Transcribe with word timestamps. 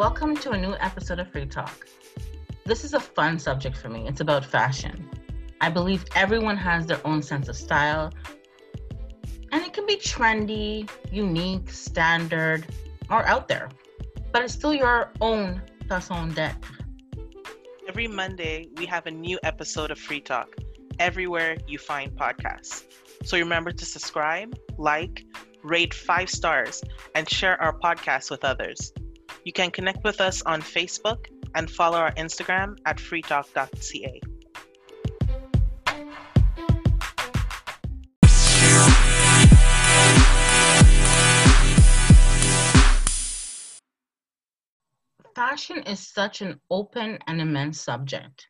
Welcome 0.00 0.34
to 0.38 0.52
a 0.52 0.56
new 0.56 0.74
episode 0.80 1.18
of 1.18 1.30
Free 1.30 1.44
Talk. 1.44 1.86
This 2.64 2.84
is 2.84 2.94
a 2.94 3.00
fun 3.00 3.38
subject 3.38 3.76
for 3.76 3.90
me. 3.90 4.08
It's 4.08 4.22
about 4.22 4.46
fashion. 4.46 5.10
I 5.60 5.68
believe 5.68 6.06
everyone 6.14 6.56
has 6.56 6.86
their 6.86 7.06
own 7.06 7.22
sense 7.22 7.50
of 7.50 7.56
style, 7.56 8.10
and 9.52 9.62
it 9.62 9.74
can 9.74 9.84
be 9.84 9.96
trendy, 9.96 10.88
unique, 11.12 11.68
standard, 11.68 12.66
or 13.10 13.26
out 13.26 13.46
there, 13.46 13.68
but 14.32 14.42
it's 14.42 14.54
still 14.54 14.72
your 14.72 15.12
own 15.20 15.60
façon 15.86 16.34
d'être. 16.34 16.64
Every 17.86 18.08
Monday, 18.08 18.68
we 18.78 18.86
have 18.86 19.04
a 19.04 19.10
new 19.10 19.38
episode 19.42 19.90
of 19.90 19.98
Free 19.98 20.22
Talk 20.22 20.56
everywhere 20.98 21.58
you 21.66 21.76
find 21.76 22.10
podcasts. 22.12 22.84
So 23.22 23.36
remember 23.36 23.70
to 23.70 23.84
subscribe, 23.84 24.58
like, 24.78 25.26
rate 25.62 25.92
five 25.92 26.30
stars, 26.30 26.82
and 27.14 27.28
share 27.28 27.60
our 27.60 27.78
podcast 27.78 28.30
with 28.30 28.46
others. 28.46 28.94
You 29.42 29.54
can 29.54 29.70
connect 29.70 30.04
with 30.04 30.20
us 30.20 30.42
on 30.42 30.60
Facebook 30.60 31.26
and 31.54 31.70
follow 31.70 31.96
our 31.96 32.12
Instagram 32.12 32.78
at 32.84 32.98
freetalk.ca. 32.98 34.20
Fashion 45.34 45.82
is 45.84 46.06
such 46.06 46.42
an 46.42 46.60
open 46.70 47.18
and 47.26 47.40
immense 47.40 47.80
subject. 47.80 48.46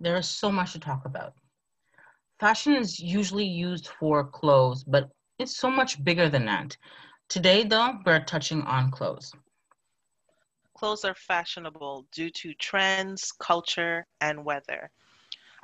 There 0.00 0.16
is 0.16 0.28
so 0.28 0.50
much 0.50 0.72
to 0.72 0.80
talk 0.80 1.04
about. 1.04 1.34
Fashion 2.40 2.74
is 2.74 2.98
usually 2.98 3.46
used 3.46 3.86
for 3.86 4.24
clothes, 4.24 4.82
but 4.82 5.10
it's 5.38 5.56
so 5.56 5.70
much 5.70 6.02
bigger 6.02 6.28
than 6.28 6.44
that. 6.46 6.76
Today, 7.28 7.62
though, 7.62 7.98
we're 8.04 8.24
touching 8.24 8.62
on 8.62 8.90
clothes 8.90 9.32
clothes 10.78 11.04
are 11.04 11.14
fashionable 11.14 12.06
due 12.12 12.30
to 12.30 12.54
trends, 12.54 13.32
culture, 13.32 14.06
and 14.20 14.44
weather. 14.44 14.90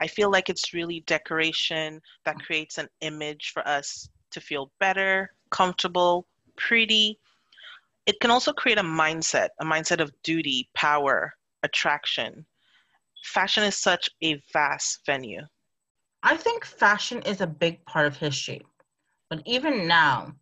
I 0.01 0.09
feel 0.09 0.31
like 0.31 0.49
it's 0.49 0.75
really 0.75 1.05
decoration 1.07 2.01
that 2.25 2.41
creates 2.41 2.79
an 2.79 2.89
image 3.01 3.51
for 3.53 3.67
us 3.67 4.09
to 4.33 4.41
feel 4.41 4.73
better, 4.81 5.33
comfortable, 5.51 6.27
pretty. 6.57 7.21
It 8.07 8.19
can 8.21 8.33
also 8.33 8.53
create 8.53 8.79
a 8.79 8.83
mindset, 8.83 9.51
a 9.61 9.65
mindset 9.65 10.01
of 10.01 10.11
duty, 10.25 10.69
power, 10.75 11.33
attraction. 11.63 12.45
Fashion 13.23 13.63
is 13.63 13.77
such 13.77 14.11
a 14.25 14.43
vast 14.53 15.07
venue. 15.07 15.43
I 16.25 16.37
think 16.37 16.65
fashion 16.65 17.23
is 17.23 17.41
a 17.41 17.47
big 17.47 17.85
part 17.87 18.07
of 18.07 18.17
history. 18.17 18.63
But 19.31 19.43
even 19.47 19.87
now, 19.87 20.35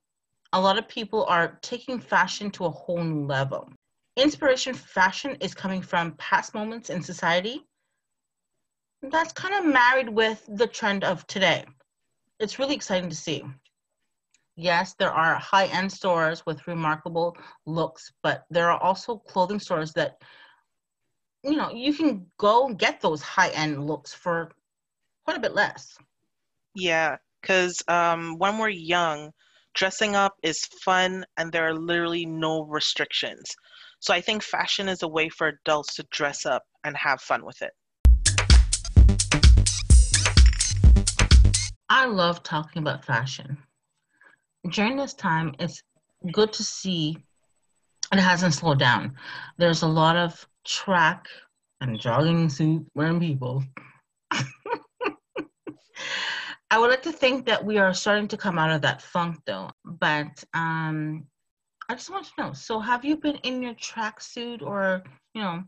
a 0.55 0.61
lot 0.61 0.79
of 0.79 0.89
people 0.89 1.27
are 1.27 1.59
taking 1.61 2.01
fashion 2.01 2.51
to 2.53 2.64
a 2.64 2.70
whole 2.70 3.05
new 3.05 3.27
level 3.27 3.69
inspiration 4.17 4.75
fashion 4.75 5.37
is 5.41 5.55
coming 5.55 5.83
from 5.83 6.13
past 6.13 6.55
moments 6.55 6.91
in 6.91 7.03
society 7.03 7.67
that's 9.11 9.33
kind 9.33 9.55
of 9.55 9.73
married 9.73 10.09
with 10.09 10.45
the 10.49 10.67
trend 10.67 11.03
of 11.03 11.27
today. 11.27 11.65
It's 12.39 12.59
really 12.59 12.75
exciting 12.75 13.11
to 13.11 13.17
see. 13.17 13.43
Yes, 14.55 14.95
there 14.99 15.11
are 15.11 15.35
high 15.37 15.67
end 15.67 15.91
stores 15.91 16.45
with 16.47 16.67
remarkable 16.67 17.37
looks, 17.67 18.13
but 18.23 18.45
there 18.51 18.71
are 18.71 18.81
also 18.81 19.17
clothing 19.17 19.59
stores 19.59 19.93
that, 19.95 20.23
you 21.43 21.57
know, 21.57 21.71
you 21.73 21.95
can 21.95 22.27
go 22.39 22.69
get 22.69 23.01
those 23.01 23.23
high 23.23 23.49
end 23.49 23.87
looks 23.87 24.13
for 24.13 24.51
quite 25.25 25.37
a 25.37 25.41
bit 25.41 25.55
less. 25.55 25.97
Yeah, 26.75 27.17
because 27.41 27.83
um, 27.89 28.39
when 28.39 28.59
we're 28.59 28.69
young, 28.69 29.33
dressing 29.75 30.15
up 30.15 30.35
is 30.43 30.67
fun 30.85 31.25
and 31.37 31.51
there 31.51 31.67
are 31.67 31.75
literally 31.75 32.27
no 32.27 32.63
restrictions. 32.65 33.57
So 34.03 34.12
I 34.12 34.20
think 34.20 34.42
fashion 34.42 34.89
is 34.89 35.05
a 35.05 35.08
way 35.08 35.28
for 35.28 35.47
adults 35.47 35.95
to 35.95 36.03
dress 36.11 36.45
up 36.45 36.64
and 36.83 36.97
have 36.97 37.20
fun 37.20 37.45
with 37.45 37.62
it. 37.62 37.70
I 41.89 42.07
love 42.07 42.42
talking 42.42 42.83
about 42.83 43.05
fashion. 43.05 43.57
During 44.68 44.96
this 44.96 45.14
time, 45.14 45.55
it's 45.61 45.85
good 46.33 46.52
to 46.55 46.64
see 46.64 47.17
it 48.12 48.18
hasn't 48.18 48.55
slowed 48.55 48.80
down. 48.80 49.14
There's 49.57 49.83
a 49.83 49.89
lot 49.89 50.17
of 50.17 50.48
track 50.64 51.29
and 51.80 52.01
jogging 52.01 52.48
suit 52.48 52.85
wearing 52.96 53.20
people. 53.20 53.62
I 56.73 56.79
would 56.79 56.91
like 56.91 57.02
to 57.02 57.12
think 57.12 57.46
that 57.46 57.64
we 57.64 57.79
are 57.79 57.95
starting 57.95 58.27
to 58.29 58.36
come 58.36 58.58
out 58.58 58.73
of 58.73 58.83
that 58.83 59.01
funk 59.01 59.36
though, 59.46 59.70
but 59.85 60.42
um, 60.55 61.29
I 61.92 61.95
just 61.95 62.08
want 62.08 62.25
to 62.25 62.33
know. 62.39 62.53
So, 62.55 62.80
have 62.80 63.05
you 63.05 63.19
been 63.19 63.36
in 63.42 63.63
your 63.63 63.75
tracksuit 63.75 64.63
or 64.63 65.03
you 65.35 65.42
know 65.42 65.63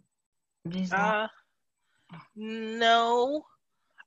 these? 0.65 0.91
Uh, 0.91 1.29
no, 2.35 3.45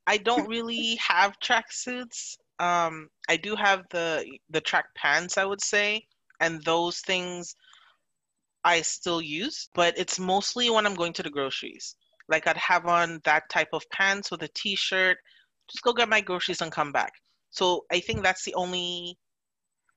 I 0.07 0.17
don't 0.17 0.49
really 0.49 0.95
have 0.95 1.39
tracksuits. 1.39 2.37
Um, 2.57 3.09
I 3.29 3.37
do 3.37 3.55
have 3.55 3.83
the 3.91 4.25
the 4.49 4.61
track 4.61 4.85
pants, 4.95 5.37
I 5.37 5.45
would 5.45 5.61
say, 5.61 6.07
and 6.39 6.59
those 6.63 7.01
things 7.01 7.55
I 8.63 8.81
still 8.81 9.21
use, 9.21 9.69
but 9.75 9.95
it's 9.95 10.17
mostly 10.17 10.71
when 10.71 10.87
I'm 10.87 10.95
going 10.95 11.13
to 11.13 11.23
the 11.23 11.29
groceries. 11.29 11.95
Like 12.29 12.47
I'd 12.47 12.57
have 12.57 12.87
on 12.87 13.21
that 13.25 13.47
type 13.51 13.69
of 13.73 13.83
pants 13.91 14.31
with 14.31 14.41
a 14.41 14.49
t-shirt, 14.55 15.19
just 15.69 15.83
go 15.83 15.93
get 15.93 16.09
my 16.09 16.21
groceries 16.21 16.61
and 16.63 16.71
come 16.71 16.91
back. 16.91 17.11
So 17.51 17.85
I 17.91 17.99
think 17.99 18.23
that's 18.23 18.43
the 18.43 18.55
only, 18.55 19.19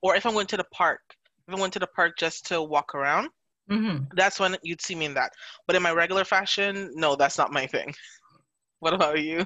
or 0.03 0.15
if 0.15 0.23
I'm 0.27 0.33
going 0.33 0.45
to 0.47 0.57
the 0.57 0.71
park, 0.71 1.01
I 1.53 1.59
went 1.59 1.73
to 1.73 1.79
the 1.79 1.87
park 1.87 2.17
just 2.17 2.45
to 2.47 2.61
walk 2.61 2.95
around, 2.95 3.29
mm-hmm. 3.69 4.05
that's 4.15 4.39
when 4.39 4.55
you'd 4.63 4.81
see 4.81 4.95
me 4.95 5.05
in 5.05 5.13
that. 5.15 5.31
But 5.67 5.75
in 5.75 5.83
my 5.83 5.91
regular 5.91 6.23
fashion, 6.23 6.91
no, 6.95 7.15
that's 7.15 7.37
not 7.37 7.51
my 7.51 7.67
thing. 7.67 7.93
what 8.79 8.93
about 8.93 9.21
you? 9.21 9.45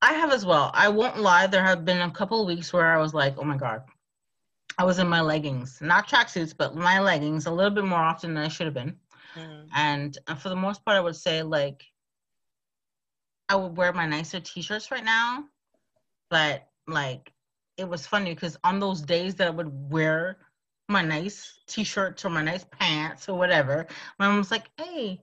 I 0.00 0.12
have 0.12 0.32
as 0.32 0.46
well. 0.46 0.70
I 0.74 0.88
won't 0.88 1.18
lie. 1.18 1.46
There 1.46 1.64
have 1.64 1.84
been 1.84 2.00
a 2.00 2.10
couple 2.10 2.40
of 2.40 2.46
weeks 2.46 2.72
where 2.72 2.86
I 2.86 2.98
was 2.98 3.14
like, 3.14 3.34
oh 3.38 3.44
my 3.44 3.56
God. 3.56 3.82
I 4.78 4.84
was 4.84 5.00
in 5.00 5.08
my 5.08 5.20
leggings, 5.20 5.80
not 5.80 6.08
tracksuits, 6.08 6.54
but 6.56 6.76
my 6.76 7.00
leggings 7.00 7.46
a 7.46 7.50
little 7.50 7.72
bit 7.72 7.84
more 7.84 7.98
often 7.98 8.34
than 8.34 8.44
I 8.44 8.48
should 8.48 8.66
have 8.66 8.74
been. 8.74 8.96
Mm. 9.34 9.66
And 9.74 10.18
uh, 10.28 10.36
for 10.36 10.50
the 10.50 10.56
most 10.56 10.84
part, 10.84 10.96
I 10.96 11.00
would 11.00 11.16
say 11.16 11.42
like 11.42 11.84
I 13.48 13.56
would 13.56 13.76
wear 13.76 13.92
my 13.92 14.06
nicer 14.06 14.38
t-shirts 14.40 14.90
right 14.90 15.04
now, 15.04 15.44
but 16.30 16.68
like 16.86 17.32
it 17.78 17.88
was 17.88 18.06
funny 18.06 18.34
because 18.34 18.56
on 18.64 18.80
those 18.80 19.00
days 19.00 19.36
that 19.36 19.46
I 19.46 19.50
would 19.50 19.90
wear 19.90 20.38
my 20.88 21.02
nice 21.02 21.60
t-shirts 21.66 22.24
or 22.24 22.30
my 22.30 22.42
nice 22.42 22.66
pants 22.78 23.28
or 23.28 23.38
whatever, 23.38 23.86
my 24.18 24.26
mom 24.26 24.38
was 24.38 24.50
like, 24.50 24.68
"Hey, 24.76 25.22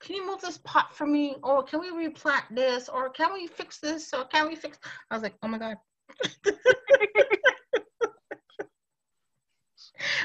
can 0.00 0.16
you 0.16 0.26
move 0.26 0.40
this 0.40 0.58
pot 0.58 0.94
for 0.94 1.06
me? 1.06 1.36
Or 1.42 1.62
can 1.62 1.80
we 1.80 1.90
replant 1.90 2.44
this? 2.50 2.88
Or 2.88 3.08
can 3.08 3.32
we 3.32 3.46
fix 3.46 3.78
this? 3.78 4.12
Or 4.12 4.24
can 4.24 4.48
we 4.48 4.56
fix?" 4.56 4.78
I 5.10 5.14
was 5.14 5.22
like, 5.22 5.36
"Oh 5.42 5.48
my 5.48 5.58
god." 5.58 5.76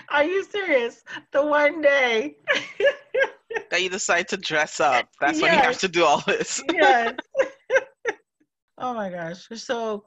Are 0.09 0.23
you 0.23 0.43
serious? 0.45 1.03
The 1.31 1.45
one 1.45 1.81
day 1.81 2.37
that 3.69 3.81
you 3.83 3.89
decide 3.89 4.27
to 4.29 4.37
dress 4.37 4.79
up, 4.79 5.07
that's 5.21 5.39
yes. 5.39 5.41
when 5.41 5.53
you 5.53 5.59
have 5.59 5.77
to 5.79 5.87
do 5.87 6.03
all 6.03 6.21
this. 6.21 6.63
yes. 6.73 7.13
oh 8.79 8.95
my 8.95 9.09
gosh. 9.09 9.47
So 9.53 10.05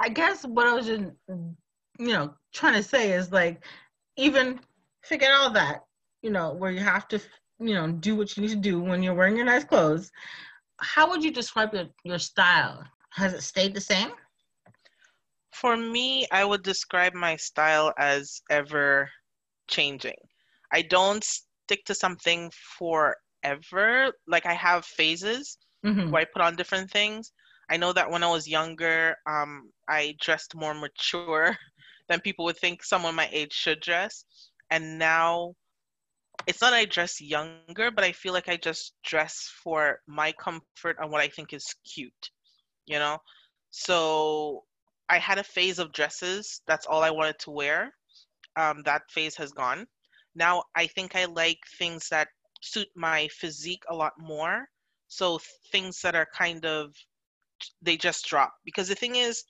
I 0.00 0.08
guess 0.08 0.44
what 0.44 0.66
I 0.66 0.74
was 0.74 0.86
just, 0.86 1.04
you 1.28 2.08
know, 2.08 2.34
trying 2.52 2.74
to 2.74 2.82
say 2.82 3.12
is 3.12 3.32
like, 3.32 3.64
even 4.16 4.60
forget 5.02 5.32
all 5.32 5.50
that, 5.50 5.84
you 6.22 6.30
know, 6.30 6.52
where 6.52 6.70
you 6.70 6.80
have 6.80 7.08
to, 7.08 7.20
you 7.58 7.74
know, 7.74 7.90
do 7.90 8.16
what 8.16 8.36
you 8.36 8.42
need 8.42 8.50
to 8.50 8.56
do 8.56 8.80
when 8.80 9.02
you're 9.02 9.14
wearing 9.14 9.36
your 9.36 9.46
nice 9.46 9.64
clothes. 9.64 10.10
How 10.80 11.08
would 11.08 11.24
you 11.24 11.30
describe 11.30 11.72
your, 11.72 11.86
your 12.04 12.18
style? 12.18 12.84
Has 13.10 13.32
it 13.32 13.42
stayed 13.42 13.74
the 13.74 13.80
same? 13.80 14.10
For 15.52 15.76
me, 15.76 16.26
I 16.30 16.44
would 16.44 16.62
describe 16.62 17.14
my 17.14 17.36
style 17.36 17.94
as 17.98 18.42
ever 18.50 19.08
changing. 19.68 20.16
I 20.70 20.82
don't 20.82 21.24
stick 21.24 21.84
to 21.86 21.94
something 21.94 22.50
forever. 22.78 24.12
Like 24.28 24.44
I 24.44 24.52
have 24.52 24.84
phases 24.84 25.56
mm-hmm. 25.84 26.10
where 26.10 26.22
I 26.22 26.26
put 26.26 26.42
on 26.42 26.56
different 26.56 26.90
things. 26.90 27.32
I 27.70 27.76
know 27.76 27.92
that 27.92 28.10
when 28.10 28.22
I 28.22 28.30
was 28.30 28.48
younger, 28.48 29.16
um, 29.26 29.70
I 29.88 30.16
dressed 30.20 30.54
more 30.54 30.74
mature 30.74 31.56
than 32.08 32.20
people 32.20 32.44
would 32.44 32.58
think 32.58 32.84
someone 32.84 33.14
my 33.14 33.28
age 33.32 33.52
should 33.52 33.80
dress. 33.80 34.24
And 34.70 34.98
now 34.98 35.54
it's 36.46 36.60
not 36.60 36.74
I 36.74 36.84
dress 36.84 37.20
younger, 37.20 37.90
but 37.90 38.04
I 38.04 38.12
feel 38.12 38.32
like 38.32 38.48
I 38.48 38.56
just 38.56 38.94
dress 39.04 39.50
for 39.62 40.00
my 40.06 40.32
comfort 40.32 40.96
and 41.00 41.10
what 41.10 41.20
I 41.20 41.28
think 41.28 41.52
is 41.52 41.74
cute, 41.84 42.30
you 42.86 42.98
know? 42.98 43.18
So 43.70 44.64
I 45.08 45.18
had 45.18 45.38
a 45.38 45.44
phase 45.44 45.78
of 45.78 45.92
dresses. 45.92 46.60
That's 46.66 46.86
all 46.86 47.02
I 47.02 47.10
wanted 47.10 47.38
to 47.40 47.50
wear. 47.50 47.92
Um, 48.56 48.82
that 48.84 49.02
phase 49.10 49.36
has 49.36 49.52
gone. 49.52 49.86
Now 50.34 50.64
I 50.76 50.86
think 50.86 51.16
I 51.16 51.24
like 51.24 51.58
things 51.78 52.08
that 52.10 52.28
suit 52.62 52.88
my 52.94 53.28
physique 53.28 53.82
a 53.90 53.94
lot 53.94 54.12
more. 54.18 54.68
So 55.08 55.40
things 55.72 56.00
that 56.02 56.14
are 56.14 56.28
kind 56.32 56.64
of 56.64 56.94
they 57.82 57.96
just 57.96 58.26
drop 58.26 58.54
because 58.64 58.88
the 58.88 58.94
thing 58.94 59.16
is 59.16 59.44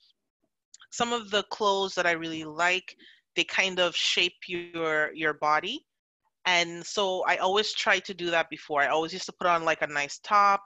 some 0.91 1.13
of 1.13 1.29
the 1.31 1.43
clothes 1.51 1.95
that 1.95 2.05
i 2.05 2.11
really 2.11 2.43
like 2.43 2.95
they 3.35 3.43
kind 3.43 3.79
of 3.79 3.95
shape 3.95 4.35
your 4.47 5.13
your 5.13 5.33
body 5.33 5.85
And 6.45 6.85
so 6.85 7.23
I 7.27 7.37
always 7.37 7.73
try 7.73 7.99
to 7.99 8.13
do 8.13 8.31
that 8.31 8.49
before. 8.49 8.81
I 8.81 8.87
always 8.87 9.13
used 9.13 9.25
to 9.27 9.33
put 9.33 9.47
on 9.47 9.65
like 9.65 9.81
a 9.81 9.87
nice 9.87 10.19
top 10.23 10.63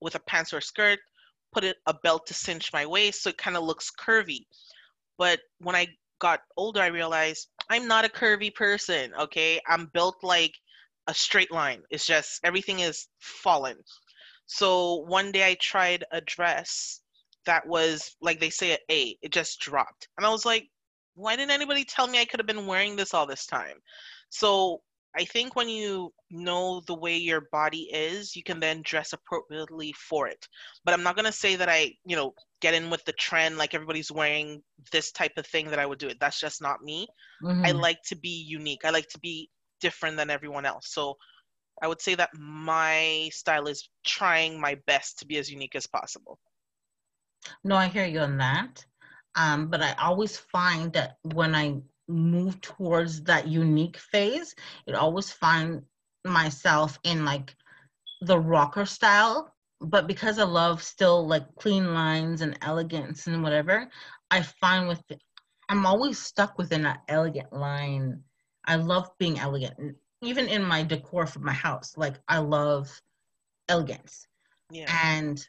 with 0.00 0.14
a 0.14 0.20
pants 0.20 0.52
or 0.52 0.60
skirt, 0.60 1.00
put 1.52 1.64
it 1.64 1.76
a 1.86 1.94
belt 1.94 2.26
to 2.26 2.34
cinch 2.34 2.72
my 2.72 2.86
waist 2.86 3.22
so 3.22 3.30
it 3.30 3.38
kind 3.38 3.56
of 3.56 3.64
looks 3.64 3.90
curvy. 3.90 4.46
But 5.18 5.40
when 5.58 5.74
I 5.76 5.88
got 6.20 6.40
older, 6.56 6.80
I 6.82 6.86
realized 6.88 7.48
I'm 7.70 7.88
not 7.88 8.04
a 8.04 8.08
curvy 8.08 8.54
person, 8.54 9.12
okay? 9.18 9.60
I'm 9.66 9.86
built 9.94 10.16
like 10.22 10.54
a 11.08 11.14
straight 11.14 11.50
line. 11.52 11.82
It's 11.90 12.06
just 12.06 12.40
everything 12.44 12.80
is 12.80 13.08
fallen. 13.18 13.76
So 14.46 15.04
one 15.06 15.32
day 15.32 15.48
I 15.48 15.56
tried 15.60 16.04
a 16.12 16.20
dress 16.20 17.00
that 17.46 17.66
was 17.66 18.16
like 18.20 18.40
they 18.40 18.50
say 18.50 18.72
an 18.72 18.78
A. 18.90 19.16
It 19.22 19.32
just 19.32 19.60
dropped. 19.60 20.08
And 20.16 20.26
I 20.26 20.30
was 20.30 20.44
like, 20.44 20.68
why 21.14 21.36
didn't 21.36 21.50
anybody 21.50 21.84
tell 21.84 22.06
me 22.06 22.20
I 22.20 22.24
could 22.24 22.40
have 22.40 22.46
been 22.46 22.66
wearing 22.66 22.96
this 22.96 23.14
all 23.14 23.26
this 23.26 23.46
time? 23.46 23.76
So 24.30 24.80
I 25.16 25.24
think 25.24 25.56
when 25.56 25.68
you 25.68 26.10
know 26.30 26.80
the 26.86 26.94
way 26.94 27.16
your 27.16 27.48
body 27.52 27.90
is, 27.92 28.34
you 28.34 28.42
can 28.42 28.60
then 28.60 28.80
dress 28.82 29.12
appropriately 29.12 29.92
for 30.08 30.26
it. 30.26 30.46
But 30.84 30.94
I'm 30.94 31.02
not 31.02 31.16
going 31.16 31.26
to 31.26 31.32
say 31.32 31.54
that 31.56 31.68
I, 31.68 31.92
you 32.06 32.16
know, 32.16 32.32
get 32.62 32.72
in 32.74 32.88
with 32.88 33.04
the 33.04 33.12
trend 33.12 33.58
like 33.58 33.74
everybody's 33.74 34.10
wearing 34.10 34.62
this 34.90 35.12
type 35.12 35.32
of 35.36 35.46
thing 35.46 35.68
that 35.68 35.78
I 35.78 35.84
would 35.84 35.98
do 35.98 36.08
it. 36.08 36.18
That's 36.18 36.40
just 36.40 36.62
not 36.62 36.82
me. 36.82 37.06
Mm-hmm. 37.42 37.66
I 37.66 37.72
like 37.72 37.98
to 38.06 38.16
be 38.16 38.44
unique. 38.48 38.84
I 38.84 38.90
like 38.90 39.08
to 39.08 39.18
be 39.18 39.50
different 39.80 40.16
than 40.16 40.30
everyone 40.30 40.64
else. 40.64 40.94
So 40.94 41.16
I 41.82 41.88
would 41.88 42.00
say 42.00 42.14
that 42.14 42.30
my 42.38 43.28
style 43.32 43.66
is 43.66 43.88
trying 44.06 44.60
my 44.60 44.76
best 44.86 45.18
to 45.18 45.26
be 45.26 45.36
as 45.36 45.50
unique 45.50 45.74
as 45.74 45.86
possible. 45.86 46.38
No, 47.64 47.74
I 47.74 47.88
hear 47.88 48.06
you 48.06 48.20
on 48.20 48.38
that. 48.38 48.84
Um, 49.34 49.68
but 49.68 49.82
I 49.82 49.94
always 49.94 50.36
find 50.36 50.92
that 50.92 51.16
when 51.34 51.54
I 51.54 51.80
move 52.06 52.60
towards 52.60 53.22
that 53.24 53.48
unique 53.48 53.96
phase, 53.96 54.54
it 54.86 54.94
always 54.94 55.32
find 55.32 55.82
myself 56.24 56.98
in 57.02 57.24
like 57.24 57.56
the 58.20 58.38
rocker 58.38 58.86
style. 58.86 59.52
But 59.80 60.06
because 60.06 60.38
I 60.38 60.44
love 60.44 60.82
still 60.82 61.26
like 61.26 61.52
clean 61.56 61.92
lines 61.94 62.42
and 62.42 62.56
elegance 62.62 63.26
and 63.26 63.42
whatever, 63.42 63.90
I 64.30 64.42
find 64.42 64.86
with 64.86 65.02
I'm 65.68 65.86
always 65.86 66.18
stuck 66.18 66.58
within 66.58 66.82
that 66.82 67.02
elegant 67.08 67.52
line. 67.52 68.22
I 68.64 68.76
love 68.76 69.08
being 69.18 69.40
elegant, 69.40 69.96
even 70.22 70.48
in 70.48 70.62
my 70.64 70.82
decor 70.82 71.26
for 71.26 71.40
my 71.40 71.52
house. 71.52 71.94
Like 71.96 72.14
I 72.28 72.38
love 72.38 72.88
elegance, 73.68 74.26
yeah. 74.70 74.86
and 75.04 75.44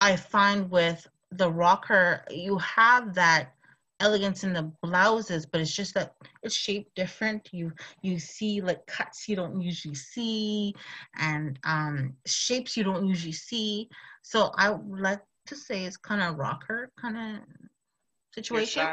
I 0.00 0.16
find 0.16 0.70
with 0.70 1.06
the 1.30 1.50
rocker, 1.50 2.24
you 2.30 2.58
have 2.58 3.14
that 3.14 3.52
elegance 4.00 4.44
in 4.44 4.52
the 4.52 4.70
blouses, 4.82 5.46
but 5.46 5.60
it's 5.60 5.74
just 5.74 5.94
that 5.94 6.14
it's 6.42 6.54
shaped 6.54 6.94
different. 6.94 7.48
You 7.52 7.72
you 8.02 8.18
see 8.18 8.60
like 8.60 8.86
cuts 8.86 9.28
you 9.28 9.36
don't 9.36 9.60
usually 9.60 9.94
see, 9.94 10.74
and 11.18 11.58
um, 11.64 12.14
shapes 12.26 12.76
you 12.76 12.84
don't 12.84 13.06
usually 13.06 13.32
see. 13.32 13.88
So 14.22 14.52
I 14.56 14.70
would 14.70 15.00
like 15.00 15.22
to 15.46 15.56
say 15.56 15.84
it's 15.84 15.96
kind 15.96 16.22
of 16.22 16.36
rocker 16.36 16.90
kind 17.00 17.16
of 17.16 17.42
situation. 18.34 18.86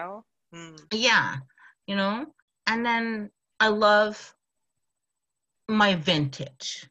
Mm. 0.53 0.79
Yeah, 0.91 1.37
you 1.87 1.95
know. 1.95 2.27
And 2.67 2.85
then 2.85 3.29
I 3.59 3.67
love 3.67 4.33
my 5.67 5.95
vintage. 5.95 6.87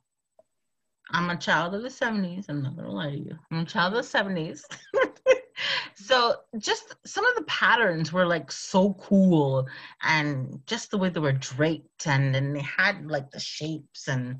I'm 1.10 1.30
a 1.30 1.36
child 1.36 1.74
of 1.74 1.82
the 1.82 1.88
70s. 1.88 2.46
I'm 2.48 2.62
not 2.62 2.76
gonna 2.76 2.90
lie 2.90 3.10
to 3.10 3.18
you. 3.18 3.38
I'm 3.50 3.60
a 3.60 3.64
child 3.64 3.94
of 3.94 4.02
the 4.02 4.18
70s. 4.18 4.62
so 5.94 6.36
just 6.58 6.94
some 7.04 7.26
of 7.26 7.34
the 7.36 7.44
patterns 7.44 8.12
were 8.12 8.26
like 8.26 8.50
so 8.50 8.94
cool 8.94 9.66
and 10.02 10.60
just 10.66 10.90
the 10.90 10.98
way 10.98 11.10
they 11.10 11.20
were 11.20 11.32
draped 11.32 12.06
and 12.06 12.34
then 12.34 12.52
they 12.52 12.62
had 12.62 13.06
like 13.06 13.30
the 13.30 13.40
shapes 13.40 14.08
and 14.08 14.38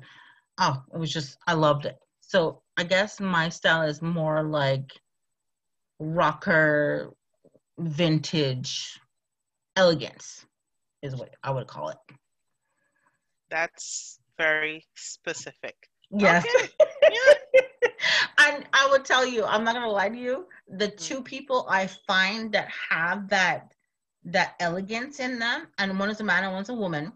oh 0.59 0.81
it 0.93 0.97
was 0.97 1.13
just 1.13 1.37
I 1.47 1.53
loved 1.53 1.85
it. 1.85 1.97
So 2.21 2.61
I 2.77 2.83
guess 2.83 3.19
my 3.19 3.49
style 3.49 3.83
is 3.83 4.01
more 4.01 4.43
like 4.43 4.91
rocker 5.99 7.13
vintage 7.77 8.99
elegance 9.75 10.45
is 11.01 11.15
what 11.15 11.35
I 11.43 11.51
would 11.51 11.67
call 11.67 11.89
it. 11.89 11.97
That's 13.49 14.19
very 14.37 14.85
specific. 14.95 15.75
Yes. 16.11 16.45
Okay. 16.55 16.69
Yeah. 17.11 17.89
and 18.39 18.65
I 18.73 18.87
would 18.89 19.05
tell 19.05 19.25
you, 19.25 19.43
I'm 19.43 19.63
not 19.63 19.75
gonna 19.75 19.89
lie 19.89 20.09
to 20.09 20.17
you. 20.17 20.47
The 20.67 20.87
mm. 20.87 20.97
two 20.97 21.21
people 21.21 21.67
I 21.69 21.87
find 22.07 22.51
that 22.53 22.69
have 22.89 23.27
that 23.29 23.73
that 24.25 24.55
elegance 24.59 25.19
in 25.19 25.37
them, 25.37 25.67
and 25.77 25.99
one 25.99 26.09
is 26.09 26.21
a 26.21 26.23
man 26.23 26.43
and 26.43 26.53
one's 26.53 26.69
a 26.69 26.73
woman. 26.73 27.11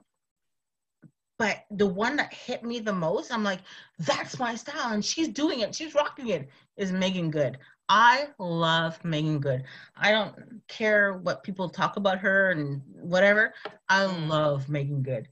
But 1.39 1.65
the 1.71 1.87
one 1.87 2.15
that 2.17 2.33
hit 2.33 2.63
me 2.63 2.79
the 2.79 2.93
most, 2.93 3.31
I'm 3.31 3.43
like, 3.43 3.59
that's 3.99 4.39
my 4.39 4.55
style, 4.55 4.93
and 4.93 5.03
she's 5.03 5.29
doing 5.29 5.61
it, 5.61 5.73
she's 5.73 5.95
rocking 5.95 6.29
it, 6.29 6.49
is 6.75 6.91
Meagan 6.91 7.31
Good. 7.31 7.57
I 7.89 8.27
love 8.37 9.03
Meagan 9.05 9.39
Good. 9.39 9.63
I 9.95 10.11
don't 10.11 10.61
care 10.67 11.13
what 11.13 11.43
people 11.43 11.69
talk 11.69 11.95
about 11.95 12.19
her 12.19 12.51
and 12.51 12.81
whatever. 12.93 13.53
I 13.87 14.05
mm. 14.05 14.27
love 14.27 14.67
Meagan 14.67 15.01
Good. 15.01 15.27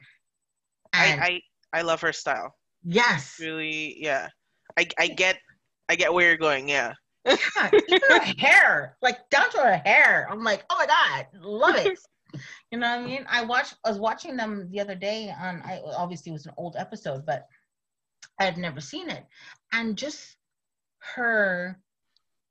And 0.93 1.21
I, 1.21 1.25
I 1.25 1.41
I 1.75 1.81
love 1.81 1.99
her 2.01 2.13
style. 2.13 2.55
Yes. 2.85 3.35
Really, 3.37 4.01
yeah. 4.01 4.29
I 4.79 4.87
I 4.97 5.07
get 5.07 5.37
I 5.89 5.95
get 5.95 6.13
where 6.13 6.29
you're 6.29 6.37
going, 6.37 6.69
yeah. 6.69 6.93
yeah, 7.25 7.69
even 7.89 7.99
her 8.09 8.19
hair, 8.37 8.97
like 9.01 9.29
down 9.29 9.49
to 9.51 9.57
her 9.57 9.81
hair. 9.85 10.25
I'm 10.31 10.41
like, 10.43 10.63
oh 10.69 10.77
my 10.77 10.85
god, 10.85 11.27
love 11.41 11.75
it. 11.75 11.99
you 12.71 12.79
know 12.79 12.89
what 12.95 13.03
I 13.03 13.05
mean? 13.05 13.25
I 13.29 13.43
watched 13.43 13.75
I 13.83 13.89
was 13.89 13.99
watching 13.99 14.37
them 14.37 14.69
the 14.71 14.79
other 14.79 14.95
day 14.95 15.33
on 15.37 15.61
I 15.63 15.81
obviously 15.97 16.29
it 16.29 16.33
was 16.33 16.45
an 16.45 16.53
old 16.55 16.77
episode, 16.77 17.25
but 17.25 17.45
I 18.39 18.45
had 18.45 18.57
never 18.57 18.79
seen 18.79 19.09
it. 19.09 19.25
And 19.73 19.97
just 19.97 20.37
her 21.15 21.77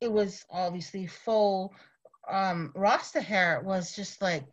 it 0.02 0.12
was 0.12 0.44
obviously 0.50 1.06
full 1.06 1.72
um 2.30 2.72
Rasta 2.74 3.22
hair 3.22 3.62
was 3.64 3.96
just 3.96 4.20
like 4.20 4.44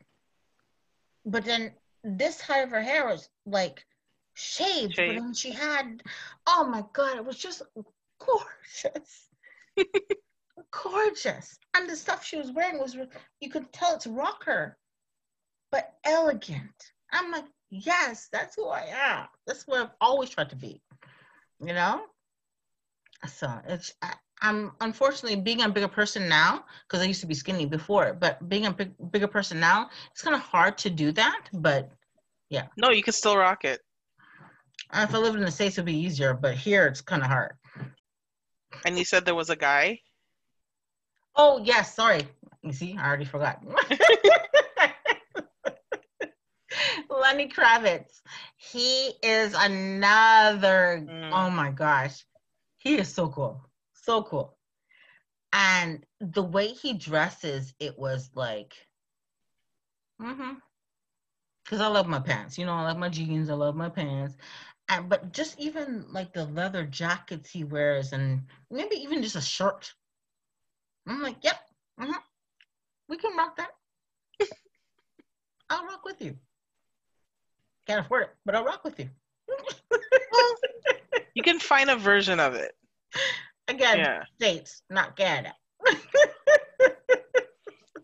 but 1.26 1.44
then 1.44 1.74
this 2.04 2.40
height 2.40 2.64
of 2.64 2.72
her 2.72 2.82
hair 2.82 3.06
was 3.06 3.30
like 3.46 3.86
shaved, 4.34 4.96
Shave. 4.96 5.16
but 5.16 5.22
then 5.22 5.34
she 5.34 5.52
had, 5.52 6.04
oh 6.48 6.68
my 6.68 6.84
god, 6.94 7.18
it 7.18 7.26
was 7.26 7.38
just 7.38 7.62
gorgeous, 8.20 9.30
gorgeous, 10.72 11.58
and 11.76 11.90
the 11.90 11.96
stuff 11.96 12.26
she 12.26 12.38
was 12.38 12.52
wearing 12.52 12.80
was, 12.80 12.96
you 13.40 13.50
could 13.50 13.72
tell 13.72 13.96
it's 13.96 14.08
rocker, 14.08 14.78
but 15.72 15.94
elegant. 16.04 16.92
I'm 17.12 17.32
like, 17.32 17.46
yes, 17.70 18.30
that's 18.32 18.56
who 18.56 18.68
I 18.68 18.88
am. 18.92 19.28
That's 19.48 19.68
what 19.68 19.82
I've 19.82 19.96
always 20.00 20.30
tried 20.30 20.50
to 20.50 20.56
be, 20.56 20.82
you 21.60 21.74
know. 21.74 22.02
So 23.28 23.52
it's. 23.68 23.94
I, 24.02 24.14
I'm 24.44 24.72
unfortunately 24.82 25.40
being 25.40 25.62
a 25.62 25.70
bigger 25.70 25.88
person 25.88 26.28
now 26.28 26.66
because 26.88 27.04
I 27.04 27.06
used 27.06 27.22
to 27.22 27.28
be 27.28 27.36
skinny 27.36 27.68
before, 27.68 28.18
but 28.20 28.50
being 28.50 28.66
a 28.66 28.72
big, 28.72 28.92
bigger 29.12 29.28
person 29.28 29.60
now, 29.60 29.90
it's 30.12 30.24
kind 30.24 30.36
of 30.36 30.42
hard 30.42 30.80
to 30.80 30.90
do 30.90 31.12
that. 31.12 31.48
But 31.54 31.92
yeah. 32.50 32.68
No, 32.76 32.90
you 32.90 33.04
can 33.04 33.14
still 33.14 33.38
rock 33.38 33.66
it. 33.66 33.82
If 34.94 35.16
I 35.16 35.18
lived 35.18 35.38
in 35.38 35.46
the 35.46 35.52
States, 35.52 35.76
it'd 35.76 35.86
be 35.86 35.98
easier, 35.98 36.34
but 36.34 36.56
here 36.56 36.86
it's 36.86 37.02
kind 37.02 37.22
of 37.22 37.30
hard. 37.30 37.54
And 38.86 38.98
you 38.98 39.06
said 39.06 39.26
there 39.26 39.36
was 39.36 39.50
a 39.50 39.56
guy? 39.56 40.00
Oh, 41.36 41.62
yes. 41.64 41.96
Sorry. 41.96 42.28
You 42.62 42.74
see, 42.74 42.98
I 42.98 43.08
already 43.08 43.26
forgot. 43.26 43.64
Lenny 47.10 47.48
Kravitz. 47.48 48.22
He 48.58 49.14
is 49.24 49.54
another, 49.58 51.06
mm. 51.08 51.32
oh 51.32 51.50
my 51.50 51.72
gosh. 51.72 52.26
He 52.78 52.96
is 52.96 53.14
so 53.14 53.30
cool. 53.30 53.64
So 53.94 54.24
cool. 54.24 54.58
And 55.54 56.06
the 56.20 56.44
way 56.44 56.68
he 56.68 56.94
dresses, 56.94 57.74
it 57.80 57.98
was 57.98 58.30
like, 58.36 58.74
mm-hmm. 60.22 60.54
Because 61.64 61.82
I 61.82 61.88
love 61.88 62.08
my 62.08 62.20
pants. 62.20 62.58
You 62.58 62.66
know, 62.66 62.74
I 62.74 62.84
love 62.84 62.98
my 62.98 63.10
jeans. 63.10 63.50
I 63.50 63.54
love 63.54 63.76
my 63.76 63.90
pants 63.90 64.36
and 64.92 65.08
but 65.08 65.32
just 65.32 65.60
even 65.60 66.06
like 66.12 66.34
the 66.34 66.46
leather 66.46 66.86
jackets 66.86 67.50
he 67.50 67.64
wears 67.64 68.12
and 68.12 68.44
maybe 68.70 68.98
even 68.98 69.24
just 69.24 69.38
a 69.38 69.42
shirt. 69.42 69.94
I'm 71.08 71.24
like 71.24 71.38
yep 71.42 71.60
mm-hmm. 72.00 72.12
we 73.10 73.18
can 73.18 73.36
rock 73.36 73.58
that. 73.58 73.72
I'll 75.70 75.86
rock 75.86 76.06
with 76.06 76.22
you. 76.22 76.36
Can't 77.88 78.06
afford 78.06 78.24
it 78.24 78.30
but 78.46 78.54
i'll 78.54 78.66
rock 78.66 78.84
with 78.84 79.00
you. 79.00 79.10
Well, 79.48 80.56
you 81.34 81.44
can 81.44 81.60
find 81.60 81.90
a 81.90 81.96
version 81.96 82.40
of 82.40 82.54
it. 82.56 82.74
Again 83.68 83.98
yeah. 84.00 84.24
states 84.36 84.84
not 84.90 85.16
canada 85.16 85.54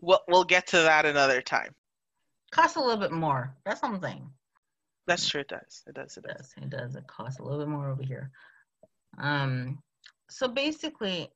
we'll, 0.00 0.20
we'll 0.26 0.44
get 0.44 0.66
to 0.68 0.78
that 0.78 1.06
another 1.06 1.42
time. 1.42 1.74
Costs 2.50 2.76
a 2.76 2.80
little 2.80 2.96
bit 2.96 3.12
more 3.12 3.54
that's 3.64 3.80
something 3.80 4.30
that's 5.08 5.28
true. 5.28 5.40
It 5.40 5.48
does. 5.48 5.82
It 5.86 5.94
does. 5.94 6.16
It 6.16 6.24
does. 6.24 6.54
It 6.56 6.70
does. 6.70 6.94
It 6.94 7.06
costs 7.06 7.40
a 7.40 7.42
little 7.42 7.58
bit 7.58 7.68
more 7.68 7.90
over 7.90 8.02
here. 8.02 8.30
Um, 9.18 9.78
so 10.30 10.46
basically, 10.46 11.30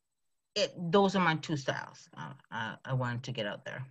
it 0.55 0.73
those 0.77 1.17
are 1.17 1.25
my 1.25 1.37
two 1.37 1.57
styles. 1.57 2.09
Uh, 2.17 2.35
I, 2.51 2.75
I 2.85 2.93
wanted 2.93 3.25
to 3.25 3.33
get 3.33 3.47
out 3.47 3.65
there. 3.65 3.85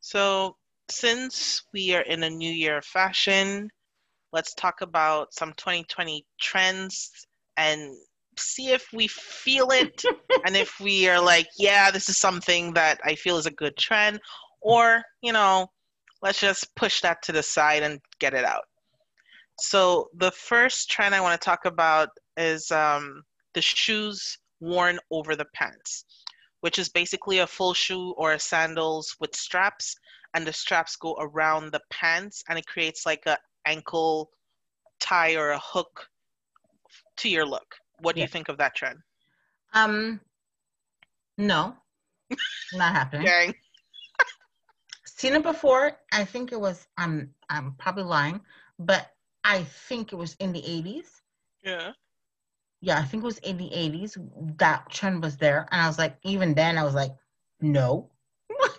So 0.00 0.56
since 0.90 1.62
we 1.72 1.94
are 1.94 2.02
in 2.02 2.24
a 2.24 2.30
new 2.30 2.50
year 2.50 2.78
of 2.78 2.84
fashion, 2.84 3.70
let's 4.32 4.54
talk 4.54 4.80
about 4.80 5.32
some 5.32 5.52
2020 5.52 6.26
trends 6.40 7.10
and 7.56 7.94
see 8.36 8.70
if 8.70 8.86
we 8.92 9.06
feel 9.06 9.70
it 9.70 10.02
and 10.44 10.56
if 10.56 10.80
we 10.80 11.08
are 11.08 11.20
like, 11.20 11.46
yeah, 11.56 11.90
this 11.90 12.08
is 12.08 12.18
something 12.18 12.74
that 12.74 12.98
I 13.04 13.14
feel 13.14 13.38
is 13.38 13.46
a 13.46 13.52
good 13.52 13.76
trend, 13.76 14.20
or, 14.60 15.02
you 15.22 15.32
know, 15.32 15.68
let's 16.22 16.40
just 16.40 16.74
push 16.74 17.00
that 17.02 17.22
to 17.22 17.32
the 17.32 17.42
side 17.42 17.82
and 17.82 18.00
get 18.18 18.34
it 18.34 18.44
out. 18.44 18.64
So, 19.60 20.08
the 20.16 20.30
first 20.30 20.90
trend 20.90 21.14
I 21.14 21.20
want 21.20 21.40
to 21.40 21.44
talk 21.44 21.64
about 21.64 22.08
is 22.36 22.70
um, 22.70 23.22
the 23.54 23.62
shoes 23.62 24.38
worn 24.60 24.98
over 25.10 25.36
the 25.36 25.46
pants, 25.54 26.04
which 26.60 26.78
is 26.78 26.88
basically 26.88 27.40
a 27.40 27.46
full 27.46 27.74
shoe 27.74 28.14
or 28.16 28.32
a 28.32 28.38
sandals 28.38 29.14
with 29.20 29.36
straps, 29.36 29.94
and 30.34 30.46
the 30.46 30.52
straps 30.52 30.96
go 30.96 31.16
around 31.18 31.72
the 31.72 31.80
pants 31.90 32.42
and 32.48 32.58
it 32.58 32.66
creates 32.66 33.04
like 33.04 33.22
a 33.26 33.36
ankle 33.66 34.30
tie 35.00 35.36
or 35.36 35.50
a 35.50 35.58
hook 35.58 36.06
to 37.18 37.28
your 37.28 37.44
look. 37.46 37.74
What 38.00 38.14
do 38.14 38.20
yeah. 38.20 38.26
you 38.26 38.28
think 38.28 38.48
of 38.48 38.58
that 38.58 38.74
trend? 38.74 38.98
Um, 39.74 40.20
no, 41.38 41.76
not 42.72 42.92
happening. 42.94 43.26
Dang. 43.26 43.54
Seen 45.06 45.34
it 45.34 45.42
before. 45.42 45.98
I 46.10 46.24
think 46.24 46.52
it 46.52 46.60
was. 46.60 46.86
I'm. 46.98 47.32
I'm 47.48 47.74
probably 47.78 48.04
lying, 48.04 48.40
but 48.78 49.08
I 49.44 49.64
think 49.64 50.12
it 50.12 50.16
was 50.16 50.34
in 50.38 50.52
the 50.52 50.62
80s. 50.62 51.22
Yeah. 51.62 51.92
Yeah, 52.80 52.98
I 52.98 53.04
think 53.04 53.22
it 53.22 53.26
was 53.26 53.38
in 53.38 53.56
the 53.58 53.70
80s. 53.72 54.16
That 54.58 54.90
trend 54.90 55.22
was 55.22 55.36
there, 55.36 55.68
and 55.70 55.80
I 55.80 55.86
was 55.86 55.98
like, 55.98 56.16
even 56.22 56.54
then, 56.54 56.78
I 56.78 56.84
was 56.84 56.94
like, 56.94 57.12
no. 57.60 58.10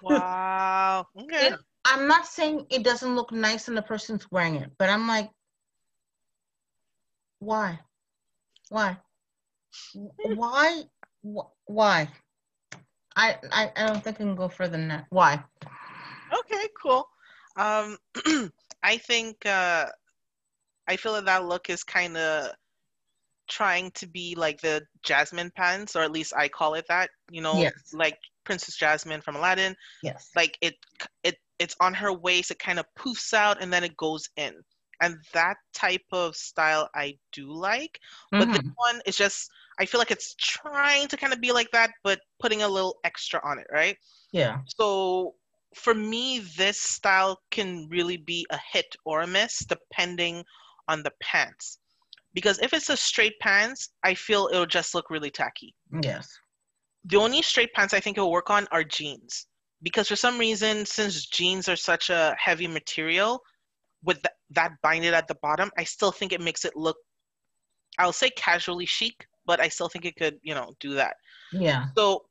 Wow. 0.02 1.08
Okay. 1.18 1.48
It, 1.48 1.54
I'm 1.86 2.08
not 2.08 2.26
saying 2.26 2.66
it 2.70 2.84
doesn't 2.84 3.16
look 3.16 3.32
nice 3.32 3.68
when 3.68 3.76
the 3.76 3.82
person's 3.82 4.30
wearing 4.32 4.56
it, 4.56 4.72
but 4.78 4.90
I'm 4.90 5.08
like, 5.08 5.30
why? 7.40 7.80
Why? 8.70 8.98
Why? 9.94 10.84
Why? 11.66 12.10
I, 13.16 13.38
I 13.52 13.72
I 13.76 13.88
don't 13.88 14.04
think 14.04 14.16
I 14.18 14.24
can 14.24 14.36
go 14.36 14.48
further 14.50 14.78
than 14.78 14.88
that. 14.90 15.06
Why? 15.10 15.44
Okay, 16.34 16.68
cool. 16.82 17.08
Um, 17.56 17.98
I 18.84 18.98
think 18.98 19.46
uh, 19.46 19.88
I 20.88 20.98
feel 20.98 21.14
that 21.14 21.26
that 21.26 21.46
look 21.46 21.70
is 21.70 21.84
kind 21.84 22.18
of 22.18 22.52
trying 23.50 23.92
to 23.92 24.08
be 24.08 24.36
like 24.36 24.62
the 24.62 24.82
Jasmine 25.04 25.52
pants, 25.56 25.96
or 25.96 26.02
at 26.02 26.12
least 26.12 26.34
I 26.36 26.48
call 26.48 26.74
it 26.76 26.86
that. 26.90 27.10
You 27.32 27.42
know, 27.42 27.56
yes. 27.56 27.74
like 27.94 28.18
Princess 28.44 28.76
Jasmine 28.76 29.22
from 29.22 29.36
Aladdin. 29.36 29.76
Yes. 30.02 30.30
Like 30.36 30.58
it, 30.62 30.76
it, 31.24 31.38
it's 31.60 31.76
on 31.80 31.94
her 31.94 32.12
waist. 32.14 32.52
It 32.52 32.60
kind 32.60 32.80
of 32.80 32.86
poofs 32.98 33.34
out 33.34 33.62
and 33.62 33.72
then 33.72 33.84
it 33.84 33.98
goes 33.98 34.30
in 34.38 34.54
and 35.04 35.18
that 35.34 35.58
type 35.74 36.06
of 36.12 36.36
style 36.36 36.90
I 36.96 37.18
do 37.34 37.52
like. 37.52 38.00
But 38.32 38.44
mm-hmm. 38.44 38.52
this 38.54 38.72
one 38.76 39.02
is 39.06 39.18
just 39.18 39.52
I 39.80 39.86
feel 39.86 40.00
like 40.00 40.12
it's 40.12 40.36
trying 40.36 41.08
to 41.10 41.18
kind 41.18 41.34
of 41.34 41.42
be 41.42 41.52
like 41.52 41.70
that, 41.72 41.92
but 42.04 42.20
putting 42.40 42.62
a 42.62 42.68
little 42.68 42.98
extra 43.04 43.42
on 43.44 43.60
it, 43.60 43.68
right? 43.72 43.98
Yeah. 44.32 44.60
So 44.78 45.36
for 45.76 45.94
me, 45.94 46.40
this 46.40 46.80
style 46.80 47.42
can 47.52 47.88
really 47.90 48.18
be 48.18 48.46
a 48.50 48.60
hit 48.72 48.96
or 49.04 49.22
a 49.22 49.28
miss 49.28 49.60
depending 49.60 50.46
on 50.88 51.04
the 51.04 51.12
pants. 51.22 51.80
Because 52.34 52.60
if 52.60 52.74
it's 52.74 52.90
a 52.90 52.98
straight 52.98 53.40
pants, 53.40 53.90
I 54.04 54.16
feel 54.16 54.50
it'll 54.52 54.66
just 54.66 54.96
look 54.96 55.10
really 55.10 55.30
tacky. 55.30 55.76
Yes. 56.02 56.28
The 57.06 57.18
only 57.18 57.42
straight 57.42 57.74
pants 57.74 57.94
I 57.94 58.00
think 58.00 58.18
it'll 58.18 58.32
work 58.32 58.50
on 58.50 58.68
are 58.72 58.84
jeans. 58.84 59.48
Because 59.84 60.08
for 60.08 60.16
some 60.16 60.40
reason, 60.40 60.86
since 60.86 61.26
jeans 61.26 61.68
are 61.68 61.76
such 61.76 62.10
a 62.10 62.36
heavy 62.40 62.68
material, 62.68 63.42
with 64.04 64.22
th- 64.22 64.34
that 64.52 64.72
binded 64.82 65.14
at 65.14 65.28
the 65.28 65.36
bottom, 65.42 65.70
I 65.78 65.84
still 65.84 66.12
think 66.12 66.34
it 66.34 66.42
makes 66.42 66.66
it 66.66 66.76
look, 66.76 66.98
I'll 68.00 68.14
say 68.14 68.30
casually 68.32 68.86
chic, 68.86 69.26
but 69.46 69.60
I 69.60 69.68
still 69.68 69.90
think 69.90 70.06
it 70.06 70.16
could, 70.16 70.38
you 70.42 70.56
know, 70.56 70.74
do 70.80 70.94
that. 70.96 71.16
Yeah. 71.52 71.88
So 71.96 72.26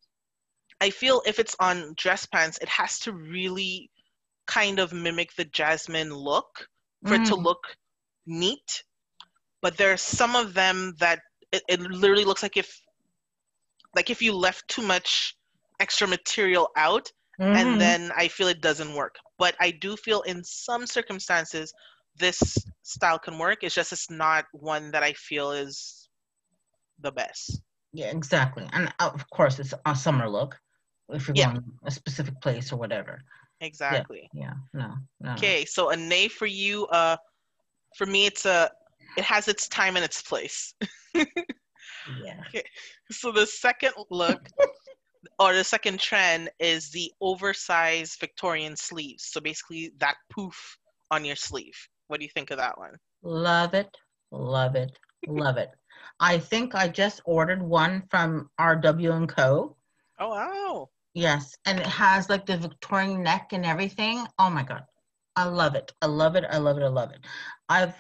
I 0.81 0.91
feel 0.91 1.23
if 1.27 1.39
it's 1.39 1.57
on 1.61 1.95
dress 1.97 2.27
pants, 2.27 2.59
it 2.61 2.69
has 2.69 2.99
to 3.01 3.13
really 3.13 3.91
kind 4.47 4.79
of 4.79 4.93
mimic 4.93 5.35
the 5.37 5.45
Jasmine 5.47 6.13
look 6.13 6.67
for 7.07 7.17
mm. 7.17 7.23
it 7.23 7.27
to 7.29 7.37
mm. 7.37 7.45
look 7.45 7.63
neat. 8.27 8.85
But 9.61 9.77
there 9.77 9.93
are 9.93 9.99
some 9.99 10.35
of 10.35 10.55
them 10.55 10.95
that 10.99 11.21
it, 11.53 11.63
it 11.69 11.81
literally 11.81 12.25
looks 12.25 12.43
like 12.43 12.57
if, 12.57 12.81
like 13.95 14.11
if 14.11 14.23
you 14.23 14.35
left 14.35 14.67
too 14.69 14.83
much 14.83 15.37
extra 15.81 16.07
material 16.07 16.71
out, 16.77 17.11
mm-hmm. 17.41 17.57
and 17.57 17.81
then 17.81 18.11
I 18.17 18.29
feel 18.29 18.49
it 18.49 18.61
doesn't 18.61 18.95
work. 18.95 19.17
But 19.39 19.55
I 19.61 19.71
do 19.71 19.97
feel 19.97 20.23
in 20.23 20.43
some 20.45 20.87
circumstances 20.87 21.73
this 22.19 22.59
style 22.83 23.19
can 23.19 23.39
work. 23.39 23.59
It's 23.63 23.75
just 23.75 23.93
it's 23.93 24.11
not 24.11 24.47
one 24.53 24.91
that 24.93 25.03
I 25.03 25.13
feel 25.15 25.53
is 25.53 26.09
the 27.01 27.13
best. 27.13 27.61
Yeah, 27.93 28.11
exactly. 28.11 28.67
And 28.73 28.93
uh, 28.99 29.11
of 29.13 29.29
course, 29.31 29.59
it's 29.59 29.75
a 29.85 29.95
summer 29.95 30.29
look 30.29 30.59
if 31.11 31.29
you're 31.29 31.37
yeah. 31.37 31.53
going 31.53 31.65
a 31.85 31.91
specific 31.91 32.41
place 32.41 32.73
or 32.73 32.77
whatever. 32.77 33.23
Exactly. 33.61 34.29
Yeah. 34.35 34.55
yeah. 34.75 34.81
No. 34.81 34.95
No. 35.21 35.33
Okay, 35.35 35.65
so 35.65 35.91
a 35.91 35.97
nay 35.97 36.29
for 36.29 36.47
you. 36.47 36.87
Uh, 36.87 37.17
for 37.97 38.07
me, 38.07 38.27
it's 38.27 38.47
a. 38.47 38.71
It 39.17 39.25
has 39.25 39.47
its 39.47 39.69
time 39.69 39.97
and 39.97 40.05
its 40.05 40.23
place. 40.23 40.75
yeah. 41.15 41.25
Okay. 42.55 42.65
So 43.11 43.31
the 43.33 43.47
second 43.47 43.93
look 44.11 44.49
or 45.39 45.55
the 45.55 45.65
second 45.65 46.01
trend 46.01 46.51
is 46.59 46.91
the 46.91 47.11
oversized 47.21 48.19
Victorian 48.21 48.77
sleeves. 48.77 49.25
So 49.31 49.41
basically 49.41 49.93
that 49.99 50.17
poof 50.31 50.79
on 51.11 51.25
your 51.25 51.37
sleeve. 51.37 51.77
What 52.09 52.21
do 52.21 52.25
you 52.25 52.31
think 52.35 52.51
of 52.51 52.59
that 52.59 52.79
one? 52.79 52.95
Love 53.23 53.75
it. 53.75 53.97
Love 54.31 54.75
it. 54.77 54.99
Love 55.27 55.57
it. 55.57 55.71
I 56.21 56.39
think 56.39 56.75
I 56.75 56.89
just 56.89 57.21
ordered 57.25 57.63
one 57.63 58.03
from 58.11 58.51
RW 58.61 59.17
and 59.17 59.29
Co. 59.29 59.77
Oh 60.19 60.29
wow. 60.29 60.89
Yes, 61.15 61.55
and 61.67 61.79
it 61.79 61.87
has 61.87 62.31
like 62.31 62.47
the 62.47 62.57
Victorian 62.57 63.23
neck 63.23 63.53
and 63.53 63.67
everything. 63.67 64.27
Oh 64.39 64.51
my 64.51 64.63
god. 64.63 64.83
I 65.37 65.45
love 65.45 65.75
it. 65.75 65.93
I 66.03 66.07
love 66.07 66.37
it. 66.37 66.45
I 66.51 66.59
love 66.59 66.79
it. 66.79 66.83
I 66.83 66.89
love 66.89 67.11
it. 67.11 67.21
I've 67.69 67.95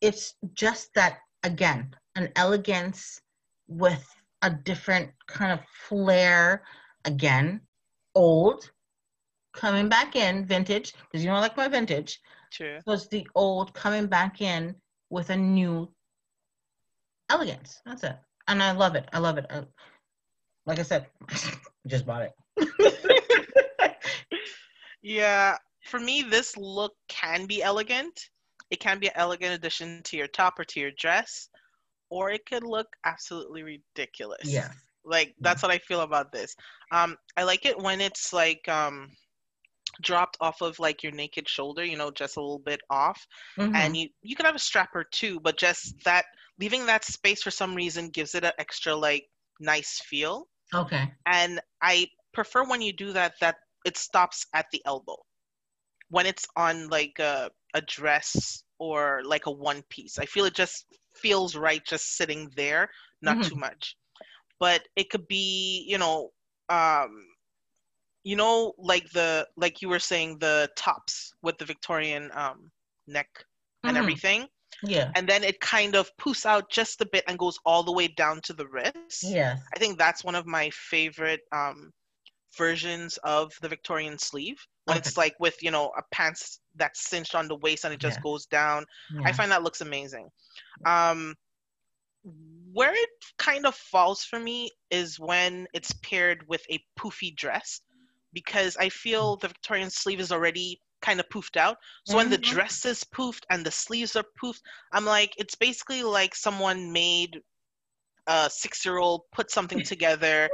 it's 0.00 0.34
just 0.54 0.92
that 0.94 1.18
again, 1.42 1.94
an 2.16 2.30
elegance 2.36 3.20
with 3.68 4.04
a 4.42 4.50
different 4.50 5.10
kind 5.26 5.52
of 5.52 5.60
flair 5.88 6.62
again, 7.04 7.60
old, 8.14 8.70
coming 9.54 9.88
back 9.88 10.16
in, 10.16 10.44
vintage, 10.44 10.92
because 10.92 11.24
you 11.24 11.30
don't 11.30 11.40
like 11.40 11.56
my 11.56 11.68
vintage. 11.68 12.20
True. 12.52 12.78
So 12.86 12.92
it's 12.92 13.08
the 13.08 13.26
old 13.34 13.72
coming 13.74 14.06
back 14.06 14.40
in 14.40 14.74
with 15.10 15.30
a 15.30 15.36
new 15.36 15.90
elegance. 17.30 17.80
That's 17.84 18.04
it. 18.04 18.16
And 18.48 18.62
I 18.62 18.72
love 18.72 18.94
it. 18.94 19.08
I 19.12 19.18
love 19.18 19.38
it. 19.38 19.46
I, 19.50 19.64
like 20.66 20.78
I 20.78 20.82
said, 20.82 21.06
just 21.86 22.06
bought 22.06 22.30
it. 22.58 23.96
yeah. 25.02 25.56
For 25.86 26.00
me, 26.00 26.22
this 26.22 26.56
look 26.56 26.92
can 27.08 27.46
be 27.46 27.62
elegant. 27.62 28.18
It 28.70 28.80
can 28.80 28.98
be 28.98 29.06
an 29.06 29.14
elegant 29.16 29.54
addition 29.54 30.02
to 30.04 30.16
your 30.16 30.26
top 30.26 30.58
or 30.58 30.64
to 30.64 30.80
your 30.80 30.90
dress 30.98 31.48
or 32.10 32.30
it 32.30 32.46
could 32.46 32.64
look 32.64 32.86
absolutely 33.04 33.62
ridiculous. 33.62 34.44
Yeah. 34.44 34.70
Like 35.04 35.34
that's 35.40 35.62
what 35.62 35.70
I 35.70 35.78
feel 35.78 36.00
about 36.00 36.32
this. 36.32 36.54
Um, 36.92 37.16
I 37.36 37.44
like 37.44 37.64
it 37.64 37.78
when 37.78 38.00
it's 38.00 38.32
like 38.32 38.68
um 38.68 39.08
dropped 40.02 40.36
off 40.40 40.60
of 40.60 40.78
like 40.78 41.02
your 41.02 41.12
naked 41.12 41.48
shoulder, 41.48 41.84
you 41.84 41.96
know, 41.96 42.10
just 42.10 42.36
a 42.36 42.40
little 42.40 42.58
bit 42.58 42.80
off. 42.90 43.24
Mm-hmm. 43.58 43.76
And 43.76 43.96
you 43.96 44.08
you 44.22 44.34
can 44.34 44.46
have 44.46 44.56
a 44.56 44.60
strapper 44.60 45.04
too, 45.12 45.40
but 45.40 45.56
just 45.56 45.94
that 46.04 46.24
leaving 46.58 46.86
that 46.86 47.04
space 47.04 47.42
for 47.42 47.50
some 47.50 47.74
reason 47.74 48.08
gives 48.08 48.34
it 48.34 48.44
an 48.44 48.52
extra 48.58 48.94
like 48.94 49.26
nice 49.60 50.00
feel. 50.04 50.48
Okay. 50.74 51.12
And 51.26 51.60
I 51.82 52.08
prefer 52.34 52.68
when 52.68 52.82
you 52.82 52.92
do 52.92 53.12
that 53.12 53.34
that 53.40 53.56
it 53.84 53.96
stops 53.96 54.46
at 54.54 54.66
the 54.72 54.82
elbow. 54.84 55.16
When 56.08 56.26
it's 56.26 56.46
on 56.56 56.88
like 56.88 57.18
a 57.18 57.50
a 57.74 57.82
dress 57.82 58.64
or 58.78 59.22
like 59.24 59.46
a 59.46 59.50
one 59.50 59.82
piece. 59.90 60.18
I 60.18 60.24
feel 60.24 60.44
it 60.46 60.54
just 60.54 60.86
feels 61.14 61.54
right 61.56 61.82
just 61.84 62.16
sitting 62.16 62.50
there, 62.56 62.88
not 63.22 63.38
mm-hmm. 63.38 63.48
too 63.48 63.56
much. 63.56 63.96
But 64.58 64.82
it 64.96 65.10
could 65.10 65.28
be, 65.28 65.84
you 65.86 65.98
know, 65.98 66.30
um, 66.68 67.22
you 68.24 68.36
know, 68.36 68.72
like 68.78 69.10
the 69.10 69.46
like 69.56 69.82
you 69.82 69.88
were 69.88 69.98
saying, 69.98 70.38
the 70.40 70.68
tops 70.76 71.32
with 71.42 71.58
the 71.58 71.64
Victorian 71.64 72.30
um, 72.34 72.70
neck 73.06 73.28
and 73.84 73.92
mm-hmm. 73.92 74.02
everything. 74.02 74.46
Yeah. 74.82 75.10
And 75.14 75.28
then 75.28 75.44
it 75.44 75.60
kind 75.60 75.94
of 75.94 76.10
poofs 76.20 76.44
out 76.44 76.70
just 76.70 77.00
a 77.00 77.06
bit 77.06 77.24
and 77.28 77.38
goes 77.38 77.58
all 77.64 77.82
the 77.82 77.92
way 77.92 78.08
down 78.08 78.40
to 78.42 78.52
the 78.52 78.66
wrist. 78.66 79.22
Yeah. 79.22 79.56
I 79.74 79.78
think 79.78 79.98
that's 79.98 80.24
one 80.24 80.34
of 80.34 80.46
my 80.46 80.70
favorite 80.70 81.40
um, 81.52 81.92
versions 82.56 83.18
of 83.24 83.52
the 83.60 83.68
Victorian 83.68 84.18
sleeve 84.18 84.58
when 84.84 84.96
okay. 84.96 85.06
it's 85.06 85.16
like 85.16 85.34
with 85.40 85.62
you 85.62 85.70
know 85.70 85.92
a 85.96 86.02
pants 86.12 86.60
that's 86.76 87.08
cinched 87.08 87.34
on 87.34 87.48
the 87.48 87.56
waist 87.56 87.84
and 87.84 87.92
it 87.94 88.00
just 88.00 88.18
yeah. 88.18 88.22
goes 88.22 88.46
down. 88.46 88.84
Yeah. 89.12 89.22
I 89.24 89.32
find 89.32 89.50
that 89.50 89.62
looks 89.62 89.80
amazing. 89.80 90.28
Um, 90.84 91.34
where 92.72 92.92
it 92.92 93.08
kind 93.38 93.66
of 93.66 93.74
falls 93.74 94.24
for 94.24 94.38
me 94.38 94.70
is 94.90 95.18
when 95.18 95.66
it's 95.72 95.92
paired 96.02 96.44
with 96.48 96.62
a 96.70 96.82
poofy 96.98 97.34
dress 97.34 97.80
because 98.32 98.76
I 98.76 98.88
feel 98.88 99.36
the 99.36 99.48
Victorian 99.48 99.90
sleeve 99.90 100.20
is 100.20 100.32
already 100.32 100.80
kind 101.00 101.20
of 101.20 101.28
poofed 101.28 101.56
out. 101.56 101.76
So 102.04 102.10
mm-hmm. 102.10 102.16
when 102.16 102.30
the 102.30 102.38
mm-hmm. 102.38 102.54
dress 102.54 102.84
is 102.84 103.04
poofed 103.04 103.44
and 103.50 103.64
the 103.64 103.70
sleeves 103.70 104.16
are 104.16 104.24
poofed, 104.42 104.60
I'm 104.92 105.04
like, 105.04 105.32
it's 105.38 105.54
basically 105.54 106.02
like 106.02 106.34
someone 106.34 106.92
made 106.92 107.40
a 108.26 108.50
six 108.50 108.84
year 108.84 108.98
old 108.98 109.22
put 109.32 109.50
something 109.50 109.82
together 109.82 110.48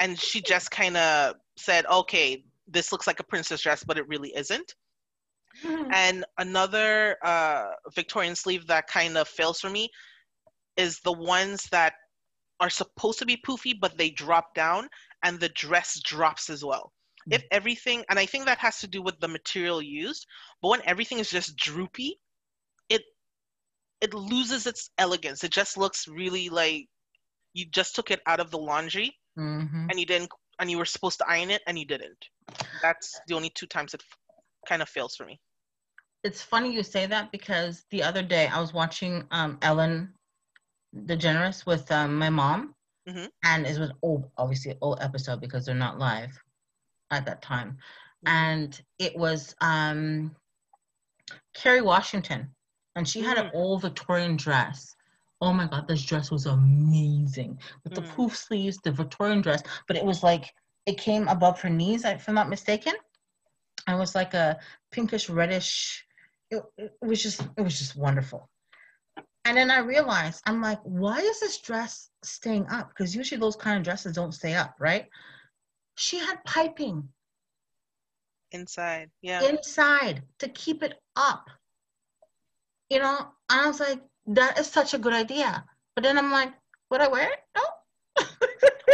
and 0.00 0.18
she 0.18 0.40
just 0.40 0.70
kind 0.70 0.96
of 0.96 1.36
said, 1.56 1.86
okay, 1.86 2.44
this 2.68 2.92
looks 2.92 3.06
like 3.06 3.20
a 3.20 3.24
princess 3.24 3.62
dress, 3.62 3.84
but 3.84 3.98
it 3.98 4.08
really 4.08 4.32
isn't. 4.36 4.74
Mm-hmm. 5.64 5.90
And 5.92 6.24
another 6.38 7.16
uh, 7.22 7.68
Victorian 7.94 8.34
sleeve 8.34 8.66
that 8.66 8.88
kind 8.88 9.16
of 9.16 9.28
fails 9.28 9.60
for 9.60 9.70
me 9.70 9.88
is 10.76 11.00
the 11.00 11.12
ones 11.12 11.64
that 11.70 11.94
are 12.60 12.70
supposed 12.70 13.18
to 13.20 13.26
be 13.26 13.36
poofy, 13.36 13.74
but 13.78 13.96
they 13.96 14.10
drop 14.10 14.54
down 14.54 14.88
and 15.22 15.40
the 15.40 15.48
dress 15.50 16.00
drops 16.00 16.50
as 16.50 16.64
well. 16.64 16.92
Mm-hmm. 17.22 17.34
If 17.34 17.44
everything, 17.50 18.04
and 18.10 18.18
I 18.18 18.26
think 18.26 18.44
that 18.46 18.58
has 18.58 18.78
to 18.80 18.86
do 18.86 19.02
with 19.02 19.18
the 19.20 19.28
material 19.28 19.80
used, 19.80 20.26
but 20.60 20.68
when 20.68 20.82
everything 20.84 21.18
is 21.18 21.30
just 21.30 21.56
droopy, 21.56 22.20
it 22.88 23.02
it 24.00 24.12
loses 24.12 24.66
its 24.66 24.90
elegance. 24.98 25.42
It 25.42 25.50
just 25.50 25.78
looks 25.78 26.06
really 26.06 26.50
like 26.50 26.88
you 27.56 27.64
just 27.66 27.94
took 27.94 28.10
it 28.10 28.20
out 28.26 28.38
of 28.38 28.50
the 28.50 28.58
laundry 28.58 29.16
mm-hmm. 29.38 29.86
and 29.90 29.98
you 29.98 30.06
didn't 30.06 30.30
and 30.58 30.70
you 30.70 30.78
were 30.78 30.84
supposed 30.84 31.18
to 31.18 31.28
iron 31.28 31.50
it 31.50 31.62
and 31.66 31.78
you 31.78 31.86
didn't. 31.86 32.24
That's 32.82 33.18
the 33.26 33.34
only 33.34 33.50
two 33.50 33.66
times 33.66 33.94
it 33.94 34.02
f- 34.02 34.18
kind 34.68 34.82
of 34.82 34.88
fails 34.88 35.16
for 35.16 35.24
me. 35.24 35.40
It's 36.22 36.42
funny 36.42 36.72
you 36.72 36.82
say 36.82 37.06
that 37.06 37.32
because 37.32 37.84
the 37.90 38.02
other 38.02 38.22
day 38.22 38.46
I 38.46 38.60
was 38.60 38.72
watching 38.72 39.24
um, 39.30 39.58
Ellen 39.62 40.12
DeGeneres 40.94 41.66
with 41.66 41.90
um, 41.92 42.16
my 42.18 42.30
mom, 42.30 42.74
mm-hmm. 43.08 43.26
and 43.44 43.66
it 43.66 43.78
was 43.78 43.92
old, 44.02 44.30
obviously 44.36 44.74
old 44.80 44.98
episode 45.00 45.40
because 45.40 45.66
they're 45.66 45.74
not 45.74 45.98
live 45.98 46.32
at 47.10 47.26
that 47.26 47.42
time, 47.42 47.72
mm-hmm. 48.26 48.28
and 48.28 48.82
it 48.98 49.16
was 49.16 49.54
um, 49.60 50.34
Kerry 51.54 51.82
Washington, 51.82 52.50
and 52.96 53.06
she 53.06 53.20
had 53.20 53.38
an 53.38 53.46
mm. 53.46 53.54
old 53.54 53.82
Victorian 53.82 54.36
dress, 54.36 54.95
oh 55.40 55.52
my 55.52 55.66
god, 55.66 55.86
this 55.86 56.04
dress 56.04 56.30
was 56.30 56.46
amazing 56.46 57.58
with 57.84 57.94
the 57.94 58.00
mm. 58.00 58.08
poof 58.10 58.36
sleeves, 58.36 58.78
the 58.78 58.92
Victorian 58.92 59.42
dress, 59.42 59.62
but 59.86 59.96
it 59.96 60.04
was 60.04 60.22
like 60.22 60.52
it 60.86 60.98
came 60.98 61.28
above 61.28 61.60
her 61.60 61.70
knees, 61.70 62.04
if 62.04 62.28
I'm 62.28 62.34
not 62.34 62.48
mistaken. 62.48 62.94
It 63.88 63.98
was 63.98 64.14
like 64.14 64.34
a 64.34 64.58
pinkish 64.90 65.28
reddish. 65.28 66.04
It, 66.50 66.62
it 66.78 66.92
was 67.02 67.22
just 67.22 67.42
it 67.56 67.62
was 67.62 67.78
just 67.78 67.96
wonderful. 67.96 68.48
And 69.44 69.56
then 69.56 69.70
I 69.70 69.78
realized 69.78 70.42
I'm 70.46 70.60
like, 70.60 70.80
why 70.82 71.18
is 71.18 71.40
this 71.40 71.58
dress 71.58 72.10
staying 72.24 72.66
up? 72.68 72.88
Because 72.88 73.14
usually 73.14 73.40
those 73.40 73.56
kind 73.56 73.76
of 73.78 73.84
dresses 73.84 74.14
don't 74.14 74.32
stay 74.32 74.54
up, 74.54 74.74
right? 74.80 75.06
She 75.96 76.18
had 76.18 76.42
piping 76.44 77.08
inside, 78.50 79.10
yeah, 79.22 79.42
inside 79.44 80.22
to 80.40 80.48
keep 80.48 80.82
it 80.82 80.94
up. 81.14 81.48
You 82.90 83.00
know, 83.00 83.18
and 83.50 83.60
I 83.60 83.66
was 83.68 83.80
like, 83.80 84.00
that 84.26 84.58
is 84.58 84.66
such 84.66 84.94
a 84.94 84.98
good 84.98 85.12
idea. 85.12 85.64
But 85.94 86.04
then 86.04 86.18
I'm 86.18 86.30
like, 86.30 86.52
would 86.90 87.00
I 87.00 87.08
wear 87.08 87.30
it? 87.30 87.38
No. 87.56 87.62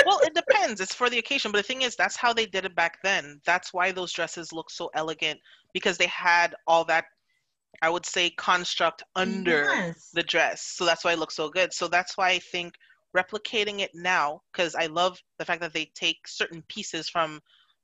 well, 0.07 0.21
it 0.21 0.35
depends. 0.35 0.81
It's 0.81 0.95
for 0.95 1.11
the 1.11 1.19
occasion. 1.19 1.53
But 1.53 1.59
the 1.59 1.63
thing 1.65 1.83
is, 1.83 1.97
that's 1.97 2.17
how 2.17 2.33
they 2.33 2.47
did 2.47 2.65
it 2.65 2.75
back 2.75 2.99
then. 3.03 3.41
That's 3.45 3.73
why 3.73 3.93
those 3.93 4.13
dresses 4.13 4.53
look 4.53 4.71
so 4.71 4.91
elegant 4.95 5.41
because 5.75 5.99
they 5.99 6.07
had 6.07 6.55
all 6.67 6.85
that, 6.87 7.07
I 7.81 7.91
would 7.91 8.07
say, 8.07 8.31
construct 8.31 9.03
under 9.17 9.65
yes. 9.65 10.11
the 10.13 10.23
dress. 10.23 10.63
So 10.63 10.85
that's 10.85 11.05
why 11.05 11.13
it 11.13 11.19
looks 11.19 11.37
so 11.37 11.49
good. 11.49 11.73
So 11.73 11.89
that's 11.89 12.17
why 12.17 12.31
I 12.31 12.39
think 12.39 12.75
replicating 13.17 13.81
it 13.81 13.91
now, 13.95 14.43
because 14.53 14.75
I 14.75 14.87
love 14.87 15.19
the 15.39 15.45
fact 15.45 15.61
that 15.61 15.73
they 15.73 15.91
take 15.95 16.27
certain 16.27 16.63
pieces 16.69 17.09
from 17.09 17.41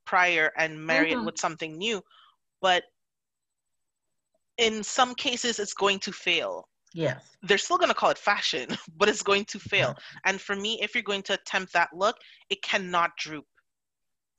prior 0.07 0.53
and 0.57 0.81
marry 0.81 1.11
mm-hmm. 1.11 1.21
it 1.21 1.27
with 1.27 1.39
something 1.39 1.77
new. 1.77 2.03
But 2.61 2.85
in 4.57 4.83
some 4.83 5.15
cases, 5.15 5.59
it's 5.59 5.75
going 5.75 5.99
to 6.01 6.13
fail 6.13 6.69
Yes. 6.99 7.37
They're 7.45 7.59
still 7.59 7.79
going 7.79 7.91
to 7.91 7.95
call 7.95 8.11
it 8.11 8.19
fashion, 8.19 8.67
but 8.97 9.09
it's 9.09 9.23
going 9.23 9.45
to 9.47 9.61
fail. 9.61 9.95
And 10.25 10.41
for 10.41 10.57
me, 10.57 10.81
if 10.83 10.95
you're 10.95 11.05
going 11.05 11.23
to 11.25 11.35
attempt 11.35 11.73
that 11.75 11.91
look, 11.95 12.17
it 12.51 12.61
cannot 12.61 13.17
droop. 13.17 13.45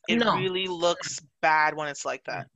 It 0.10 0.18
no. 0.18 0.36
really 0.36 0.68
looks 0.68 1.22
bad 1.42 1.74
when 1.74 1.88
it's 1.88 2.04
like 2.04 2.24
that. 2.26 2.48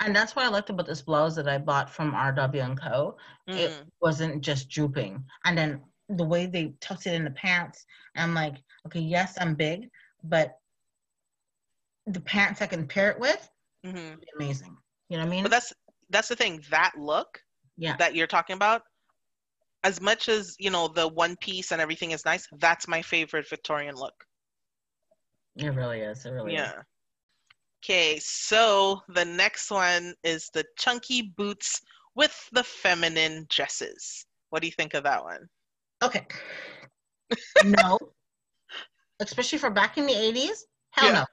And 0.00 0.14
that's 0.14 0.36
what 0.36 0.44
I 0.44 0.48
liked 0.48 0.68
about 0.68 0.86
this 0.86 1.00
blouse 1.00 1.34
that 1.36 1.48
I 1.48 1.56
bought 1.56 1.88
from 1.88 2.12
RW 2.12 2.62
and 2.62 2.78
Co. 2.78 3.16
Mm. 3.48 3.56
It 3.56 3.82
wasn't 4.02 4.42
just 4.42 4.68
drooping. 4.68 5.24
And 5.46 5.56
then 5.56 5.80
the 6.10 6.24
way 6.24 6.44
they 6.44 6.74
tucked 6.82 7.06
it 7.06 7.14
in 7.14 7.24
the 7.24 7.30
pants, 7.30 7.86
I'm 8.16 8.34
like, 8.34 8.56
okay, 8.86 9.00
yes, 9.00 9.38
I'm 9.40 9.54
big, 9.54 9.88
but 10.24 10.58
the 12.06 12.20
pants 12.20 12.60
I 12.60 12.66
can 12.66 12.86
pair 12.86 13.10
it 13.10 13.18
with, 13.18 13.48
mm-hmm. 13.86 14.16
amazing. 14.36 14.76
You 15.08 15.16
know 15.16 15.24
what 15.24 15.28
I 15.28 15.30
mean? 15.30 15.42
But 15.44 15.52
that's 15.52 15.72
that's 16.10 16.28
the 16.28 16.36
thing. 16.36 16.62
That 16.70 16.92
look 16.98 17.40
yeah. 17.80 17.96
that 17.96 18.14
you're 18.14 18.26
talking 18.26 18.54
about, 18.54 18.82
as 19.84 20.00
much 20.00 20.28
as 20.28 20.56
you 20.58 20.70
know 20.70 20.88
the 20.88 21.08
one 21.08 21.36
piece 21.36 21.72
and 21.72 21.80
everything 21.80 22.10
is 22.10 22.24
nice, 22.24 22.46
that's 22.58 22.88
my 22.88 23.02
favorite 23.02 23.48
Victorian 23.48 23.94
look. 23.94 24.14
It 25.56 25.74
really 25.74 26.00
is. 26.00 26.24
It 26.24 26.30
really 26.30 26.54
yeah. 26.54 26.70
Is. 26.70 26.84
Okay, 27.82 28.18
so 28.22 29.00
the 29.08 29.24
next 29.24 29.70
one 29.70 30.14
is 30.22 30.50
the 30.52 30.64
chunky 30.78 31.32
boots 31.36 31.80
with 32.14 32.48
the 32.52 32.62
feminine 32.62 33.46
dresses. 33.48 34.26
What 34.50 34.60
do 34.60 34.68
you 34.68 34.72
think 34.72 34.94
of 34.94 35.04
that 35.04 35.24
one? 35.24 35.48
Okay. 36.02 36.26
no. 37.64 37.98
Especially 39.20 39.58
for 39.58 39.70
back 39.70 39.96
in 39.96 40.06
the 40.06 40.12
80s? 40.12 40.58
Hell 40.90 41.12
yeah. 41.12 41.24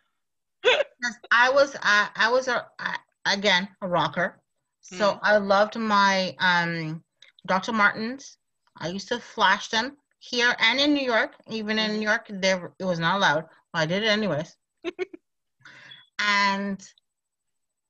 no. 1.04 1.10
I 1.32 1.50
was 1.50 1.76
I, 1.82 2.10
I 2.16 2.32
was 2.32 2.48
a 2.48 2.66
I, 2.80 2.98
again 3.26 3.68
a 3.82 3.88
rocker. 3.88 4.42
So 4.82 5.14
mm. 5.14 5.20
I 5.24 5.38
loved 5.38 5.78
my 5.78 6.36
um, 6.40 7.04
Dr. 7.48 7.74
Martens. 7.74 8.38
I 8.78 8.90
used 8.90 9.08
to 9.10 9.20
flash 9.20 9.70
them 9.70 9.98
here 10.20 10.56
and 10.60 10.80
in 10.80 10.94
New 10.94 11.06
York. 11.06 11.36
Even 11.50 11.80
in 11.80 11.94
New 11.94 12.02
York, 12.02 12.28
there 12.30 12.72
it 12.80 12.86
was 12.86 13.00
not 13.00 13.18
allowed. 13.18 13.46
But 13.74 13.80
I 13.80 13.86
did 13.86 14.04
it 14.04 14.08
anyways. 14.08 14.56
and 16.20 16.88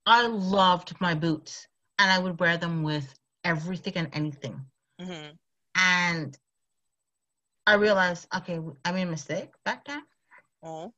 I 0.05 0.27
loved 0.27 0.95
my 1.01 1.13
boots, 1.13 1.67
and 1.99 2.09
I 2.09 2.19
would 2.19 2.39
wear 2.39 2.57
them 2.57 2.83
with 2.83 3.13
everything 3.43 3.95
and 3.95 4.09
anything. 4.13 4.61
Mm-hmm. 5.01 5.31
And 5.75 6.37
I 7.65 7.75
realized, 7.75 8.27
okay, 8.35 8.59
I 8.85 8.91
made 8.91 9.07
a 9.07 9.11
mistake 9.11 9.49
back 9.65 9.85
then. 9.85 10.01
Oh. 10.63 10.93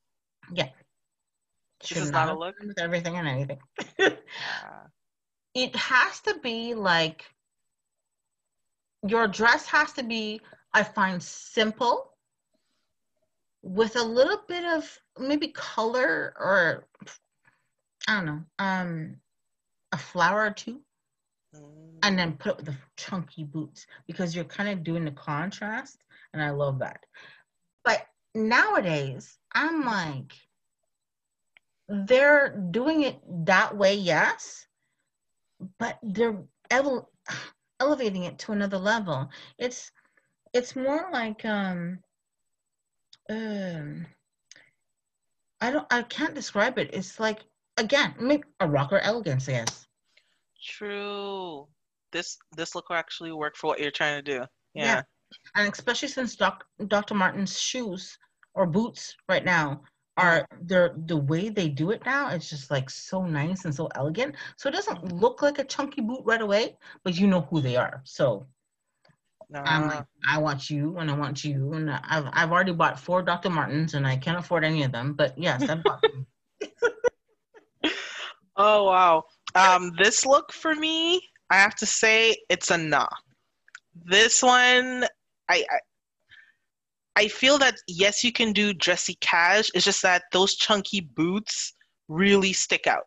Yeah. 0.53 0.69
This 1.81 1.97
is 1.97 2.11
not 2.11 2.29
a 2.29 2.37
look. 2.37 2.55
With 2.59 2.79
everything 2.79 3.15
and 3.15 3.27
anything. 3.27 3.59
yeah 3.97 4.13
it 5.53 5.75
has 5.75 6.21
to 6.21 6.39
be 6.41 6.73
like 6.73 7.25
your 9.07 9.27
dress 9.27 9.65
has 9.65 9.93
to 9.93 10.03
be 10.03 10.41
i 10.73 10.83
find 10.83 11.21
simple 11.21 12.13
with 13.61 13.95
a 13.95 14.03
little 14.03 14.41
bit 14.47 14.63
of 14.65 14.99
maybe 15.19 15.49
color 15.49 16.33
or 16.37 16.85
i 18.07 18.15
don't 18.15 18.25
know 18.25 18.43
um 18.59 19.15
a 19.91 19.97
flower 19.97 20.45
or 20.45 20.51
two. 20.51 20.81
And 22.03 22.17
then 22.17 22.37
put 22.37 22.51
it 22.51 22.57
with 22.57 22.65
the 22.67 22.77
chunky 22.95 23.43
boots 23.43 23.85
because 24.07 24.35
you're 24.35 24.45
kind 24.45 24.69
of 24.69 24.83
doing 24.83 25.03
the 25.03 25.11
contrast 25.11 26.03
and 26.33 26.41
i 26.41 26.49
love 26.51 26.79
that. 26.79 26.99
But 27.83 28.05
nowadays 28.35 29.37
i'm 29.53 29.83
like 29.83 30.33
they're 31.87 32.55
doing 32.69 33.01
it 33.01 33.19
that 33.45 33.75
way 33.75 33.95
yes 33.95 34.67
but 35.79 35.97
they're 36.03 36.37
ele- 36.69 37.09
elevating 37.79 38.23
it 38.23 38.37
to 38.39 38.51
another 38.51 38.77
level. 38.77 39.29
It's 39.57 39.91
it's 40.53 40.75
more 40.75 41.09
like 41.11 41.45
um 41.45 41.99
um 43.29 44.05
I 45.61 45.71
don't 45.71 45.87
I 45.91 46.03
can't 46.03 46.35
describe 46.35 46.77
it. 46.77 46.89
It's 46.93 47.19
like 47.19 47.39
again, 47.77 48.13
maybe 48.19 48.43
a 48.59 48.67
rocker 48.67 48.99
elegance, 48.99 49.47
yes. 49.47 49.87
True. 50.61 51.67
This 52.11 52.37
this 52.55 52.75
look 52.75 52.89
will 52.89 52.97
actually 52.97 53.31
work 53.31 53.55
for 53.55 53.67
what 53.67 53.79
you're 53.79 53.91
trying 53.91 54.23
to 54.23 54.39
do. 54.39 54.45
Yeah. 54.73 54.85
yeah. 54.85 55.01
And 55.55 55.71
especially 55.71 56.07
since 56.07 56.35
Doc, 56.35 56.65
Dr. 56.87 57.13
Martens 57.13 57.59
shoes 57.59 58.17
or 58.55 58.65
boots 58.65 59.15
right 59.27 59.45
now 59.45 59.81
are 60.19 60.45
the 60.67 60.93
the 61.05 61.15
way 61.15 61.49
they 61.49 61.69
do 61.69 61.91
it 61.91 62.01
now 62.05 62.29
it's 62.29 62.49
just 62.49 62.69
like 62.69 62.89
so 62.89 63.25
nice 63.25 63.65
and 63.65 63.73
so 63.73 63.87
elegant. 63.95 64.35
So 64.57 64.67
it 64.69 64.73
doesn't 64.73 65.13
look 65.13 65.41
like 65.41 65.59
a 65.59 65.63
chunky 65.63 66.01
boot 66.01 66.21
right 66.25 66.41
away 66.41 66.77
but 67.03 67.17
you 67.17 67.27
know 67.27 67.41
who 67.41 67.61
they 67.61 67.77
are. 67.77 68.01
So 68.03 68.45
i'm 69.53 69.87
like 69.87 70.05
i 70.29 70.37
want 70.37 70.69
you 70.69 70.97
and 70.97 71.09
i 71.09 71.15
want 71.15 71.43
you. 71.43 71.73
And 71.73 71.89
i've, 71.89 72.27
I've 72.33 72.51
already 72.51 72.73
bought 72.73 72.99
four 72.99 73.21
dr 73.21 73.49
martens 73.49 73.93
and 73.93 74.05
i 74.05 74.15
can't 74.15 74.37
afford 74.37 74.63
any 74.63 74.83
of 74.83 74.91
them 74.91 75.13
but 75.13 75.37
yes 75.37 75.67
I've 75.69 75.83
bought 75.83 76.01
them. 76.01 76.27
Oh 78.61 78.83
wow. 78.83 79.23
Um 79.55 79.93
this 79.97 80.25
look 80.25 80.51
for 80.51 80.75
me 80.75 81.21
i 81.49 81.55
have 81.55 81.75
to 81.75 81.85
say 81.85 82.35
it's 82.49 82.71
a 82.71 82.77
nah. 82.77 83.07
This 84.05 84.43
one 84.43 85.05
I, 85.49 85.65
I 85.69 85.79
I 87.15 87.27
feel 87.27 87.57
that 87.59 87.75
yes, 87.87 88.23
you 88.23 88.31
can 88.31 88.53
do 88.53 88.73
dressy 88.73 89.17
cash. 89.19 89.69
It's 89.73 89.85
just 89.85 90.01
that 90.03 90.23
those 90.31 90.55
chunky 90.55 91.01
boots 91.01 91.73
really 92.07 92.53
stick 92.53 92.87
out. 92.87 93.03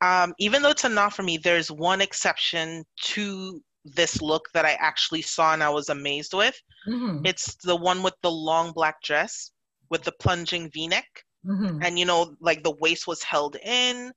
Um, 0.00 0.34
even 0.38 0.62
though 0.62 0.70
it's 0.70 0.84
a 0.84 0.88
not 0.88 1.14
for 1.14 1.22
me, 1.22 1.38
there's 1.38 1.70
one 1.70 2.00
exception 2.00 2.84
to 3.02 3.60
this 3.84 4.20
look 4.22 4.44
that 4.54 4.64
I 4.64 4.72
actually 4.74 5.22
saw 5.22 5.52
and 5.52 5.62
I 5.62 5.70
was 5.70 5.88
amazed 5.88 6.34
with. 6.34 6.60
Mm-hmm. 6.86 7.26
It's 7.26 7.56
the 7.56 7.74
one 7.74 8.02
with 8.02 8.14
the 8.22 8.30
long 8.30 8.72
black 8.72 9.02
dress 9.02 9.50
with 9.90 10.02
the 10.02 10.12
plunging 10.20 10.70
V-neck, 10.70 11.06
mm-hmm. 11.46 11.82
and 11.82 11.98
you 11.98 12.04
know, 12.04 12.34
like 12.40 12.62
the 12.62 12.76
waist 12.80 13.06
was 13.06 13.22
held 13.22 13.56
in, 13.64 14.12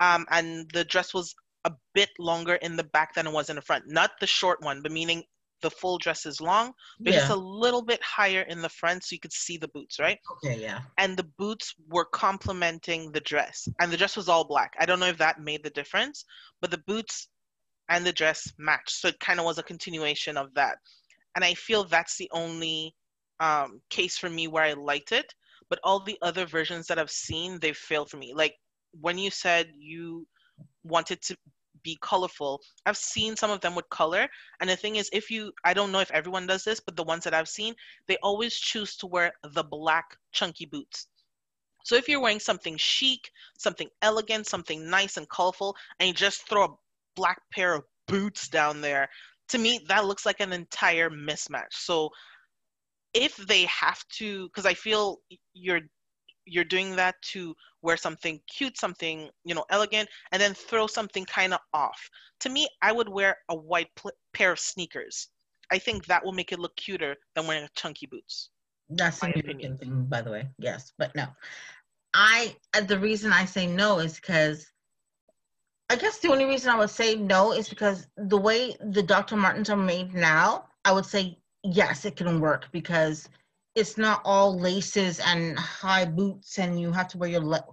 um, 0.00 0.26
and 0.30 0.70
the 0.72 0.84
dress 0.84 1.12
was 1.12 1.34
a 1.64 1.72
bit 1.94 2.10
longer 2.18 2.54
in 2.56 2.76
the 2.76 2.84
back 2.84 3.14
than 3.14 3.26
it 3.26 3.32
was 3.32 3.50
in 3.50 3.56
the 3.56 3.62
front. 3.62 3.84
Not 3.88 4.12
the 4.20 4.26
short 4.26 4.62
one, 4.62 4.80
but 4.82 4.92
meaning 4.92 5.24
the 5.60 5.70
full 5.70 5.98
dress 5.98 6.26
is 6.26 6.40
long, 6.40 6.72
but 7.00 7.12
yeah. 7.12 7.20
just 7.20 7.32
a 7.32 7.36
little 7.36 7.82
bit 7.82 8.02
higher 8.02 8.42
in 8.42 8.62
the 8.62 8.68
front 8.68 9.04
so 9.04 9.14
you 9.14 9.20
could 9.20 9.32
see 9.32 9.56
the 9.56 9.68
boots, 9.68 9.98
right? 9.98 10.18
Okay, 10.32 10.60
yeah. 10.60 10.80
And 10.98 11.16
the 11.16 11.28
boots 11.38 11.74
were 11.88 12.04
complementing 12.04 13.12
the 13.12 13.20
dress. 13.20 13.68
And 13.80 13.92
the 13.92 13.96
dress 13.96 14.16
was 14.16 14.28
all 14.28 14.44
black. 14.44 14.74
I 14.78 14.86
don't 14.86 15.00
know 15.00 15.06
if 15.06 15.18
that 15.18 15.40
made 15.40 15.62
the 15.62 15.70
difference, 15.70 16.24
but 16.60 16.70
the 16.70 16.82
boots 16.86 17.28
and 17.88 18.04
the 18.04 18.12
dress 18.12 18.52
matched. 18.58 19.00
So 19.00 19.08
it 19.08 19.20
kind 19.20 19.40
of 19.40 19.46
was 19.46 19.58
a 19.58 19.62
continuation 19.62 20.36
of 20.36 20.52
that. 20.54 20.76
And 21.34 21.44
I 21.44 21.54
feel 21.54 21.84
that's 21.84 22.16
the 22.16 22.30
only 22.32 22.94
um, 23.40 23.80
case 23.90 24.18
for 24.18 24.30
me 24.30 24.48
where 24.48 24.64
I 24.64 24.72
liked 24.74 25.12
it. 25.12 25.32
But 25.70 25.80
all 25.84 26.00
the 26.00 26.18
other 26.22 26.46
versions 26.46 26.86
that 26.86 26.98
I've 26.98 27.10
seen, 27.10 27.58
they've 27.60 27.76
failed 27.76 28.10
for 28.10 28.16
me. 28.16 28.32
Like 28.34 28.54
when 29.00 29.18
you 29.18 29.30
said 29.30 29.70
you 29.78 30.26
wanted 30.82 31.20
to 31.22 31.36
be 31.82 31.98
colorful. 32.00 32.60
I've 32.86 32.96
seen 32.96 33.36
some 33.36 33.50
of 33.50 33.60
them 33.60 33.74
with 33.74 33.88
color. 33.90 34.28
And 34.60 34.68
the 34.68 34.76
thing 34.76 34.96
is, 34.96 35.10
if 35.12 35.30
you, 35.30 35.52
I 35.64 35.74
don't 35.74 35.92
know 35.92 36.00
if 36.00 36.10
everyone 36.10 36.46
does 36.46 36.64
this, 36.64 36.80
but 36.80 36.96
the 36.96 37.04
ones 37.04 37.24
that 37.24 37.34
I've 37.34 37.48
seen, 37.48 37.74
they 38.06 38.16
always 38.22 38.54
choose 38.54 38.96
to 38.98 39.06
wear 39.06 39.32
the 39.52 39.64
black 39.64 40.16
chunky 40.32 40.66
boots. 40.66 41.08
So 41.84 41.96
if 41.96 42.08
you're 42.08 42.20
wearing 42.20 42.40
something 42.40 42.76
chic, 42.76 43.30
something 43.56 43.88
elegant, 44.02 44.46
something 44.46 44.88
nice 44.88 45.16
and 45.16 45.28
colorful, 45.28 45.76
and 45.98 46.08
you 46.08 46.14
just 46.14 46.48
throw 46.48 46.64
a 46.64 46.74
black 47.16 47.40
pair 47.52 47.74
of 47.74 47.84
boots 48.06 48.48
down 48.48 48.80
there, 48.80 49.08
to 49.48 49.58
me, 49.58 49.80
that 49.88 50.04
looks 50.04 50.26
like 50.26 50.40
an 50.40 50.52
entire 50.52 51.08
mismatch. 51.08 51.72
So 51.72 52.10
if 53.14 53.36
they 53.36 53.64
have 53.64 54.06
to, 54.18 54.48
because 54.48 54.66
I 54.66 54.74
feel 54.74 55.20
you're 55.54 55.80
you're 56.48 56.64
doing 56.64 56.96
that 56.96 57.20
to 57.22 57.54
wear 57.82 57.96
something 57.96 58.40
cute, 58.46 58.78
something, 58.78 59.30
you 59.44 59.54
know, 59.54 59.64
elegant, 59.70 60.08
and 60.32 60.40
then 60.40 60.54
throw 60.54 60.86
something 60.86 61.24
kind 61.24 61.54
of 61.54 61.60
off. 61.72 62.10
To 62.40 62.48
me, 62.48 62.68
I 62.82 62.92
would 62.92 63.08
wear 63.08 63.38
a 63.48 63.54
white 63.54 63.94
pl- 63.96 64.12
pair 64.32 64.52
of 64.52 64.58
sneakers. 64.58 65.28
I 65.70 65.78
think 65.78 66.06
that 66.06 66.24
will 66.24 66.32
make 66.32 66.52
it 66.52 66.58
look 66.58 66.76
cuter 66.76 67.16
than 67.34 67.46
wearing 67.46 67.68
chunky 67.74 68.06
boots. 68.06 68.50
That's 68.88 69.20
the 69.20 69.38
opinion 69.38 69.76
thing, 69.76 70.06
by 70.06 70.22
the 70.22 70.30
way. 70.30 70.48
Yes, 70.58 70.92
but 70.98 71.14
no. 71.14 71.26
I 72.14 72.56
uh, 72.74 72.80
the 72.80 72.98
reason 72.98 73.32
I 73.32 73.44
say 73.44 73.66
no 73.66 73.98
is 73.98 74.16
because 74.16 74.72
I 75.90 75.96
guess 75.96 76.18
the 76.18 76.30
only 76.30 76.44
reason 76.44 76.70
I 76.70 76.78
would 76.78 76.90
say 76.90 77.14
no 77.14 77.52
is 77.52 77.68
because 77.68 78.06
the 78.16 78.38
way 78.38 78.76
the 78.80 79.02
Dr. 79.02 79.36
Martens 79.36 79.70
are 79.70 79.76
made 79.76 80.14
now, 80.14 80.68
I 80.84 80.92
would 80.92 81.06
say 81.06 81.38
yes, 81.62 82.04
it 82.04 82.16
can 82.16 82.40
work 82.40 82.68
because 82.72 83.28
it's 83.78 83.96
not 83.96 84.20
all 84.24 84.58
laces 84.58 85.20
and 85.20 85.56
high 85.56 86.04
boots 86.04 86.58
and 86.58 86.80
you 86.80 86.90
have 86.90 87.06
to 87.08 87.18
wear 87.18 87.30
your 87.30 87.44
le- 87.44 87.64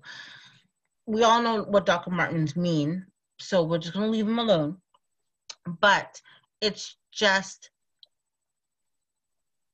we 1.08 1.24
all 1.24 1.42
know 1.42 1.64
what 1.64 1.86
Dr. 1.86 2.12
Martens 2.12 2.56
mean, 2.56 3.06
so 3.40 3.64
we're 3.64 3.80
just 3.80 3.94
gonna 3.94 4.08
leave 4.08 4.28
them 4.28 4.40
alone. 4.40 4.78
But 5.82 6.22
it's 6.62 6.96
just 7.12 7.72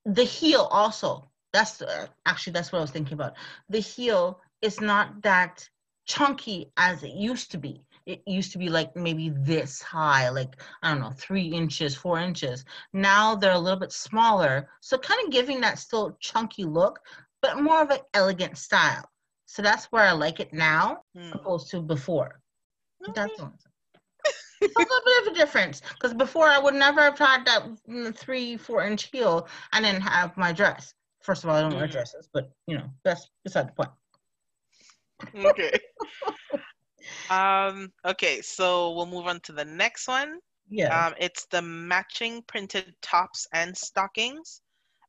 the 0.06 0.24
heel 0.24 0.68
also. 0.70 1.30
That's 1.52 1.82
uh, 1.82 2.06
actually 2.24 2.54
that's 2.54 2.72
what 2.72 2.78
I 2.78 2.82
was 2.82 2.90
thinking 2.90 3.14
about. 3.14 3.34
The 3.68 3.80
heel 3.80 4.40
is 4.62 4.80
not 4.80 5.22
that 5.22 5.68
chunky 6.06 6.72
as 6.78 7.02
it 7.02 7.12
used 7.12 7.50
to 7.52 7.58
be 7.58 7.84
it 8.06 8.22
used 8.26 8.52
to 8.52 8.58
be 8.58 8.68
like 8.68 8.94
maybe 8.96 9.30
this 9.30 9.80
high, 9.82 10.28
like 10.28 10.60
I 10.82 10.90
don't 10.90 11.00
know, 11.00 11.12
three 11.16 11.46
inches, 11.46 11.94
four 11.94 12.18
inches. 12.18 12.64
Now 12.92 13.34
they're 13.34 13.52
a 13.52 13.58
little 13.58 13.78
bit 13.78 13.92
smaller, 13.92 14.68
so 14.80 14.98
kind 14.98 15.20
of 15.24 15.32
giving 15.32 15.60
that 15.60 15.78
still 15.78 16.16
chunky 16.20 16.64
look, 16.64 17.00
but 17.40 17.60
more 17.60 17.82
of 17.82 17.90
an 17.90 18.00
elegant 18.14 18.58
style. 18.58 19.08
So 19.46 19.62
that's 19.62 19.86
where 19.86 20.04
I 20.04 20.12
like 20.12 20.40
it 20.40 20.52
now, 20.52 21.02
mm. 21.16 21.34
opposed 21.34 21.70
to 21.70 21.80
before. 21.80 22.40
Okay. 23.08 23.12
That's 23.14 23.38
a 23.40 23.50
little 24.62 25.00
bit 25.04 25.26
of 25.26 25.32
a 25.32 25.36
difference 25.36 25.82
because 25.94 26.14
before 26.14 26.46
I 26.46 26.58
would 26.58 26.74
never 26.74 27.02
have 27.02 27.16
tried 27.16 27.44
that 27.46 28.16
three, 28.16 28.56
four 28.56 28.82
inch 28.84 29.10
heel 29.12 29.48
and 29.72 29.84
then 29.84 30.00
have 30.00 30.36
my 30.36 30.52
dress. 30.52 30.94
First 31.20 31.44
of 31.44 31.50
all, 31.50 31.56
I 31.56 31.60
don't 31.60 31.72
mm. 31.72 31.76
wear 31.76 31.86
hmm. 31.86 31.92
dresses, 31.92 32.28
but 32.32 32.50
you 32.66 32.76
know 32.76 32.88
that's 33.04 33.28
beside 33.44 33.68
the 33.68 33.72
point. 33.72 33.90
Okay. 35.44 35.78
Um, 37.30 37.92
okay, 38.04 38.40
so 38.40 38.92
we'll 38.92 39.06
move 39.06 39.26
on 39.26 39.40
to 39.40 39.52
the 39.52 39.64
next 39.64 40.08
one. 40.08 40.38
Yeah. 40.68 41.06
Um, 41.06 41.14
it's 41.18 41.46
the 41.46 41.62
matching 41.62 42.42
printed 42.46 42.94
tops 43.02 43.46
and 43.52 43.76
stockings. 43.76 44.62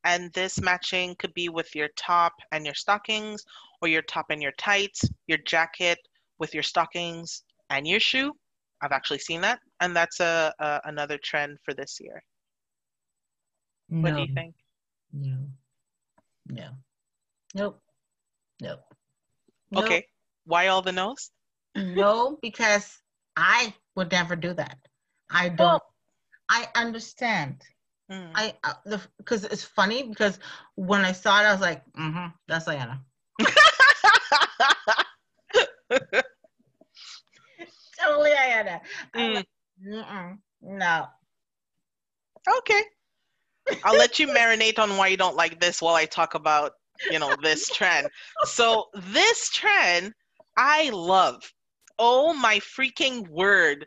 And 0.05 0.31
this 0.33 0.59
matching 0.59 1.15
could 1.15 1.33
be 1.33 1.47
with 1.47 1.73
your 1.73 1.87
top 1.95 2.33
and 2.51 2.65
your 2.65 2.75
stockings, 2.75 3.45
or 3.81 3.87
your 3.87 4.01
top 4.01 4.25
and 4.29 4.41
your 4.41 4.51
tights, 4.57 5.09
your 5.27 5.37
jacket 5.45 5.97
with 6.39 6.53
your 6.53 6.63
stockings 6.63 7.43
and 7.69 7.87
your 7.87 8.01
shoe. 8.01 8.33
I've 8.81 8.91
actually 8.91 9.19
seen 9.19 9.39
that, 9.41 9.59
and 9.79 9.95
that's 9.95 10.19
a, 10.19 10.53
a 10.59 10.81
another 10.85 11.17
trend 11.23 11.57
for 11.63 11.73
this 11.73 11.99
year. 12.01 12.21
No. 13.89 14.01
What 14.01 14.15
do 14.17 14.21
you 14.23 14.33
think? 14.33 14.55
No. 15.13 15.37
No. 16.47 16.69
Nope. 17.55 17.81
Nope. 18.59 18.81
Okay. 19.73 20.05
Why 20.45 20.67
all 20.67 20.81
the 20.81 20.91
no's? 20.91 21.31
No, 21.75 22.37
because 22.41 22.99
I 23.35 23.73
would 23.95 24.11
never 24.11 24.35
do 24.35 24.53
that. 24.53 24.77
I 25.31 25.49
don't. 25.49 25.59
Well, 25.59 25.81
I 26.49 26.67
understand. 26.75 27.63
Mm. 28.11 28.31
I 28.35 28.53
uh, 28.63 28.73
the 28.85 29.01
because 29.17 29.43
it's 29.45 29.63
funny 29.63 30.03
because 30.03 30.39
when 30.75 31.05
I 31.05 31.11
saw 31.13 31.39
it, 31.41 31.45
I 31.45 31.51
was 31.51 31.61
like, 31.61 31.83
mm-hmm, 31.97 32.27
that's 32.47 32.65
Ayana. 32.65 32.99
totally 37.99 38.31
Ayana. 38.31 38.81
Mm. 39.15 39.35
Like, 39.35 39.47
no. 40.61 41.07
Okay. 42.59 42.81
I'll 43.85 43.95
let 43.95 44.19
you 44.19 44.27
marinate 44.27 44.77
on 44.79 44.97
why 44.97 45.07
you 45.07 45.17
don't 45.17 45.37
like 45.37 45.59
this 45.59 45.81
while 45.81 45.95
I 45.95 46.05
talk 46.05 46.35
about, 46.35 46.73
you 47.09 47.17
know, 47.19 47.35
this 47.41 47.69
trend. 47.69 48.09
So 48.45 48.87
this 48.93 49.49
trend 49.49 50.13
I 50.57 50.89
love 50.89 51.52
oh 51.99 52.33
my 52.33 52.59
freaking 52.59 53.27
word. 53.29 53.85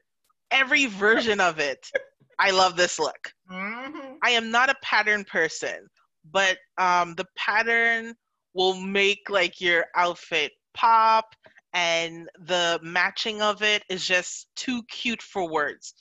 Every 0.51 0.87
version 0.87 1.41
of 1.41 1.59
it. 1.59 1.91
I 2.39 2.51
love 2.51 2.77
this 2.77 2.99
look. 2.99 3.33
Mm-hmm. 3.51 4.15
I 4.23 4.31
am 4.31 4.51
not 4.51 4.71
a 4.71 4.75
pattern 4.83 5.25
person, 5.25 5.89
but 6.31 6.59
um, 6.79 7.15
the 7.15 7.27
pattern 7.37 8.15
will 8.55 8.75
make 8.75 9.29
like 9.29 9.61
your 9.61 9.87
outfit 9.97 10.53
pop 10.75 11.27
and 11.73 12.29
the 12.47 12.81
matching 12.83 13.43
of 13.43 13.63
it 13.63 13.85
is 13.91 14.07
just 14.07 14.49
too 14.57 14.83
cute 14.85 15.21
for 15.21 15.49
words. 15.49 15.95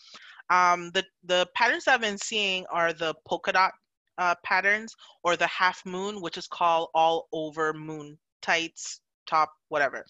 Um, 0.49 0.91
the 0.93 1.03
the 1.25 1.47
patterns 1.55 1.87
I've 1.87 2.01
been 2.01 2.17
seeing 2.17 2.65
are 2.71 2.93
the 2.93 3.13
polka 3.27 3.51
dot 3.51 3.73
uh, 4.17 4.35
patterns 4.43 4.95
or 5.23 5.35
the 5.35 5.47
half 5.47 5.85
moon, 5.85 6.21
which 6.21 6.37
is 6.37 6.47
called 6.47 6.89
all 6.93 7.27
over 7.33 7.73
moon 7.73 8.17
tights 8.41 9.01
top 9.27 9.51
whatever, 9.69 10.05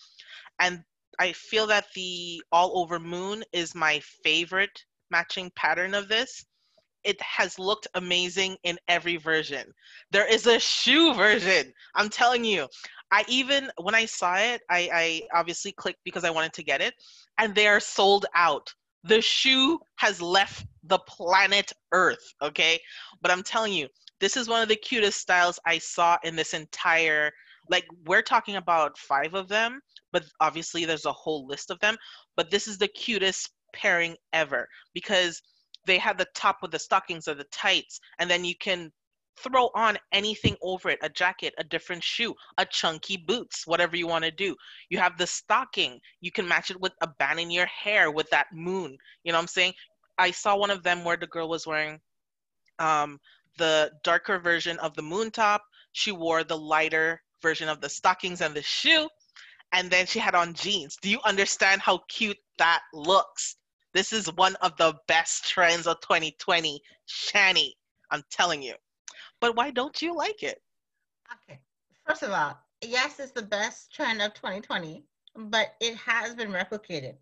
and 0.60 0.84
I 1.20 1.32
feel 1.32 1.68
that 1.68 1.86
the 1.96 2.42
all 2.52 2.78
over 2.80 3.00
moon 3.00 3.44
is 3.52 3.76
my 3.76 4.00
favorite 4.24 4.84
matching 5.12 5.52
pattern 5.56 5.94
of 5.94 6.08
this. 6.08 6.46
It 7.04 7.22
has 7.22 7.60
looked 7.60 7.88
amazing 7.94 8.58
in 8.64 8.80
every 8.88 9.18
version. 9.18 9.72
There 10.12 10.28
is 10.28 10.48
a 10.48 10.60
shoe 10.60 11.14
version. 11.14 11.72
I'm 11.94 12.10
telling 12.10 12.44
you. 12.44 12.68
I 13.12 13.24
even 13.28 13.70
when 13.78 13.94
I 13.94 14.06
saw 14.06 14.36
it, 14.38 14.62
I, 14.70 14.90
I 14.92 15.22
obviously 15.38 15.72
clicked 15.74 16.00
because 16.04 16.24
I 16.24 16.32
wanted 16.32 16.54
to 16.54 16.64
get 16.64 16.82
it, 16.82 16.96
and 17.38 17.54
they 17.54 17.68
are 17.68 17.80
sold 17.80 18.26
out. 18.34 18.74
The 19.04 19.22
shoe 19.22 19.80
has 19.98 20.20
left 20.20 20.66
the 20.84 20.98
planet 21.00 21.72
Earth, 21.92 22.34
okay? 22.42 22.80
But 23.22 23.30
I'm 23.30 23.44
telling 23.44 23.74
you, 23.74 23.88
this 24.20 24.36
is 24.36 24.50
one 24.50 24.64
of 24.64 24.70
the 24.70 24.76
cutest 24.76 25.20
styles 25.20 25.60
I 25.68 25.78
saw 25.78 26.18
in 26.24 26.36
this 26.36 26.56
entire 26.56 27.32
like 27.70 27.86
we're 28.06 28.22
talking 28.22 28.58
about 28.58 28.98
five 28.98 29.34
of 29.34 29.48
them 29.48 29.82
but 30.12 30.24
obviously 30.40 30.86
there's 30.86 31.06
a 31.06 31.12
whole 31.12 31.46
list 31.48 31.72
of 31.72 31.80
them 31.80 31.96
but 32.36 32.50
this 32.50 32.68
is 32.68 32.78
the 32.78 32.88
cutest 32.88 33.50
pairing 33.74 34.16
ever 34.34 34.68
because 34.94 35.42
they 35.86 35.98
have 35.98 36.18
the 36.18 36.28
top 36.36 36.58
with 36.62 36.72
the 36.72 36.80
stockings 36.80 37.28
or 37.28 37.34
the 37.34 37.46
tights 37.52 38.00
and 38.20 38.30
then 38.30 38.44
you 38.44 38.56
can 38.60 38.92
throw 39.38 39.70
on 39.76 39.98
anything 40.14 40.56
over 40.62 40.90
it 40.90 41.00
a 41.02 41.10
jacket 41.10 41.54
a 41.58 41.64
different 41.64 42.02
shoe 42.02 42.34
a 42.58 42.66
chunky 42.66 43.18
boots 43.18 43.68
whatever 43.68 43.98
you 43.98 44.08
want 44.08 44.24
to 44.24 44.32
do. 44.32 44.56
You 44.90 44.98
have 45.00 45.18
the 45.18 45.28
stocking 45.28 46.00
you 46.22 46.32
can 46.32 46.48
match 46.48 46.72
it 46.72 46.80
with 46.80 46.94
a 47.02 47.08
band 47.20 47.40
in 47.40 47.52
your 47.52 47.66
hair 47.66 48.12
with 48.12 48.30
that 48.30 48.48
moon 48.54 48.98
you 49.24 49.32
know 49.32 49.38
what 49.38 49.44
i'm 49.44 49.48
saying? 49.48 49.74
I 50.18 50.32
saw 50.32 50.56
one 50.56 50.72
of 50.72 50.84
them 50.84 51.04
where 51.04 51.18
the 51.18 51.28
girl 51.28 51.50
was 51.50 51.68
wearing 51.68 52.00
um, 52.80 53.20
the 53.58 53.92
darker 54.04 54.40
version 54.40 54.78
of 54.80 54.96
the 54.96 55.02
moon 55.02 55.32
top. 55.32 55.62
She 55.92 56.12
wore 56.12 56.44
the 56.44 56.58
lighter 56.58 57.22
version 57.42 57.70
of 57.70 57.82
the 57.82 57.90
stockings 57.90 58.42
and 58.42 58.54
the 58.54 58.62
shoe 58.62 59.10
and 59.76 59.92
then 59.92 60.06
she 60.06 60.20
had 60.20 60.36
on 60.36 60.54
jeans. 60.54 60.98
Do 61.02 61.10
you 61.10 61.20
understand 61.26 61.82
how 61.82 62.00
cute 62.08 62.38
that 62.58 62.82
looks? 62.94 63.58
This 63.94 64.14
is 64.14 64.32
one 64.34 64.56
of 64.56 64.76
the 64.78 64.96
best 65.08 65.50
trends 65.50 65.86
of 65.86 66.00
2020. 66.00 66.82
Shani, 67.08 67.72
I'm 68.10 68.24
telling 68.32 68.62
you. 68.62 68.74
But 69.42 69.56
why 69.58 69.72
don't 69.72 70.02
you 70.02 70.16
like 70.16 70.44
it? 70.44 70.62
Okay. 71.34 71.60
First 72.08 72.24
of 72.24 72.32
all, 72.32 72.58
yes, 72.82 73.20
it's 73.20 73.34
the 73.34 73.42
best 73.42 73.94
trend 73.94 74.22
of 74.22 74.34
2020, 74.34 75.04
but 75.36 75.76
it 75.82 75.96
has 75.98 76.36
been 76.36 76.52
replicated 76.52 77.16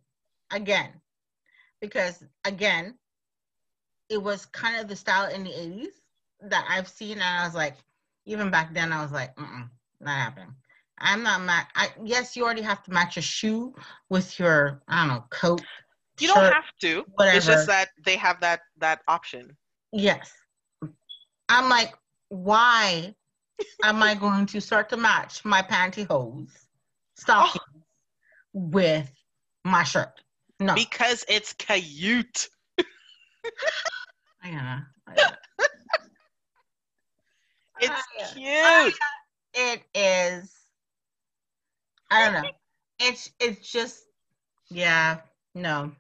again. 0.52 0.92
Because 1.82 2.24
again, 2.46 2.96
it 4.10 4.22
was 4.22 4.46
kind 4.46 4.80
of 4.80 4.88
the 4.88 4.96
style 4.96 5.34
in 5.34 5.44
the 5.44 5.50
80s 5.50 6.50
that 6.50 6.68
I've 6.70 6.88
seen, 6.88 7.14
and 7.14 7.24
I 7.24 7.46
was 7.46 7.56
like, 7.56 7.78
even 8.26 8.52
back 8.52 8.74
then, 8.74 8.94
I 8.94 9.02
was 9.02 9.12
like, 9.12 9.36
mm 9.36 9.70
not 10.00 10.18
happening. 10.18 10.54
I'm 10.98 11.24
not 11.24 11.42
match. 11.42 11.68
I 11.76 11.90
yes, 12.04 12.36
you 12.36 12.44
already 12.44 12.62
have 12.62 12.84
to 12.84 12.92
match 12.92 13.18
a 13.18 13.22
shoe 13.22 13.74
with 14.10 14.40
your 14.40 14.82
I 14.88 15.06
don't 15.06 15.16
know 15.16 15.26
coat. 15.30 15.62
You 16.20 16.28
shirt, 16.28 16.36
don't 16.36 16.54
have 16.54 16.72
to. 16.82 17.06
Whatever. 17.16 17.38
It's 17.38 17.46
just 17.46 17.68
that 17.68 17.90
they 18.06 18.16
have 18.18 18.40
that 18.42 18.62
that 18.78 19.02
option. 19.08 19.58
Yes. 19.92 20.32
I'm 21.50 21.70
like, 21.70 21.94
why 22.30 23.14
am 23.84 24.02
I 24.02 24.16
going 24.20 24.46
to 24.48 24.62
start 24.62 24.90
to 24.90 24.98
match 24.98 25.44
my 25.46 25.62
pantyhose 25.62 26.52
stockings 27.16 27.64
oh. 27.76 27.82
with 28.54 29.12
my 29.64 29.84
shirt? 29.84 30.22
No. 30.60 30.76
Because 30.76 31.26
it's 31.28 31.54
cute. 31.54 32.50
yeah. 34.46 34.80
it's 37.80 38.34
cute. 38.34 38.96
It 39.56 39.84
is 39.94 40.63
I 42.14 42.26
don't 42.26 42.44
know. 42.44 42.50
It's 43.00 43.32
it's 43.40 43.72
just 43.72 44.04
yeah, 44.70 45.18
no. 45.56 45.92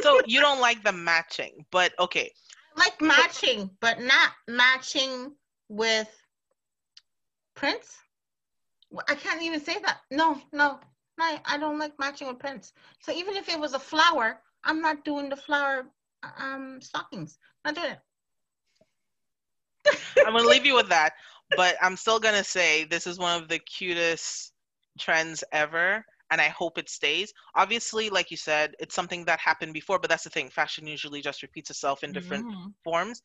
so 0.00 0.20
you 0.26 0.40
don't 0.40 0.60
like 0.60 0.82
the 0.82 0.92
matching, 0.92 1.64
but 1.70 1.92
okay. 1.98 2.32
I 2.76 2.80
like 2.84 3.00
matching, 3.00 3.70
but 3.80 4.00
not 4.00 4.30
matching 4.48 5.32
with 5.68 6.08
prints. 7.54 7.98
I 9.08 9.14
can't 9.14 9.42
even 9.42 9.60
say 9.60 9.78
that. 9.82 9.98
No, 10.10 10.40
no, 10.52 10.80
I, 11.18 11.40
I 11.44 11.58
don't 11.58 11.78
like 11.78 11.98
matching 11.98 12.28
with 12.28 12.38
prints. 12.38 12.72
So 13.00 13.12
even 13.12 13.36
if 13.36 13.48
it 13.48 13.58
was 13.58 13.74
a 13.74 13.78
flower, 13.78 14.40
I'm 14.64 14.80
not 14.80 15.04
doing 15.04 15.28
the 15.28 15.36
flower 15.36 15.84
um 16.38 16.80
stockings. 16.80 17.38
Not 17.64 17.74
doing 17.74 17.92
it. 17.92 18.00
I'm 20.26 20.32
gonna 20.32 20.48
leave 20.48 20.64
you 20.64 20.74
with 20.74 20.88
that, 20.88 21.12
but 21.56 21.76
I'm 21.82 21.96
still 21.96 22.18
gonna 22.18 22.44
say 22.44 22.84
this 22.84 23.06
is 23.06 23.18
one 23.18 23.42
of 23.42 23.48
the 23.48 23.58
cutest 23.58 24.51
trends 24.98 25.44
ever 25.52 26.04
and 26.32 26.40
I 26.40 26.48
hope 26.48 26.78
it 26.78 26.88
stays. 26.88 27.32
Obviously, 27.54 28.08
like 28.08 28.30
you 28.30 28.38
said, 28.38 28.74
it's 28.80 28.94
something 28.94 29.26
that 29.26 29.38
happened 29.38 29.74
before, 29.74 29.98
but 29.98 30.08
that's 30.08 30.24
the 30.24 30.30
thing. 30.30 30.48
Fashion 30.48 30.86
usually 30.86 31.20
just 31.20 31.42
repeats 31.42 31.68
itself 31.68 32.02
in 32.02 32.12
different 32.12 32.46
mm-hmm. 32.46 32.68
forms. 32.82 33.20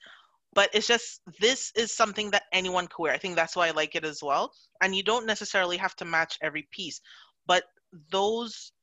But 0.53 0.69
it's 0.73 0.87
just 0.87 1.21
this 1.39 1.71
is 1.75 1.95
something 1.95 2.31
that 2.31 2.43
anyone 2.51 2.87
can 2.87 3.03
wear. 3.03 3.13
I 3.13 3.17
think 3.17 3.37
that's 3.37 3.55
why 3.55 3.67
I 3.67 3.71
like 3.71 3.95
it 3.95 4.03
as 4.03 4.21
well. 4.21 4.51
And 4.81 4.93
you 4.93 5.03
don't 5.03 5.25
necessarily 5.25 5.77
have 5.77 5.95
to 5.97 6.05
match 6.05 6.37
every 6.41 6.67
piece, 6.69 6.99
but 7.45 7.63
those 8.11 8.73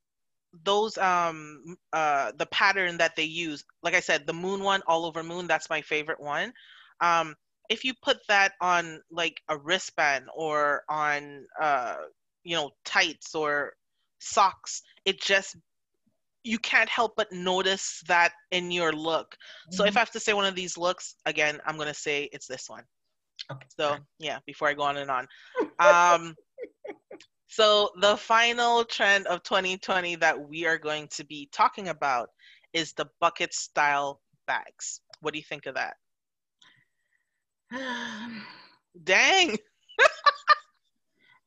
those 0.63 0.97
um 0.99 1.77
uh 1.93 2.33
the 2.39 2.47
pattern 2.47 2.97
that 2.99 3.17
they 3.17 3.25
use, 3.25 3.63
like 3.83 3.95
I 3.95 4.01
said, 4.01 4.27
the 4.27 4.33
moon 4.33 4.63
one, 4.63 4.81
all 4.87 5.05
over 5.05 5.23
moon, 5.23 5.47
that's 5.47 5.69
my 5.69 5.83
favorite 5.83 6.21
one. 6.21 6.55
Um, 7.03 7.35
if 7.69 7.85
you 7.85 7.93
put 8.03 8.19
that 8.29 8.53
on 8.63 9.03
like 9.11 9.43
a 9.51 9.59
wristband 9.59 10.27
or 10.35 10.83
on 10.89 11.45
uh 11.61 11.97
you 12.45 12.55
know 12.55 12.71
tights 12.85 13.35
or 13.35 13.73
socks 14.21 14.83
it 15.05 15.21
just 15.21 15.57
you 16.45 16.59
can't 16.59 16.91
help 16.91 17.15
but 17.17 17.33
notice 17.33 18.03
that 18.07 18.33
in 18.51 18.71
your 18.71 18.93
look. 18.93 19.35
Mm-hmm. 19.35 19.77
so 19.77 19.85
if 19.85 19.91
mm-hmm. 19.91 19.99
i 19.99 20.01
have 20.01 20.11
to 20.11 20.21
say 20.21 20.35
one 20.35 20.45
of 20.45 20.55
these 20.55 20.79
looks 20.79 21.17
again 21.27 21.59
i'm 21.67 21.77
going 21.77 21.89
to 21.89 21.95
say 21.95 22.29
it's 22.33 22.47
this 22.47 22.69
one. 22.69 22.85
Okay 23.51 23.67
so 23.79 23.97
yeah 24.19 24.39
before 24.47 24.69
i 24.69 24.75
go 24.75 24.83
on 24.83 24.97
and 24.99 25.11
on. 25.11 25.27
Um 25.79 26.35
so 27.49 27.91
the 28.01 28.17
final 28.17 28.85
trend 28.85 29.27
of 29.27 29.43
2020 29.45 30.17
that 30.17 30.49
we 30.49 30.67
are 30.67 30.79
going 30.79 31.09
to 31.09 31.25
be 31.25 31.49
talking 31.53 31.89
about 31.89 32.29
is 32.73 32.93
the 32.93 33.07
bucket 33.21 33.55
style 33.55 34.21
bags. 34.47 35.01
What 35.21 35.33
do 35.33 35.39
you 35.39 35.45
think 35.45 35.67
of 35.67 35.77
that? 35.77 35.95
Dang 39.05 39.57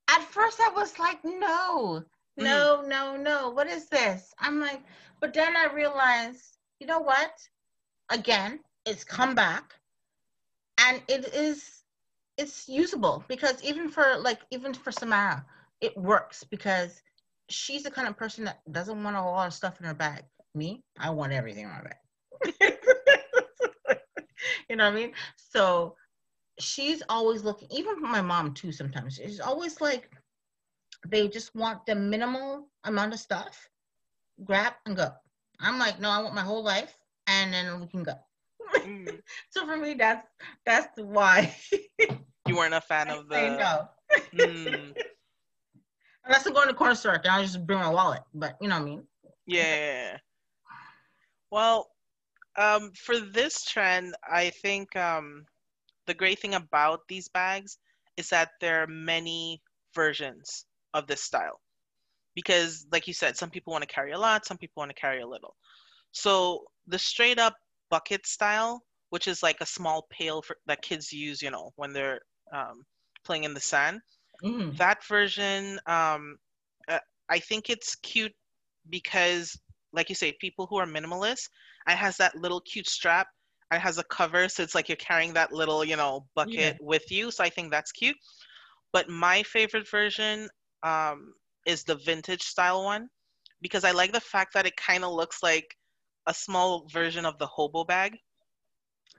at 0.08 0.24
first 0.24 0.60
I 0.60 0.70
was 0.70 0.98
like, 1.00 1.24
no, 1.24 2.04
no, 2.38 2.82
mm. 2.84 2.88
no, 2.88 3.18
no. 3.18 3.50
What 3.50 3.68
is 3.68 3.88
this? 3.88 4.34
I'm 4.40 4.60
like, 4.60 4.82
but 5.20 5.34
then 5.34 5.56
I 5.56 5.74
realized, 5.74 6.58
you 6.80 6.88
know 6.88 7.00
what? 7.00 7.32
Again, 8.10 8.60
it's 8.86 9.04
come 9.04 9.36
back 9.36 9.74
and 10.80 11.02
it 11.08 11.34
is 11.34 11.84
it's 12.38 12.70
usable 12.70 13.24
because 13.28 13.62
even 13.64 13.90
for 13.90 14.18
like 14.20 14.40
even 14.52 14.74
for 14.74 14.92
Samara, 14.92 15.46
it 15.82 15.98
works 15.98 16.44
because 16.44 17.02
she's 17.50 17.84
the 17.84 17.92
kind 17.92 18.08
of 18.08 18.16
person 18.16 18.46
that 18.46 18.62
doesn't 18.72 19.04
want 19.04 19.16
a 19.16 19.22
lot 19.22 19.48
of 19.48 19.54
stuff 19.54 19.80
in 19.80 19.86
her 19.86 19.94
bag. 19.94 20.24
Me, 20.56 20.84
I 21.00 21.10
want 21.10 21.34
everything 21.34 21.66
in 21.66 21.70
my 21.70 21.82
bag. 21.82 22.78
you 24.70 24.76
know 24.76 24.86
what 24.86 24.94
I 24.94 24.96
mean? 24.96 25.12
So 25.52 25.96
she's 26.60 27.04
always 27.10 27.44
looking, 27.44 27.68
even 27.72 28.02
my 28.02 28.22
mom 28.22 28.54
too, 28.54 28.72
sometimes 28.72 29.16
she's 29.16 29.40
always 29.40 29.80
like, 29.82 30.10
they 31.08 31.28
just 31.28 31.54
want 31.56 31.86
the 31.86 31.96
minimal 31.96 32.70
amount 32.84 33.14
of 33.14 33.20
stuff, 33.20 33.70
grab 34.44 34.74
and 34.86 34.96
go. 34.96 35.10
I'm 35.60 35.80
like, 35.80 36.00
no, 36.00 36.10
I 36.10 36.22
want 36.22 36.36
my 36.36 36.42
whole 36.42 36.64
life, 36.64 36.96
and 37.28 37.54
then 37.54 37.80
we 37.80 37.88
can 37.88 38.04
go. 38.04 38.14
Mm. 38.80 39.20
so 39.50 39.66
for 39.66 39.78
me, 39.78 39.94
that's 39.94 40.28
that's 40.66 41.00
why. 41.00 41.56
you 42.48 42.58
weren't 42.58 42.74
a 42.74 42.82
fan 42.82 43.10
of 43.10 43.30
the. 43.30 43.58
no. 43.58 43.90
mm. 44.34 44.96
Unless 46.26 46.46
I 46.46 46.52
go 46.52 46.62
in 46.62 46.68
the 46.68 46.74
corner 46.74 46.96
store, 46.96 47.20
then 47.24 47.32
I'll 47.32 47.42
just 47.42 47.66
bring 47.66 47.80
my 47.80 47.90
wallet. 47.90 48.22
But 48.34 48.58
you 48.60 48.68
know 48.68 48.76
what 48.76 48.82
I 48.82 48.86
mean. 48.86 49.04
Yeah. 49.46 50.18
Well, 51.52 51.88
um, 52.58 52.92
for 52.98 53.20
this 53.20 53.64
trend, 53.64 54.14
I 54.30 54.50
think 54.50 54.94
um, 54.98 55.46
the 56.08 56.14
great 56.14 56.40
thing 56.40 56.56
about 56.56 57.02
these 57.08 57.28
bags 57.28 57.78
is 58.16 58.30
that 58.30 58.52
there 58.60 58.82
are 58.82 58.88
many 58.88 59.62
versions 59.94 60.66
of 60.94 61.06
this 61.06 61.22
style 61.22 61.60
because 62.34 62.86
like 62.92 63.08
you 63.08 63.14
said 63.14 63.38
some 63.38 63.50
people 63.50 63.72
want 63.72 63.82
to 63.82 63.94
carry 63.94 64.12
a 64.12 64.18
lot 64.18 64.46
some 64.46 64.58
people 64.58 64.82
want 64.82 64.90
to 64.90 65.02
carry 65.02 65.22
a 65.22 65.28
little 65.28 65.56
so 66.12 66.64
the 66.88 66.98
straight 66.98 67.40
up 67.40 67.56
bucket 67.90 68.26
style 68.26 68.82
which 69.10 69.28
is 69.28 69.42
like 69.42 69.58
a 69.62 69.66
small 69.66 70.06
pail 70.10 70.42
for, 70.42 70.56
that 70.66 70.82
kids 70.82 71.12
use 71.12 71.42
you 71.42 71.52
know 71.52 71.72
when 71.76 71.94
they're 71.94 72.22
um, 72.54 72.84
playing 73.24 73.44
in 73.44 73.54
the 73.54 73.60
sand 73.60 74.00
mm. 74.44 74.76
that 74.78 75.04
version 75.06 75.80
um, 75.86 76.38
uh, 76.88 77.00
i 77.30 77.40
think 77.40 77.70
it's 77.70 77.96
cute 77.96 78.34
because 78.90 79.60
like 79.94 80.10
you 80.10 80.16
say 80.16 80.32
people 80.40 80.68
who 80.68 80.78
are 80.78 80.86
minimalist 80.86 81.50
it 81.88 81.96
has 81.96 82.18
that 82.18 82.36
little 82.36 82.62
cute 82.62 82.88
strap 82.88 83.28
it 83.72 83.80
has 83.80 83.98
a 83.98 84.04
cover 84.06 84.48
so 84.48 84.64
it's 84.64 84.76
like 84.76 84.88
you're 84.88 84.96
carrying 84.96 85.34
that 85.34 85.52
little 85.52 85.84
you 85.84 85.96
know 85.96 86.26
bucket 86.36 86.56
yeah. 86.56 86.74
with 86.80 87.12
you 87.12 87.32
so 87.32 87.44
i 87.44 87.50
think 87.50 87.72
that's 87.72 87.92
cute 87.92 88.16
but 88.94 89.10
my 89.10 89.44
favorite 89.44 89.90
version 89.90 90.50
um, 90.84 91.34
is 91.66 91.84
the 91.84 91.96
vintage 91.96 92.44
style 92.44 92.84
one 92.84 93.08
because 93.62 93.84
i 93.84 93.92
like 93.92 94.14
the 94.14 94.20
fact 94.20 94.54
that 94.54 94.66
it 94.66 94.76
kind 94.78 95.04
of 95.04 95.12
looks 95.12 95.44
like 95.44 95.76
a 96.28 96.34
small 96.34 96.88
version 96.92 97.26
of 97.26 97.38
the 97.40 97.48
hobo 97.48 97.84
bag 97.84 98.18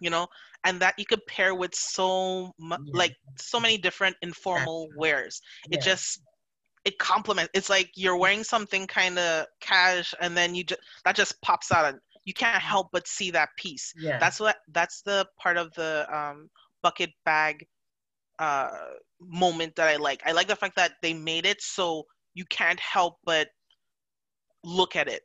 you 0.00 0.10
know 0.10 0.26
and 0.64 0.80
that 0.80 0.94
you 0.98 1.04
could 1.04 1.24
pair 1.26 1.54
with 1.54 1.74
so 1.74 2.52
mu- 2.58 2.76
yeah. 2.84 2.92
like 2.92 3.14
so 3.38 3.58
many 3.60 3.78
different 3.78 4.16
informal 4.22 4.88
wears 4.96 5.40
it 5.70 5.78
yeah. 5.78 5.80
just 5.80 6.20
it 6.84 6.98
complements 6.98 7.50
it's 7.54 7.68
like 7.68 7.90
you're 7.94 8.16
wearing 8.16 8.44
something 8.44 8.86
kind 8.86 9.18
of 9.18 9.46
cash 9.60 10.14
and 10.20 10.36
then 10.36 10.54
you 10.54 10.64
just 10.64 10.80
that 11.04 11.16
just 11.16 11.40
pops 11.42 11.72
out 11.72 11.86
and 11.86 11.98
you 12.28 12.34
can't 12.34 12.62
help 12.62 12.88
but 12.92 13.08
see 13.08 13.30
that 13.30 13.48
piece. 13.56 13.94
Yeah. 13.96 14.18
That's 14.18 14.38
what 14.38 14.56
that's 14.74 15.00
the 15.00 15.26
part 15.42 15.56
of 15.56 15.72
the 15.72 16.06
um, 16.14 16.50
bucket 16.82 17.10
bag 17.24 17.66
uh, 18.38 18.68
moment 19.18 19.74
that 19.76 19.88
I 19.88 19.96
like. 19.96 20.20
I 20.26 20.32
like 20.32 20.46
the 20.46 20.54
fact 20.54 20.76
that 20.76 20.92
they 21.00 21.14
made 21.14 21.46
it 21.46 21.62
so 21.62 22.04
you 22.34 22.44
can't 22.50 22.78
help 22.78 23.14
but 23.24 23.48
look 24.62 24.94
at 24.94 25.08
it 25.08 25.22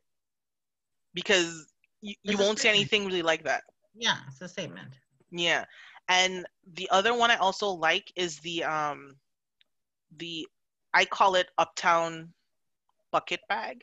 because 1.12 1.66
you, 2.00 2.14
you 2.22 2.38
won't 2.38 2.58
see 2.58 2.70
anything 2.70 3.04
really 3.04 3.22
like 3.22 3.44
that. 3.44 3.64
Yeah, 3.94 4.16
it's 4.26 4.40
a 4.40 4.48
statement. 4.48 4.88
Yeah. 5.30 5.66
And 6.08 6.46
the 6.72 6.88
other 6.90 7.12
one 7.14 7.30
I 7.30 7.36
also 7.36 7.68
like 7.68 8.10
is 8.16 8.38
the 8.38 8.64
um 8.64 9.16
the 10.16 10.46
I 10.94 11.04
call 11.04 11.34
it 11.34 11.48
uptown 11.58 12.32
bucket 13.14 13.40
bag 13.48 13.76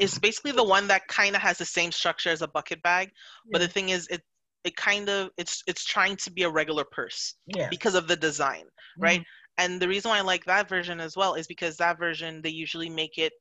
is 0.00 0.18
basically 0.18 0.52
the 0.52 0.70
one 0.76 0.86
that 0.88 1.06
kind 1.08 1.36
of 1.36 1.42
has 1.42 1.58
the 1.58 1.70
same 1.78 1.92
structure 1.92 2.30
as 2.30 2.42
a 2.42 2.48
bucket 2.48 2.82
bag 2.82 3.06
yeah. 3.08 3.50
but 3.52 3.60
the 3.60 3.72
thing 3.76 3.90
is 3.90 4.08
it 4.08 4.22
it 4.64 4.74
kind 4.76 5.08
of 5.08 5.30
it's 5.36 5.62
it's 5.66 5.84
trying 5.84 6.16
to 6.16 6.30
be 6.32 6.42
a 6.44 6.50
regular 6.60 6.84
purse 6.98 7.34
yeah. 7.46 7.68
because 7.70 7.94
of 7.94 8.08
the 8.08 8.16
design 8.16 8.64
right 8.98 9.20
mm-hmm. 9.20 9.64
and 9.64 9.80
the 9.80 9.88
reason 9.88 10.08
why 10.10 10.18
i 10.18 10.22
like 10.32 10.44
that 10.46 10.68
version 10.68 11.00
as 11.00 11.16
well 11.16 11.34
is 11.34 11.46
because 11.46 11.76
that 11.76 11.98
version 11.98 12.40
they 12.42 12.54
usually 12.64 12.90
make 12.90 13.18
it 13.18 13.32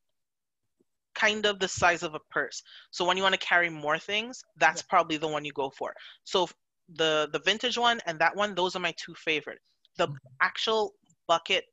kind 1.17 1.45
of 1.45 1.59
the 1.59 1.67
size 1.67 2.03
of 2.03 2.13
a 2.13 2.19
purse. 2.29 2.61
So 2.91 3.03
when 3.05 3.17
you 3.17 3.23
want 3.23 3.33
to 3.33 3.47
carry 3.53 3.69
more 3.69 3.97
things, 3.97 4.43
that's 4.57 4.81
yeah. 4.81 4.89
probably 4.89 5.17
the 5.17 5.27
one 5.27 5.43
you 5.43 5.51
go 5.51 5.69
for. 5.71 5.93
So 6.23 6.47
the 6.95 7.27
the 7.33 7.39
vintage 7.39 7.77
one 7.77 7.99
and 8.05 8.19
that 8.19 8.35
one, 8.35 8.55
those 8.55 8.75
are 8.75 8.79
my 8.79 8.93
two 9.03 9.15
favorite. 9.15 9.59
The 9.97 10.07
actual 10.41 10.93
bucket 11.27 11.65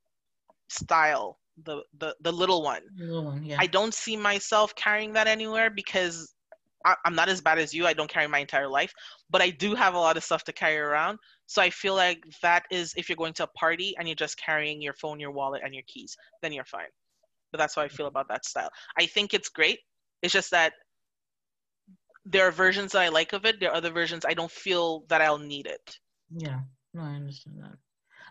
style, 0.68 1.38
the 1.62 1.82
the 1.98 2.14
the 2.20 2.32
little 2.32 2.62
one. 2.62 2.82
Little 2.98 3.24
one, 3.24 3.44
yeah. 3.44 3.56
I 3.58 3.66
don't 3.66 3.94
see 3.94 4.16
myself 4.16 4.74
carrying 4.74 5.12
that 5.12 5.26
anywhere 5.26 5.70
because 5.70 6.34
I, 6.84 6.94
I'm 7.04 7.14
not 7.14 7.28
as 7.28 7.40
bad 7.40 7.58
as 7.58 7.72
you. 7.72 7.86
I 7.86 7.92
don't 7.92 8.10
carry 8.10 8.26
my 8.26 8.40
entire 8.40 8.68
life, 8.68 8.92
but 9.30 9.40
I 9.40 9.50
do 9.50 9.74
have 9.74 9.94
a 9.94 9.98
lot 9.98 10.16
of 10.16 10.24
stuff 10.24 10.44
to 10.44 10.52
carry 10.52 10.78
around. 10.78 11.18
So 11.46 11.62
I 11.62 11.70
feel 11.70 11.94
like 11.94 12.24
that 12.42 12.64
is 12.70 12.92
if 12.96 13.08
you're 13.08 13.16
going 13.16 13.34
to 13.34 13.44
a 13.44 13.48
party 13.48 13.94
and 13.98 14.08
you're 14.08 14.14
just 14.14 14.38
carrying 14.38 14.80
your 14.82 14.94
phone, 14.94 15.20
your 15.20 15.30
wallet, 15.30 15.62
and 15.64 15.74
your 15.74 15.84
keys, 15.86 16.16
then 16.42 16.52
you're 16.52 16.64
fine. 16.64 16.88
But 17.52 17.58
that's 17.58 17.74
how 17.74 17.82
I 17.82 17.88
feel 17.88 18.06
about 18.06 18.28
that 18.28 18.44
style. 18.44 18.70
I 18.98 19.06
think 19.06 19.34
it's 19.34 19.48
great. 19.48 19.78
It's 20.22 20.32
just 20.32 20.50
that 20.50 20.72
there 22.24 22.46
are 22.46 22.50
versions 22.50 22.92
that 22.92 23.02
I 23.02 23.08
like 23.08 23.32
of 23.32 23.44
it. 23.44 23.60
There 23.60 23.70
are 23.70 23.76
other 23.76 23.90
versions 23.90 24.24
I 24.24 24.34
don't 24.34 24.50
feel 24.50 25.04
that 25.08 25.20
I'll 25.20 25.38
need 25.38 25.66
it. 25.66 25.98
Yeah, 26.34 26.60
no, 26.94 27.02
I 27.02 27.14
understand 27.14 27.58
that. 27.60 27.76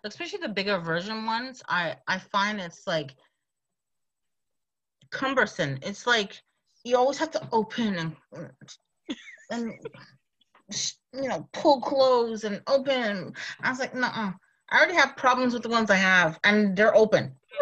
Especially 0.04 0.40
the 0.40 0.50
bigger 0.50 0.80
version 0.80 1.26
ones, 1.26 1.64
I 1.70 1.96
I 2.08 2.20
find 2.20 2.60
it's 2.60 2.86
like 2.86 3.16
cumbersome. 5.12 5.80
It's 5.82 6.06
like 6.06 6.42
you 6.84 6.98
always 6.98 7.18
have 7.18 7.32
to 7.32 7.48
open 7.52 7.96
and 7.96 8.16
and 9.50 9.74
you 11.14 11.30
know 11.30 11.48
pull 11.54 11.80
clothes 11.82 12.44
and 12.44 12.62
open. 12.68 13.34
I 13.62 13.70
was 13.70 13.80
like, 13.80 13.96
no, 13.96 14.08
I 14.08 14.34
already 14.72 14.96
have 14.96 15.16
problems 15.16 15.54
with 15.54 15.64
the 15.64 15.70
ones 15.70 15.90
I 15.90 15.96
have, 15.96 16.40
and 16.44 16.76
they're 16.76 16.96
open. 16.96 17.36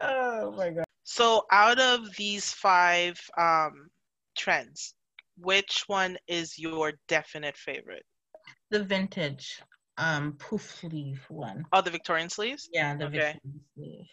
oh 0.00 0.52
my 0.52 0.70
god. 0.70 0.84
So 1.04 1.44
out 1.50 1.78
of 1.78 2.16
these 2.16 2.50
five 2.52 3.20
um, 3.36 3.90
trends, 4.36 4.94
which 5.36 5.84
one 5.86 6.16
is 6.26 6.58
your 6.58 6.94
definite 7.08 7.56
favorite? 7.56 8.04
The 8.72 8.82
vintage 8.82 9.60
um 9.98 10.32
poof 10.38 10.78
sleeve 10.80 11.22
one. 11.28 11.66
Oh, 11.72 11.82
the 11.82 11.90
Victorian 11.90 12.30
sleeves? 12.30 12.70
Yeah, 12.72 12.96
the 12.96 13.04
okay. 13.04 13.16
Victorian 13.18 13.60
sleeve. 13.74 14.06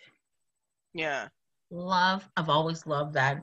Yeah. 0.94 1.30
Love. 1.72 2.28
I've 2.36 2.50
always 2.50 2.86
loved 2.86 3.14
that. 3.14 3.42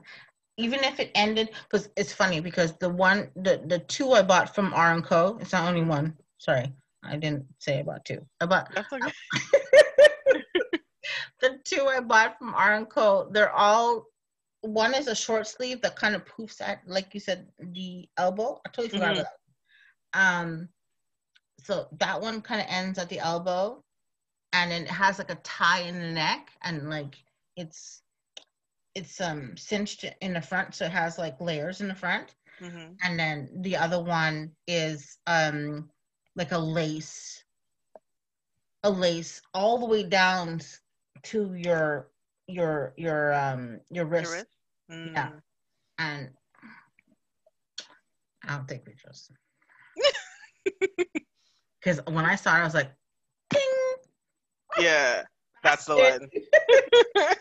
Even 0.57 0.83
if 0.83 0.99
it 0.99 1.09
ended, 1.15 1.49
because 1.63 1.89
it's 1.97 2.13
funny 2.13 2.39
because 2.39 2.77
the 2.77 2.89
one, 2.89 3.31
the 3.35 3.61
the 3.65 3.79
two 3.79 4.11
I 4.11 4.21
bought 4.21 4.53
from 4.53 4.73
R 4.75 4.93
and 4.93 5.03
Co. 5.03 5.37
It's 5.41 5.53
not 5.53 5.67
only 5.67 5.83
one. 5.83 6.15
Sorry, 6.37 6.71
I 7.03 7.17
didn't 7.17 7.45
say 7.57 7.79
about 7.79 8.05
two. 8.05 8.23
I 8.39 8.45
bought. 8.45 8.71
That's 8.75 8.93
okay. 8.93 9.11
the 11.41 11.59
two 11.63 11.87
I 11.87 11.99
bought 11.99 12.37
from 12.37 12.53
R 12.53 12.75
and 12.75 12.87
Co. 12.87 13.27
They're 13.31 13.51
all 13.51 14.05
one 14.61 14.93
is 14.93 15.07
a 15.07 15.15
short 15.15 15.47
sleeve 15.47 15.81
that 15.81 15.95
kind 15.95 16.15
of 16.15 16.25
poofs 16.25 16.61
at, 16.61 16.81
like 16.87 17.13
you 17.13 17.19
said, 17.19 17.47
the 17.59 18.07
elbow. 18.17 18.59
I 18.65 18.69
totally 18.69 18.89
forgot 18.89 19.15
mm-hmm. 19.15 19.19
about 19.21 19.31
that. 20.13 20.19
Um, 20.19 20.69
so 21.67 21.85
that 21.99 22.21
one 22.21 22.41
kind 22.41 22.61
of 22.61 22.67
ends 22.69 22.97
at 22.97 23.09
the 23.09 23.19
elbow, 23.19 23.83
and 24.53 24.71
it 24.71 24.87
has 24.87 25.17
like 25.17 25.29
a 25.29 25.35
tie 25.43 25.81
in 25.81 25.99
the 25.99 26.11
neck, 26.11 26.49
and 26.61 26.89
like 26.89 27.15
it's 27.57 28.03
it's 28.95 29.19
um 29.19 29.57
cinched 29.57 30.05
in 30.21 30.31
the 30.31 30.41
front, 30.41 30.75
so 30.75 30.85
it 30.85 30.91
has 30.91 31.17
like 31.17 31.41
layers 31.41 31.81
in 31.81 31.89
the 31.89 31.93
front. 31.93 32.35
Mm-hmm. 32.61 32.93
And 33.03 33.19
then 33.19 33.49
the 33.57 33.75
other 33.75 34.01
one 34.01 34.53
is 34.65 35.17
um 35.27 35.89
like 36.37 36.53
a 36.53 36.57
lace, 36.57 37.43
a 38.83 38.89
lace 38.89 39.41
all 39.53 39.77
the 39.77 39.87
way 39.87 40.03
down 40.03 40.61
to 41.23 41.53
your 41.53 42.07
your 42.47 42.93
your 42.95 43.33
um 43.33 43.81
your 43.91 44.05
wrist. 44.05 44.31
Your 44.31 44.37
wrist? 44.37 44.47
Mm. 44.89 45.11
Yeah. 45.11 45.31
And 45.99 46.29
I 48.47 48.55
don't 48.55 48.69
take 48.69 48.85
pictures. 48.85 49.29
Because 51.79 51.99
when 52.07 52.25
I 52.25 52.35
saw 52.35 52.55
it, 52.55 52.59
I 52.59 52.63
was 52.63 52.73
like, 52.73 52.91
Ding! 53.49 53.61
Yeah, 54.79 55.23
that's 55.63 55.85
the 55.85 55.95
one. 55.95 56.29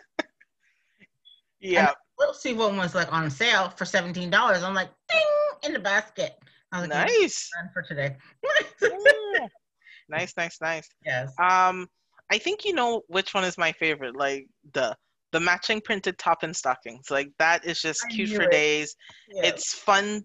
yeah. 1.60 1.92
Little 2.18 2.34
see 2.34 2.54
one 2.54 2.76
was 2.76 2.94
like 2.94 3.12
on 3.12 3.30
sale 3.30 3.70
for 3.76 3.84
seventeen 3.84 4.30
dollars. 4.30 4.62
I'm 4.62 4.74
like, 4.74 4.90
ding 5.08 5.20
in 5.64 5.72
the 5.72 5.78
basket. 5.78 6.34
I 6.72 6.80
was 6.80 6.88
like, 6.88 7.08
nice 7.08 7.50
for 7.72 7.82
today. 7.82 8.16
nice, 10.08 10.34
nice, 10.36 10.58
nice. 10.60 10.88
Yes. 11.04 11.32
Um, 11.38 11.88
I 12.30 12.38
think 12.38 12.64
you 12.64 12.72
know 12.72 13.02
which 13.08 13.34
one 13.34 13.44
is 13.44 13.58
my 13.58 13.72
favorite. 13.72 14.16
Like 14.16 14.46
the 14.72 14.96
the 15.32 15.40
matching 15.40 15.80
printed 15.80 16.18
top 16.18 16.42
and 16.42 16.56
stockings. 16.56 17.10
Like 17.10 17.30
that 17.38 17.64
is 17.64 17.80
just 17.80 18.04
I 18.06 18.10
cute 18.10 18.30
for 18.30 18.42
it. 18.42 18.50
days. 18.50 18.96
Yeah. 19.28 19.46
It's 19.46 19.74
fun 19.74 20.24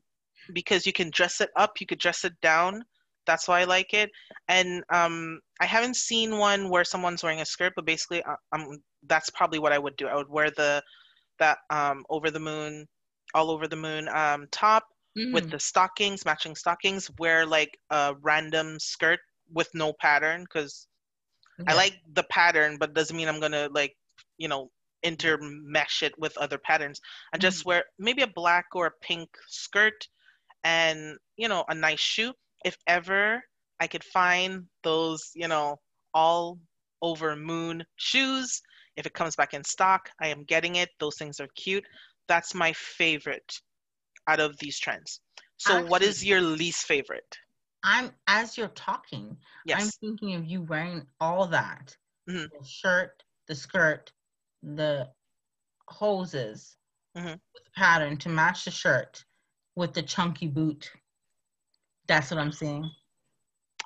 because 0.54 0.86
you 0.86 0.94
can 0.94 1.10
dress 1.12 1.42
it 1.42 1.50
up, 1.56 1.80
you 1.80 1.86
could 1.86 2.00
dress 2.00 2.24
it 2.24 2.40
down. 2.42 2.84
That's 3.26 3.48
why 3.48 3.62
I 3.62 3.64
like 3.66 3.94
it. 3.94 4.10
And 4.48 4.84
um, 4.92 5.40
I 5.60 5.66
haven't 5.66 5.96
seen 5.96 6.38
one 6.38 6.70
where 6.70 6.84
someone's 6.84 7.24
wearing 7.24 7.42
a 7.42 7.46
skirt, 7.46 7.74
but 7.76 7.86
basically, 7.86 8.24
uh, 8.24 8.36
um, 8.52 8.78
that's 9.08 9.30
probably 9.30 9.60
what 9.60 9.74
I 9.74 9.80
would 9.80 9.96
do. 9.96 10.08
I 10.08 10.16
would 10.16 10.30
wear 10.30 10.52
the 10.52 10.82
that 11.40 11.58
um 11.70 12.06
over 12.10 12.30
the 12.30 12.40
moon, 12.40 12.88
all 13.34 13.50
over 13.50 13.68
the 13.68 13.76
moon 13.76 14.08
um 14.10 14.48
top 14.52 14.84
mm. 15.18 15.34
with 15.34 15.50
the 15.50 15.60
stockings, 15.60 16.26
matching 16.26 16.56
stockings. 16.56 17.10
Wear 17.20 17.46
like 17.46 17.78
a 17.90 18.16
random 18.22 18.80
skirt 18.80 19.20
with 19.54 19.70
no 19.74 19.94
pattern 19.94 20.44
because 20.44 20.88
I 21.68 21.76
like 21.76 21.94
the 22.14 22.24
pattern, 22.24 22.78
but 22.80 22.94
doesn't 22.94 23.16
mean 23.16 23.28
I'm 23.28 23.40
gonna 23.40 23.70
like, 23.72 23.96
you 24.38 24.48
know, 24.48 24.72
intermesh 25.06 26.04
it 26.04 26.14
with 26.18 26.38
other 26.38 26.58
patterns. 26.58 27.00
I 27.34 27.38
just 27.38 27.60
mm-hmm. 27.60 27.70
wear 27.70 27.84
maybe 28.00 28.22
a 28.22 28.28
black 28.28 28.66
or 28.74 28.88
a 28.88 28.92
pink 29.02 29.30
skirt 29.48 30.08
and, 30.64 31.18
you 31.38 31.48
know, 31.48 31.66
a 31.70 31.76
nice 31.76 32.00
shoe. 32.00 32.34
If 32.64 32.78
ever 32.88 33.44
I 33.80 33.88
could 33.88 34.04
find 34.04 34.66
those, 34.84 35.32
you 35.36 35.48
know, 35.48 35.80
all 36.14 36.60
over 37.02 37.36
moon 37.36 37.84
shoes, 37.96 38.62
if 38.96 39.06
it 39.06 39.14
comes 39.14 39.36
back 39.36 39.54
in 39.54 39.64
stock, 39.64 40.10
I 40.22 40.28
am 40.28 40.44
getting 40.44 40.76
it. 40.76 40.90
Those 41.00 41.18
things 41.18 41.40
are 41.40 41.48
cute. 41.56 41.86
That's 42.28 42.54
my 42.54 42.74
favorite 42.74 43.60
out 44.28 44.40
of 44.40 44.58
these 44.60 44.80
trends. 44.80 45.20
So, 45.58 45.76
Actually, 45.76 45.90
what 45.90 46.02
is 46.02 46.26
your 46.26 46.42
least 46.42 46.86
favorite? 46.86 47.38
I'm 47.84 48.12
as 48.28 48.58
you're 48.58 48.68
talking, 48.70 49.38
yes. 49.66 49.82
I'm 49.82 49.90
thinking 49.90 50.36
of 50.36 50.46
you 50.46 50.62
wearing 50.62 51.06
all 51.20 51.48
that. 51.48 51.96
Mm-hmm. 52.30 52.46
The 52.60 52.66
shirt, 52.66 53.24
the 53.48 53.56
skirt, 53.56 54.12
the 54.62 55.10
hoses 55.88 56.78
mm-hmm. 57.18 57.28
with 57.28 57.64
the 57.66 57.72
pattern 57.76 58.18
to 58.18 58.30
match 58.30 58.66
the 58.66 58.72
shirt 58.72 59.24
with 59.76 59.94
the 59.94 60.04
chunky 60.04 60.48
boot. 60.48 60.92
That's 62.12 62.30
what 62.30 62.42
I'm 62.42 62.52
seeing. 62.52 62.92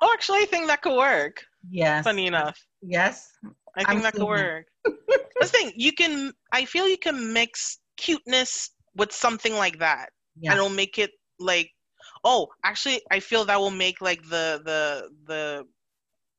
Oh, 0.00 0.10
actually, 0.12 0.40
I 0.40 0.46
think 0.46 0.66
that 0.66 0.82
could 0.82 0.96
work. 0.96 1.44
Yes. 1.70 2.02
Funny 2.02 2.26
enough. 2.26 2.58
Yes. 2.82 3.30
I 3.76 3.84
think 3.84 3.88
I'm 3.88 4.02
that 4.02 4.14
could 4.14 4.24
work. 4.24 4.66
the 4.84 5.46
thing, 5.46 5.70
you 5.76 5.92
can. 5.92 6.32
I 6.50 6.64
feel 6.64 6.88
you 6.88 6.98
can 6.98 7.32
mix 7.32 7.78
cuteness 7.96 8.70
with 8.96 9.12
something 9.12 9.54
like 9.54 9.78
that, 9.78 10.08
yeah. 10.40 10.50
and 10.50 10.58
it'll 10.58 10.70
make 10.70 10.98
it 10.98 11.12
like 11.38 11.70
oh, 12.24 12.48
actually, 12.64 13.00
I 13.12 13.20
feel 13.20 13.44
that 13.44 13.60
will 13.60 13.70
make 13.70 14.00
like 14.00 14.22
the 14.24 14.60
the 14.64 15.08
the 15.26 15.64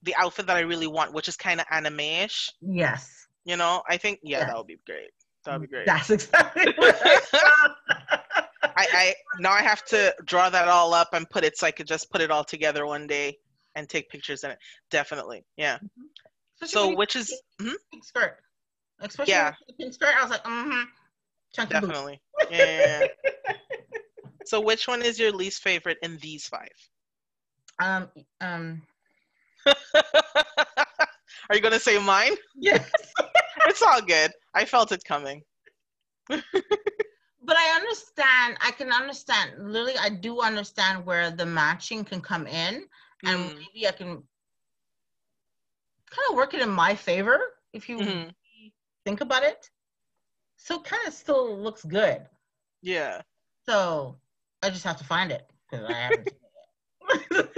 the 0.04 0.16
outfit 0.16 0.46
that 0.48 0.58
I 0.58 0.62
really 0.62 0.88
want, 0.88 1.14
which 1.14 1.30
is 1.30 1.38
kind 1.38 1.62
of 1.62 1.68
anime-ish. 1.72 2.52
Yes. 2.62 3.28
You 3.46 3.56
know, 3.56 3.82
I 3.90 3.96
think 3.96 4.20
yeah, 4.24 4.46
that 4.46 4.58
would 4.58 4.68
be 4.68 4.78
great. 4.86 5.12
That 5.46 5.54
would 5.54 5.62
be 5.62 5.74
great. 5.74 5.86
That's 5.86 6.10
exactly 6.10 6.74
what 6.78 7.02
I, 8.78 8.88
I 8.94 9.16
now 9.40 9.52
I 9.52 9.64
have 9.64 9.84
to 9.86 10.14
draw 10.26 10.50
that 10.50 10.68
all 10.68 10.94
up 10.94 11.10
and 11.14 11.28
put 11.30 11.44
it 11.44 11.58
so 11.58 11.66
I 11.66 11.72
could 11.72 11.88
just 11.88 12.12
put 12.12 12.22
it 12.22 12.30
all 12.30 12.44
together 12.44 12.86
one 12.86 13.08
day 13.08 13.38
and 13.76 13.90
take 13.90 14.10
pictures 14.10 14.44
in 14.44 14.52
it. 14.52 14.60
Definitely, 14.92 15.44
yeah. 15.58 15.78
Mm-hmm. 15.78 16.66
So 16.66 16.96
which 16.96 17.16
is 17.16 17.30
pink, 17.60 17.72
mm-hmm? 17.72 18.00
skirt, 18.04 18.38
especially 19.00 19.34
yeah. 19.34 19.54
pink 19.80 19.94
skirt. 19.94 20.14
I 20.16 20.22
was 20.22 20.32
like, 20.32 20.44
mm-hmm. 20.44 20.84
Chunky 21.54 21.74
Definitely, 21.74 22.22
yeah. 22.52 22.58
yeah, 22.58 23.08
yeah. 23.48 23.54
So 24.46 24.62
which 24.62 24.88
one 24.88 25.02
is 25.02 25.20
your 25.20 25.32
least 25.32 25.62
favorite 25.62 25.98
in 26.02 26.18
these 26.18 26.48
five? 26.48 26.70
Um 27.80 28.10
um 28.42 28.82
Are 31.50 31.56
you 31.56 31.62
gonna 31.62 31.80
say 31.80 32.00
mine? 32.00 32.36
Yes. 32.56 32.90
it's 33.68 33.84
all 33.84 34.02
good. 34.02 34.32
I 34.56 34.66
felt 34.66 34.92
it 34.92 35.04
coming. 35.04 35.44
but 37.48 37.56
I 37.58 37.76
understand. 37.78 38.58
I 38.62 38.72
can 38.72 38.92
understand. 38.92 39.52
Literally, 39.58 39.98
I 40.00 40.10
do 40.10 40.42
understand 40.42 41.06
where 41.06 41.32
the 41.32 41.46
matching 41.46 42.04
can 42.04 42.22
come 42.22 42.46
in, 42.46 42.84
and 43.26 43.40
mm. 43.40 43.56
maybe 43.56 43.88
I 43.88 43.92
can 43.92 44.08
kind 46.10 46.28
of 46.30 46.36
work 46.36 46.54
it 46.54 46.62
in 46.62 46.70
my 46.70 46.94
favor 46.94 47.40
if 47.74 47.90
you 47.90 47.98
mm-hmm. 47.98 48.30
think 49.06 49.22
about 49.22 49.44
it. 49.44 49.70
So, 50.58 50.80
kind 50.80 51.08
of 51.08 51.14
still 51.14 51.58
looks 51.58 51.84
good. 51.84 52.28
Yeah. 52.82 53.22
So 53.66 54.18
I 54.64 54.70
just 54.70 54.84
have 54.84 54.98
to 54.98 55.04
find 55.04 55.32
it 55.32 55.50
because 55.70 55.86
I 55.90 55.94
haven't 55.94 56.30
it. 57.10 57.50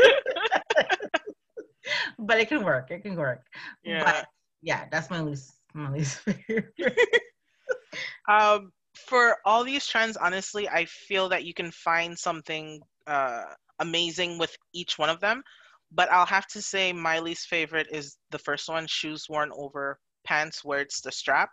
but 2.20 2.40
it 2.40 2.48
can 2.48 2.64
work. 2.64 2.92
It 2.92 3.04
can 3.04 3.16
work. 3.16 3.46
Yeah. 3.84 4.04
But 4.04 4.28
yeah, 4.62 4.86
that's 4.92 5.10
my 5.10 5.22
least 5.22 5.54
my 5.74 5.92
least 5.92 6.20
favorite. 6.48 6.74
um, 8.28 8.72
for 9.08 9.38
all 9.46 9.64
these 9.64 9.86
trends, 9.86 10.18
honestly, 10.18 10.68
I 10.68 10.86
feel 10.86 11.30
that 11.30 11.44
you 11.44 11.54
can 11.54 11.72
find 11.72 12.18
something 12.18 12.82
uh, 13.08 13.44
amazing 13.80 14.38
with 14.38 14.56
each 14.74 14.98
one 14.98 15.10
of 15.10 15.20
them. 15.20 15.44
But 15.92 16.12
I'll 16.12 16.26
have 16.26 16.48
to 16.48 16.62
say 16.62 16.94
my 16.94 17.20
least 17.20 17.48
favorite 17.48 17.88
is 17.92 18.18
the 18.30 18.38
first 18.40 18.70
one, 18.70 18.86
shoes 18.88 19.26
worn 19.28 19.52
over 19.56 20.00
pants 20.24 20.64
where 20.64 20.82
it's 20.82 21.02
the 21.02 21.12
strap. 21.12 21.50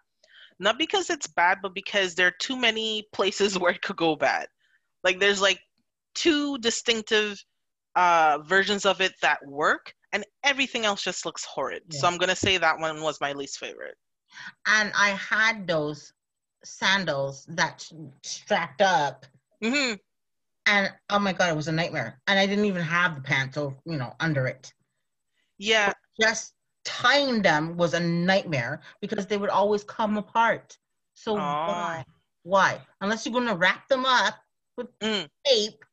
Not 0.58 0.78
because 0.78 1.10
it's 1.10 1.26
bad, 1.26 1.58
but 1.62 1.74
because 1.74 2.14
there 2.14 2.28
are 2.28 2.36
too 2.40 2.56
many 2.56 3.04
places 3.12 3.58
where 3.58 3.72
it 3.72 3.82
could 3.82 3.96
go 3.96 4.16
bad. 4.16 4.46
Like 5.04 5.18
there's 5.18 5.40
like 5.40 5.60
two 6.14 6.58
distinctive 6.58 7.42
uh, 7.94 8.38
versions 8.44 8.84
of 8.84 9.00
it 9.00 9.12
that 9.22 9.38
work, 9.46 9.94
and 10.12 10.24
everything 10.44 10.84
else 10.84 11.02
just 11.02 11.24
looks 11.24 11.44
horrid. 11.44 11.82
Yeah. 11.90 12.00
So 12.00 12.06
I'm 12.06 12.18
gonna 12.18 12.36
say 12.36 12.58
that 12.58 12.78
one 12.78 13.00
was 13.00 13.20
my 13.20 13.32
least 13.32 13.58
favorite. 13.58 13.96
And 14.66 14.92
I 14.96 15.10
had 15.10 15.66
those 15.66 16.12
sandals 16.64 17.46
that 17.48 17.88
strapped 18.22 18.82
up. 18.82 19.26
Mm-hmm. 19.62 19.94
And 20.66 20.92
oh 21.10 21.18
my 21.18 21.32
god, 21.32 21.50
it 21.50 21.56
was 21.56 21.68
a 21.68 21.72
nightmare. 21.72 22.20
And 22.26 22.38
I 22.38 22.46
didn't 22.46 22.64
even 22.64 22.82
have 22.82 23.14
the 23.14 23.20
pants, 23.20 23.56
or 23.56 23.76
you 23.84 23.96
know, 23.96 24.14
under 24.20 24.46
it. 24.46 24.72
Yeah. 25.58 25.92
just 26.20 26.54
tying 26.84 27.42
them 27.42 27.76
was 27.76 27.94
a 27.94 28.00
nightmare 28.00 28.80
because 29.00 29.26
they 29.26 29.36
would 29.36 29.50
always 29.50 29.84
come 29.84 30.16
apart. 30.16 30.76
So 31.14 31.32
oh. 31.32 31.36
why? 31.36 32.04
Why? 32.42 32.80
Unless 33.00 33.26
you're 33.26 33.32
gonna 33.32 33.56
wrap 33.56 33.88
them 33.88 34.04
up 34.06 34.34
with 34.76 34.86
mm. 35.00 35.28
tape, 35.44 35.84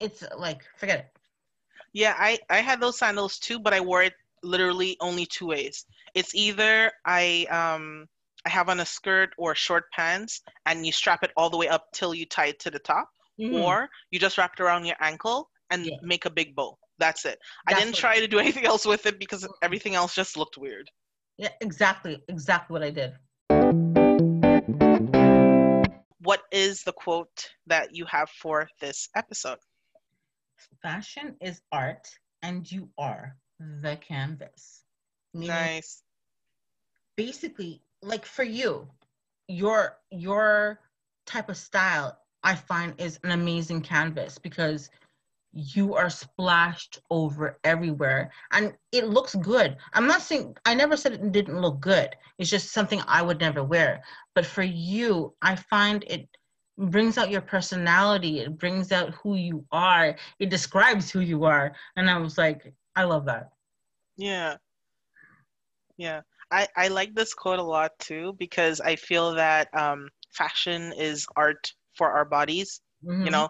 it's 0.00 0.24
like 0.36 0.62
forget 0.76 0.98
it. 1.00 1.06
Yeah, 1.92 2.14
I 2.16 2.38
I 2.48 2.58
had 2.58 2.80
those 2.80 2.98
sandals 2.98 3.38
too, 3.38 3.58
but 3.58 3.74
I 3.74 3.80
wore 3.80 4.02
it 4.02 4.14
literally 4.42 4.96
only 5.00 5.26
two 5.26 5.46
ways. 5.46 5.84
It's 6.14 6.34
either 6.34 6.92
I 7.04 7.46
um 7.50 8.08
I 8.48 8.50
have 8.50 8.70
on 8.70 8.80
a 8.80 8.86
skirt 8.86 9.34
or 9.36 9.54
short 9.54 9.84
pants 9.94 10.40
and 10.64 10.86
you 10.86 10.90
strap 10.90 11.22
it 11.22 11.32
all 11.36 11.50
the 11.50 11.58
way 11.58 11.68
up 11.68 11.84
till 11.92 12.14
you 12.14 12.24
tie 12.24 12.46
it 12.46 12.58
to 12.60 12.70
the 12.70 12.78
top, 12.78 13.10
mm-hmm. 13.38 13.56
or 13.56 13.90
you 14.10 14.18
just 14.18 14.38
wrap 14.38 14.54
it 14.58 14.62
around 14.62 14.86
your 14.86 14.96
ankle 15.02 15.50
and 15.68 15.84
yeah. 15.84 15.96
make 16.00 16.24
a 16.24 16.30
big 16.30 16.56
bow. 16.56 16.78
That's 16.98 17.26
it. 17.26 17.38
That's 17.66 17.78
I 17.78 17.84
didn't 17.84 17.96
try 17.96 18.18
to 18.20 18.26
do 18.26 18.38
anything 18.38 18.64
else 18.64 18.86
with 18.86 19.04
it 19.04 19.18
because 19.18 19.46
everything 19.62 19.96
else 19.96 20.14
just 20.14 20.38
looked 20.38 20.56
weird. 20.56 20.90
Yeah, 21.36 21.50
exactly. 21.60 22.22
Exactly 22.28 22.72
what 22.72 22.82
I 22.82 22.88
did. 22.88 23.12
What 26.22 26.44
is 26.50 26.84
the 26.84 26.92
quote 26.92 27.50
that 27.66 27.94
you 27.94 28.06
have 28.06 28.30
for 28.30 28.66
this 28.80 29.10
episode? 29.14 29.58
Fashion 30.82 31.36
is 31.42 31.60
art 31.70 32.08
and 32.42 32.70
you 32.72 32.88
are 32.96 33.36
the 33.60 33.96
canvas. 33.96 34.84
Meaning, 35.34 35.48
nice. 35.48 36.02
Basically, 37.14 37.82
like 38.02 38.24
for 38.24 38.44
you, 38.44 38.88
your 39.48 39.96
your 40.10 40.80
type 41.26 41.48
of 41.48 41.56
style 41.56 42.18
I 42.42 42.54
find 42.54 42.94
is 42.98 43.18
an 43.24 43.32
amazing 43.32 43.82
canvas 43.82 44.38
because 44.38 44.90
you 45.52 45.94
are 45.94 46.10
splashed 46.10 47.00
over 47.10 47.58
everywhere 47.64 48.30
and 48.52 48.74
it 48.92 49.08
looks 49.08 49.34
good. 49.36 49.76
I'm 49.94 50.06
not 50.06 50.22
saying 50.22 50.56
I 50.64 50.74
never 50.74 50.96
said 50.96 51.14
it 51.14 51.32
didn't 51.32 51.60
look 51.60 51.80
good. 51.80 52.14
It's 52.38 52.50
just 52.50 52.72
something 52.72 53.00
I 53.06 53.22
would 53.22 53.40
never 53.40 53.64
wear. 53.64 54.02
But 54.34 54.46
for 54.46 54.62
you, 54.62 55.34
I 55.42 55.56
find 55.56 56.04
it 56.06 56.28
brings 56.78 57.18
out 57.18 57.30
your 57.30 57.40
personality. 57.40 58.40
It 58.40 58.58
brings 58.58 58.92
out 58.92 59.14
who 59.14 59.34
you 59.34 59.64
are. 59.72 60.16
It 60.38 60.50
describes 60.50 61.10
who 61.10 61.20
you 61.20 61.44
are. 61.44 61.74
And 61.96 62.08
I 62.08 62.18
was 62.18 62.38
like, 62.38 62.72
I 62.94 63.04
love 63.04 63.24
that. 63.26 63.50
Yeah. 64.16 64.56
Yeah. 65.96 66.22
I, 66.50 66.66
I 66.76 66.88
like 66.88 67.14
this 67.14 67.34
quote 67.34 67.58
a 67.58 67.62
lot 67.62 67.92
too 67.98 68.34
because 68.38 68.80
I 68.80 68.96
feel 68.96 69.34
that 69.34 69.68
um, 69.74 70.08
fashion 70.32 70.92
is 70.96 71.26
art 71.36 71.72
for 71.94 72.10
our 72.10 72.24
bodies. 72.24 72.80
Mm-hmm. 73.04 73.24
You 73.26 73.30
know, 73.30 73.48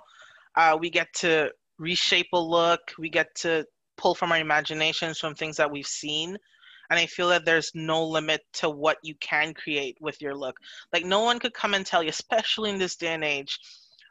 uh, 0.57 0.76
we 0.80 0.90
get 0.90 1.09
to 1.20 1.51
reshape 1.78 2.28
a 2.32 2.40
look, 2.40 2.80
we 2.99 3.09
get 3.09 3.34
to 3.36 3.64
pull 3.96 4.14
from 4.14 4.32
our 4.32 4.38
imaginations 4.38 5.18
from 5.18 5.34
things 5.34 5.57
that 5.57 5.70
we've 5.70 5.86
seen. 5.86 6.36
And 6.90 6.99
I 6.99 7.07
feel 7.07 7.28
that 7.28 7.44
there's 7.44 7.70
no 7.74 8.05
limit 8.05 8.40
to 8.55 8.70
what 8.70 8.96
you 9.03 9.14
can 9.20 9.53
create 9.53 9.99
with 10.01 10.20
your 10.22 10.34
look. 10.34 10.57
Like, 10.92 11.05
no 11.05 11.20
one 11.20 11.38
could 11.38 11.53
come 11.53 11.74
and 11.74 11.84
tell 11.84 12.03
you, 12.03 12.09
especially 12.09 12.70
in 12.70 12.78
this 12.78 12.96
day 12.96 13.12
and 13.12 13.22
age, 13.22 13.59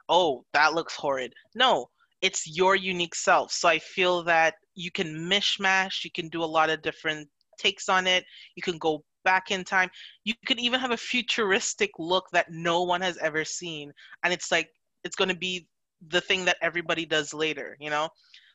oh, 0.09 0.45
that 0.53 0.73
looks 0.73 0.95
horrid. 0.95 1.33
No, 1.55 1.89
it's 2.21 2.45
your 2.45 2.75
unique 2.75 3.15
self. 3.15 3.51
So 3.51 3.67
I 3.67 3.79
feel 3.79 4.23
that 4.23 4.55
you 4.75 4.91
can 4.91 5.07
mishmash, 5.07 6.03
you 6.03 6.11
can 6.11 6.29
do 6.29 6.43
a 6.43 6.45
lot 6.45 6.69
of 6.69 6.83
different 6.83 7.27
takes 7.57 7.89
on 7.89 8.07
it. 8.07 8.25
You 8.55 8.63
can 8.63 8.77
go 8.77 9.03
back 9.25 9.51
in 9.51 9.63
time. 9.63 9.89
You 10.23 10.33
could 10.45 10.59
even 10.59 10.79
have 10.79 10.91
a 10.91 10.97
futuristic 10.97 11.91
look 11.99 12.25
that 12.31 12.47
no 12.49 12.83
one 12.83 13.01
has 13.01 13.17
ever 13.17 13.43
seen. 13.43 13.91
And 14.23 14.33
it's 14.33 14.51
like, 14.51 14.69
it's 15.03 15.15
going 15.15 15.29
to 15.29 15.35
be 15.35 15.67
the 16.09 16.21
thing 16.21 16.45
that 16.45 16.57
everybody 16.61 17.05
does 17.05 17.33
later, 17.33 17.77
you 17.79 17.89
know? 17.89 18.09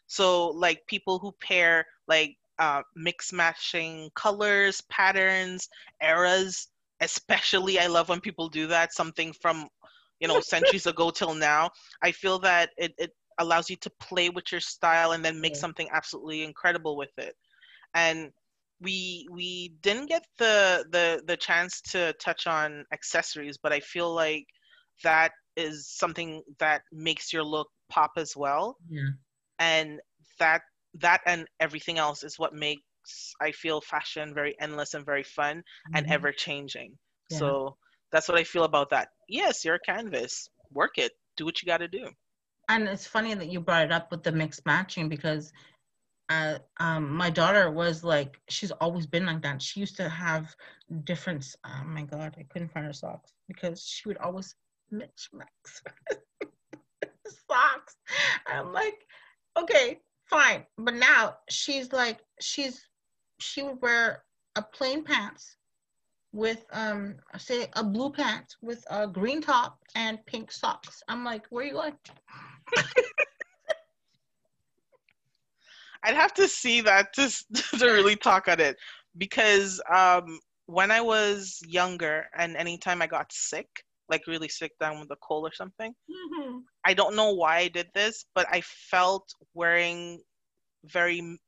So, 0.07 0.49
like, 0.49 0.81
people 0.87 1.19
who 1.19 1.33
pair, 1.41 1.85
like, 2.09 2.37
uh, 2.59 2.83
mix 2.95 3.33
matching 3.33 4.11
colors, 4.15 4.81
patterns, 4.91 5.69
eras, 6.03 6.69
especially, 7.01 7.79
I 7.79 7.87
love 7.87 8.09
when 8.09 8.21
people 8.21 8.49
do 8.49 8.67
that, 8.69 8.93
something 8.93 9.33
from, 9.41 9.69
you 10.21 10.29
know, 10.29 10.41
centuries 10.41 10.87
ago 10.87 11.11
till 11.11 11.35
now. 11.35 11.71
I 12.03 12.13
feel 12.13 12.39
that 12.41 12.71
it, 12.77 12.95
it 12.99 13.11
allows 13.39 13.69
you 13.69 13.77
to 13.77 13.91
play 14.01 14.29
with 14.29 14.53
your 14.53 14.61
style 14.61 15.13
and 15.13 15.25
then 15.25 15.41
make 15.41 15.57
something 15.57 15.89
absolutely 15.93 16.45
incredible 16.45 16.97
with 16.97 17.11
it. 17.19 17.35
And 17.95 18.31
we 18.83 19.27
we 19.31 19.75
didn't 19.83 20.07
get 20.07 20.25
the 20.39 20.85
the 20.91 21.23
the 21.27 21.37
chance 21.37 21.81
to 21.93 22.13
touch 22.15 22.47
on 22.47 22.85
accessories, 22.93 23.59
but 23.63 23.73
I 23.73 23.81
feel 23.81 24.13
like 24.15 24.47
that 25.05 25.33
is 25.57 25.89
something 25.89 26.43
that 26.59 26.83
makes 26.93 27.33
your 27.33 27.45
look 27.45 27.69
pop 27.91 28.13
as 28.17 28.37
well. 28.37 28.77
Yeah. 28.89 29.11
And 29.59 30.01
that 30.39 30.63
that 31.01 31.21
and 31.27 31.47
everything 31.61 31.99
else 31.99 32.23
is 32.23 32.39
what 32.39 32.55
makes 32.55 32.83
I 33.41 33.53
feel 33.53 33.81
fashion 33.81 34.35
very 34.35 34.55
endless 34.61 34.95
and 34.95 35.05
very 35.05 35.25
fun 35.25 35.59
mm-hmm. 35.59 35.97
and 35.97 36.07
ever 36.11 36.33
changing. 36.33 36.97
Yeah. 37.31 37.39
So 37.39 37.77
that's 38.11 38.29
what 38.29 38.39
I 38.39 38.45
feel 38.45 38.65
about 38.65 38.91
that. 38.91 39.09
Yes, 39.29 39.65
you're 39.65 39.77
a 39.77 39.81
canvas. 39.81 40.49
Work 40.73 40.99
it. 40.99 41.13
Do 41.37 41.45
what 41.45 41.63
you 41.63 41.67
got 41.67 41.79
to 41.79 41.89
do. 41.89 42.09
And 42.69 42.89
it's 42.89 43.07
funny 43.07 43.35
that 43.35 43.49
you 43.49 43.61
brought 43.61 43.85
it 43.85 43.93
up 43.93 44.11
with 44.11 44.23
the 44.23 44.33
mixed 44.33 44.65
matching 44.65 45.09
because 45.09 45.53
um, 46.79 47.11
my 47.11 47.31
daughter 47.31 47.71
was 47.71 48.05
like, 48.05 48.39
she's 48.49 48.71
always 48.73 49.07
been 49.07 49.27
like 49.27 49.43
that. 49.43 49.61
She 49.63 49.81
used 49.81 49.97
to 49.97 50.09
have 50.09 50.55
different, 51.05 51.55
oh 51.65 51.85
my 51.87 52.03
God, 52.03 52.37
I 52.39 52.45
couldn't 52.45 52.73
find 52.73 52.87
her 52.87 52.93
socks 52.93 53.33
because 53.49 53.83
she 53.83 54.09
would 54.09 54.19
always 54.19 54.55
mix 54.91 55.29
mix 55.33 55.83
socks. 57.51 57.97
I'm 58.47 58.73
like, 58.73 59.07
okay, 59.59 60.01
fine. 60.27 60.65
But 60.79 60.95
now 60.95 61.37
she's 61.49 61.93
like, 61.93 62.21
she's, 62.41 62.87
she 63.39 63.63
would 63.63 63.81
wear 63.81 64.25
a 64.57 64.63
plain 64.63 65.03
pants 65.03 65.57
with 66.33 66.65
um 66.73 67.15
say 67.37 67.69
a 67.75 67.85
blue 67.85 68.11
pants 68.11 68.57
with 68.63 68.83
a 68.91 69.07
green 69.07 69.41
top 69.41 69.79
and 69.95 70.25
pink 70.27 70.51
socks. 70.51 71.03
I'm 71.09 71.25
like, 71.25 71.47
where 71.51 71.65
are 71.65 71.69
you 71.69 71.73
going? 71.75 71.95
I'd 76.05 76.15
have 76.15 76.35
to 76.35 76.49
see 76.49 76.81
that 76.83 77.13
to 77.15 77.31
to 77.79 77.87
really 77.87 78.17
talk 78.17 78.49
on 78.49 78.61
it 78.61 78.77
because 79.19 79.81
um, 79.95 80.39
when 80.67 80.91
I 80.91 81.01
was 81.01 81.61
younger 81.67 82.27
and 82.37 82.57
anytime 82.57 83.03
I 83.03 83.07
got 83.07 83.33
sick, 83.33 83.69
like 84.09 84.27
really 84.27 84.49
sick 84.49 84.73
down 84.81 85.01
with 85.01 85.11
a 85.11 85.17
cold 85.23 85.47
or 85.47 85.55
something, 85.55 85.93
mm-hmm. 85.93 86.59
I 86.85 86.95
don't 86.95 87.17
know 87.17 87.33
why 87.33 87.59
I 87.59 87.69
did 87.69 87.89
this, 87.95 88.25
but 88.35 88.47
I 88.51 88.63
felt 88.63 89.29
wearing 89.55 90.21
very 90.87 91.39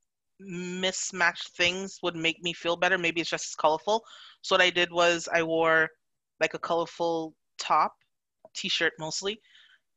mismatched 0.41 1.57
things 1.57 1.99
would 2.03 2.17
make 2.17 2.43
me 2.43 2.53
feel 2.53 2.77
better. 2.77 2.99
Maybe 2.99 3.21
it's 3.21 3.31
just 3.31 3.53
as 3.53 3.55
colorful. 3.55 4.03
So 4.43 4.55
what 4.55 4.63
I 4.63 4.71
did 4.71 4.93
was 4.93 5.29
I 5.33 5.43
wore 5.43 5.89
like 6.41 6.55
a 6.55 6.59
colorful 6.59 7.35
top, 7.59 7.93
t-shirt 8.55 8.93
mostly. 8.99 9.41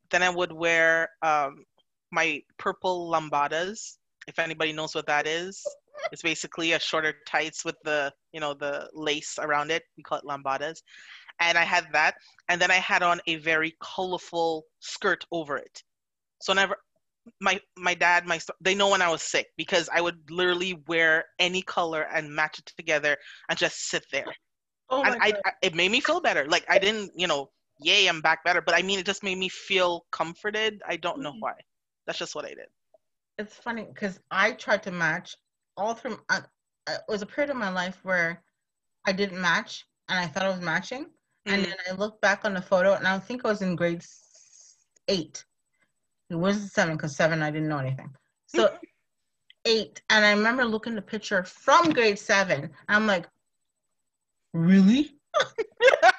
Then 0.09 0.23
I 0.23 0.29
would 0.29 0.51
wear 0.51 1.09
um, 1.21 1.65
my 2.11 2.41
purple 2.57 3.11
lambadas 3.11 3.96
if 4.27 4.39
anybody 4.39 4.73
knows 4.73 4.93
what 4.93 5.07
that 5.07 5.25
is. 5.25 5.63
It's 6.11 6.21
basically 6.21 6.73
a 6.73 6.79
shorter 6.79 7.15
tights 7.25 7.65
with 7.65 7.75
the, 7.83 8.13
you 8.31 8.39
know, 8.39 8.53
the 8.53 8.89
lace 8.93 9.39
around 9.39 9.71
it. 9.71 9.83
We 9.95 10.03
call 10.03 10.19
it 10.19 10.25
lambadas. 10.25 10.81
And 11.39 11.57
I 11.57 11.63
had 11.63 11.87
that. 11.93 12.15
And 12.49 12.61
then 12.61 12.71
I 12.71 12.75
had 12.75 13.03
on 13.03 13.19
a 13.27 13.37
very 13.37 13.75
colorful 13.81 14.65
skirt 14.79 15.25
over 15.31 15.57
it. 15.57 15.81
So 16.41 16.51
whenever 16.51 16.77
my 17.41 17.59
my 17.75 17.93
dad, 17.93 18.25
my 18.25 18.39
they 18.61 18.75
know 18.75 18.89
when 18.89 19.01
I 19.01 19.09
was 19.09 19.21
sick 19.21 19.47
because 19.57 19.89
I 19.91 20.01
would 20.01 20.19
literally 20.29 20.81
wear 20.87 21.25
any 21.39 21.61
color 21.61 22.07
and 22.13 22.33
match 22.33 22.59
it 22.59 22.71
together 22.77 23.17
and 23.49 23.57
just 23.57 23.89
sit 23.89 24.05
there. 24.11 24.33
Oh 24.89 25.03
and 25.03 25.21
I, 25.21 25.33
I, 25.45 25.51
it 25.61 25.75
made 25.75 25.91
me 25.91 25.99
feel 25.99 26.21
better. 26.21 26.45
Like 26.47 26.65
I 26.69 26.79
didn't, 26.79 27.11
you 27.15 27.27
know, 27.27 27.49
yay, 27.81 28.07
I'm 28.07 28.21
back 28.21 28.45
better. 28.45 28.61
But 28.61 28.75
I 28.75 28.81
mean, 28.81 28.99
it 28.99 29.05
just 29.05 29.23
made 29.23 29.37
me 29.37 29.49
feel 29.49 30.05
comforted. 30.11 30.81
I 30.87 30.95
don't 30.95 31.21
know 31.21 31.31
mm-hmm. 31.31 31.39
why. 31.41 31.53
That's 32.05 32.19
just 32.19 32.35
what 32.35 32.45
I 32.45 32.49
did 32.49 32.67
it's 33.37 33.55
funny 33.55 33.85
because 33.93 34.19
I 34.31 34.51
tried 34.53 34.83
to 34.83 34.91
match 34.91 35.35
all 35.75 35.93
through. 35.93 36.17
Uh, 36.29 36.41
uh, 36.87 36.93
it 36.93 37.11
was 37.11 37.21
a 37.21 37.25
period 37.25 37.51
of 37.51 37.57
my 37.57 37.69
life 37.69 37.99
where 38.03 38.41
I 39.05 39.11
didn't 39.11 39.39
match, 39.39 39.85
and 40.09 40.19
I 40.19 40.27
thought 40.27 40.43
I 40.43 40.49
was 40.49 40.61
matching, 40.61 41.07
And 41.45 41.63
then 41.63 41.75
I 41.89 41.93
look 41.93 42.19
back 42.21 42.45
on 42.45 42.53
the 42.53 42.61
photo, 42.61 42.93
and 42.93 43.07
I 43.07 43.19
think 43.19 43.45
I 43.45 43.49
was 43.49 43.61
in 43.61 43.75
grade 43.75 44.03
eight. 45.07 45.45
It 46.29 46.35
wasn't 46.35 46.71
seven 46.71 46.95
because 46.95 47.15
seven 47.15 47.41
I 47.41 47.51
didn't 47.51 47.69
know 47.69 47.77
anything. 47.77 48.13
So 48.47 48.73
eight, 49.65 50.01
and 50.09 50.25
I 50.25 50.31
remember 50.31 50.65
looking 50.65 50.95
the 50.95 51.01
picture 51.01 51.43
from 51.43 51.91
grade 51.91 52.19
seven. 52.19 52.71
I'm 52.89 53.07
like, 53.07 53.27
really? 54.53 55.15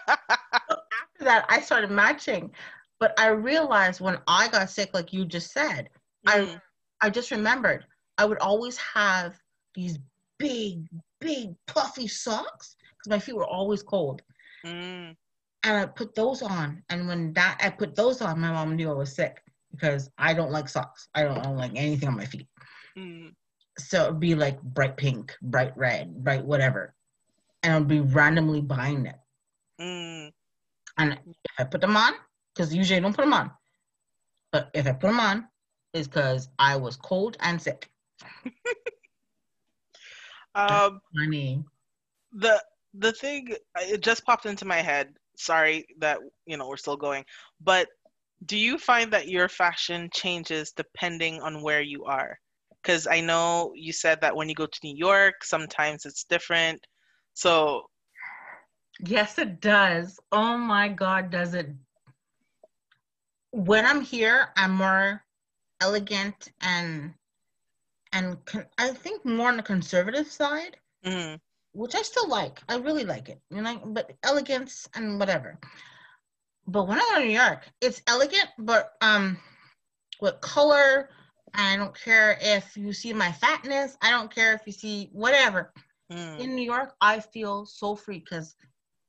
After 0.08 1.24
that, 1.24 1.46
I 1.48 1.60
started 1.60 1.90
matching, 1.90 2.52
but 3.00 3.18
I 3.18 3.28
realized 3.28 4.00
when 4.00 4.18
I 4.26 4.48
got 4.48 4.70
sick, 4.70 4.90
like 4.94 5.12
you 5.12 5.24
just 5.24 5.52
said, 5.52 5.90
mm. 6.26 6.54
I 6.54 6.60
I 7.00 7.10
just 7.10 7.30
remembered 7.30 7.84
I 8.18 8.24
would 8.24 8.38
always 8.38 8.76
have 8.78 9.38
these 9.74 9.98
big, 10.38 10.88
big 11.20 11.54
puffy 11.66 12.08
socks 12.08 12.76
because 12.90 13.10
my 13.10 13.18
feet 13.18 13.36
were 13.36 13.46
always 13.46 13.82
cold. 13.82 14.22
Mm. 14.64 15.16
And 15.64 15.76
I 15.76 15.86
put 15.86 16.14
those 16.14 16.42
on. 16.42 16.82
And 16.88 17.06
when 17.06 17.32
that 17.34 17.58
I 17.62 17.70
put 17.70 17.94
those 17.94 18.20
on, 18.20 18.40
my 18.40 18.50
mom 18.50 18.76
knew 18.76 18.90
I 18.90 18.94
was 18.94 19.14
sick 19.14 19.42
because 19.72 20.10
I 20.18 20.34
don't 20.34 20.50
like 20.50 20.68
socks. 20.68 21.08
I 21.14 21.22
don't, 21.22 21.38
I 21.38 21.42
don't 21.42 21.56
like 21.56 21.72
anything 21.74 22.08
on 22.08 22.16
my 22.16 22.24
feet. 22.24 22.48
Mm. 22.96 23.32
So 23.78 24.04
it'd 24.04 24.20
be 24.20 24.34
like 24.34 24.60
bright 24.60 24.96
pink, 24.96 25.34
bright 25.42 25.76
red, 25.76 26.24
bright 26.24 26.44
whatever. 26.44 26.94
And 27.62 27.74
I'd 27.74 27.88
be 27.88 28.00
randomly 28.00 28.60
buying 28.60 29.06
it. 29.06 29.16
Mm. 29.80 30.32
And 30.98 31.12
if 31.12 31.52
I 31.58 31.64
put 31.64 31.80
them 31.80 31.96
on, 31.96 32.14
because 32.54 32.74
usually 32.74 32.96
I 32.96 33.00
don't 33.00 33.14
put 33.14 33.22
them 33.22 33.34
on, 33.34 33.52
but 34.50 34.70
if 34.74 34.86
I 34.86 34.92
put 34.92 35.08
them 35.08 35.20
on, 35.20 35.46
it's 35.94 36.08
because 36.08 36.48
I 36.58 36.76
was 36.76 36.96
cold 36.96 37.36
and 37.40 37.60
sick. 37.60 37.88
um, 40.54 41.00
funny. 41.16 41.64
The 42.32 42.62
the 42.94 43.12
thing 43.12 43.54
it 43.76 44.02
just 44.02 44.24
popped 44.24 44.46
into 44.46 44.64
my 44.64 44.78
head. 44.78 45.14
Sorry 45.36 45.86
that 45.98 46.18
you 46.46 46.56
know 46.56 46.68
we're 46.68 46.76
still 46.76 46.96
going, 46.96 47.24
but 47.60 47.88
do 48.44 48.56
you 48.56 48.78
find 48.78 49.12
that 49.12 49.28
your 49.28 49.48
fashion 49.48 50.08
changes 50.12 50.72
depending 50.72 51.40
on 51.40 51.62
where 51.62 51.80
you 51.80 52.04
are? 52.04 52.38
Because 52.82 53.06
I 53.06 53.20
know 53.20 53.72
you 53.74 53.92
said 53.92 54.20
that 54.20 54.34
when 54.34 54.48
you 54.48 54.54
go 54.54 54.66
to 54.66 54.80
New 54.84 54.96
York, 54.96 55.42
sometimes 55.42 56.06
it's 56.06 56.24
different. 56.24 56.86
So, 57.34 57.86
yes, 59.00 59.38
it 59.38 59.60
does. 59.60 60.18
Oh 60.30 60.56
my 60.56 60.88
God, 60.88 61.30
does 61.30 61.54
it? 61.54 61.68
When 63.50 63.84
I'm 63.84 64.02
here, 64.02 64.48
I'm 64.56 64.72
more 64.72 65.24
elegant 65.80 66.50
and 66.60 67.14
and 68.12 68.44
con- 68.44 68.66
I 68.78 68.90
think 68.90 69.24
more 69.24 69.48
on 69.48 69.56
the 69.56 69.62
conservative 69.62 70.26
side. 70.26 70.76
Mm-hmm 71.04 71.36
which 71.72 71.94
I 71.94 72.02
still 72.02 72.28
like. 72.28 72.60
I 72.68 72.76
really 72.76 73.04
like 73.04 73.28
it, 73.28 73.40
you 73.50 73.62
know, 73.62 73.80
but 73.86 74.12
elegance 74.24 74.88
and 74.94 75.18
whatever. 75.18 75.58
But 76.66 76.88
when 76.88 76.98
I 76.98 77.02
go 77.02 77.20
to 77.20 77.24
New 77.26 77.32
York, 77.32 77.66
it's 77.80 78.02
elegant, 78.08 78.48
but 78.58 78.92
um, 79.00 79.38
with 80.20 80.40
color. 80.40 81.10
I 81.54 81.76
don't 81.76 81.98
care 81.98 82.36
if 82.42 82.76
you 82.76 82.92
see 82.92 83.14
my 83.14 83.32
fatness. 83.32 83.96
I 84.02 84.10
don't 84.10 84.32
care 84.32 84.52
if 84.52 84.62
you 84.66 84.72
see 84.72 85.08
whatever. 85.12 85.72
Mm. 86.12 86.38
In 86.40 86.54
New 86.54 86.64
York, 86.64 86.94
I 87.00 87.20
feel 87.20 87.64
so 87.64 87.96
free 87.96 88.18
because 88.18 88.54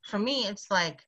for 0.04 0.20
me, 0.20 0.46
it's 0.46 0.72
like 0.72 1.06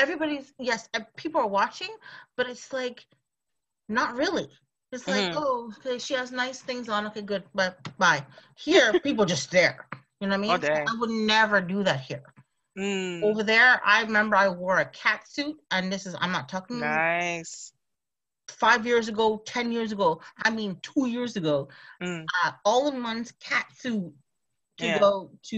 everybody's 0.00 0.52
yes, 0.58 0.88
people 1.16 1.40
are 1.40 1.46
watching, 1.46 1.94
but 2.36 2.48
it's 2.48 2.72
like 2.72 3.06
not 3.88 4.16
really. 4.16 4.48
It's 4.92 5.06
like, 5.06 5.30
mm-hmm. 5.30 5.38
oh, 5.38 5.72
okay, 5.78 5.98
she 5.98 6.14
has 6.14 6.32
nice 6.32 6.60
things 6.60 6.88
on. 6.88 7.06
Okay, 7.08 7.22
good. 7.22 7.44
But 7.54 7.78
bye. 7.98 8.24
Here, 8.56 8.92
people 9.04 9.24
just 9.24 9.44
stare. 9.44 9.86
You 10.20 10.28
know 10.28 10.38
what 10.38 10.50
I 10.50 10.58
mean? 10.58 10.70
Oh, 10.72 10.92
I 10.94 10.98
would 10.98 11.10
never 11.10 11.60
do 11.60 11.82
that 11.84 12.00
here. 12.00 12.22
Mm. 12.78 13.22
Over 13.22 13.42
there, 13.42 13.80
I 13.84 14.02
remember 14.02 14.36
I 14.36 14.48
wore 14.48 14.78
a 14.78 14.84
cat 14.86 15.28
suit, 15.28 15.56
and 15.70 15.92
this 15.92 16.06
is 16.06 16.14
I'm 16.20 16.32
not 16.32 16.48
talking 16.48 16.78
about 16.78 16.96
nice. 16.96 17.72
Five 18.48 18.84
years 18.84 19.08
ago, 19.08 19.42
ten 19.46 19.70
years 19.70 19.92
ago, 19.92 20.20
I 20.42 20.50
mean 20.50 20.76
two 20.82 21.06
years 21.06 21.36
ago, 21.36 21.68
mm. 22.02 22.24
uh, 22.44 22.52
all 22.64 22.88
in 22.88 23.02
one's 23.02 23.32
cat 23.40 23.66
suit 23.76 24.12
to 24.78 24.86
yeah. 24.86 24.98
go 24.98 25.30
to 25.44 25.56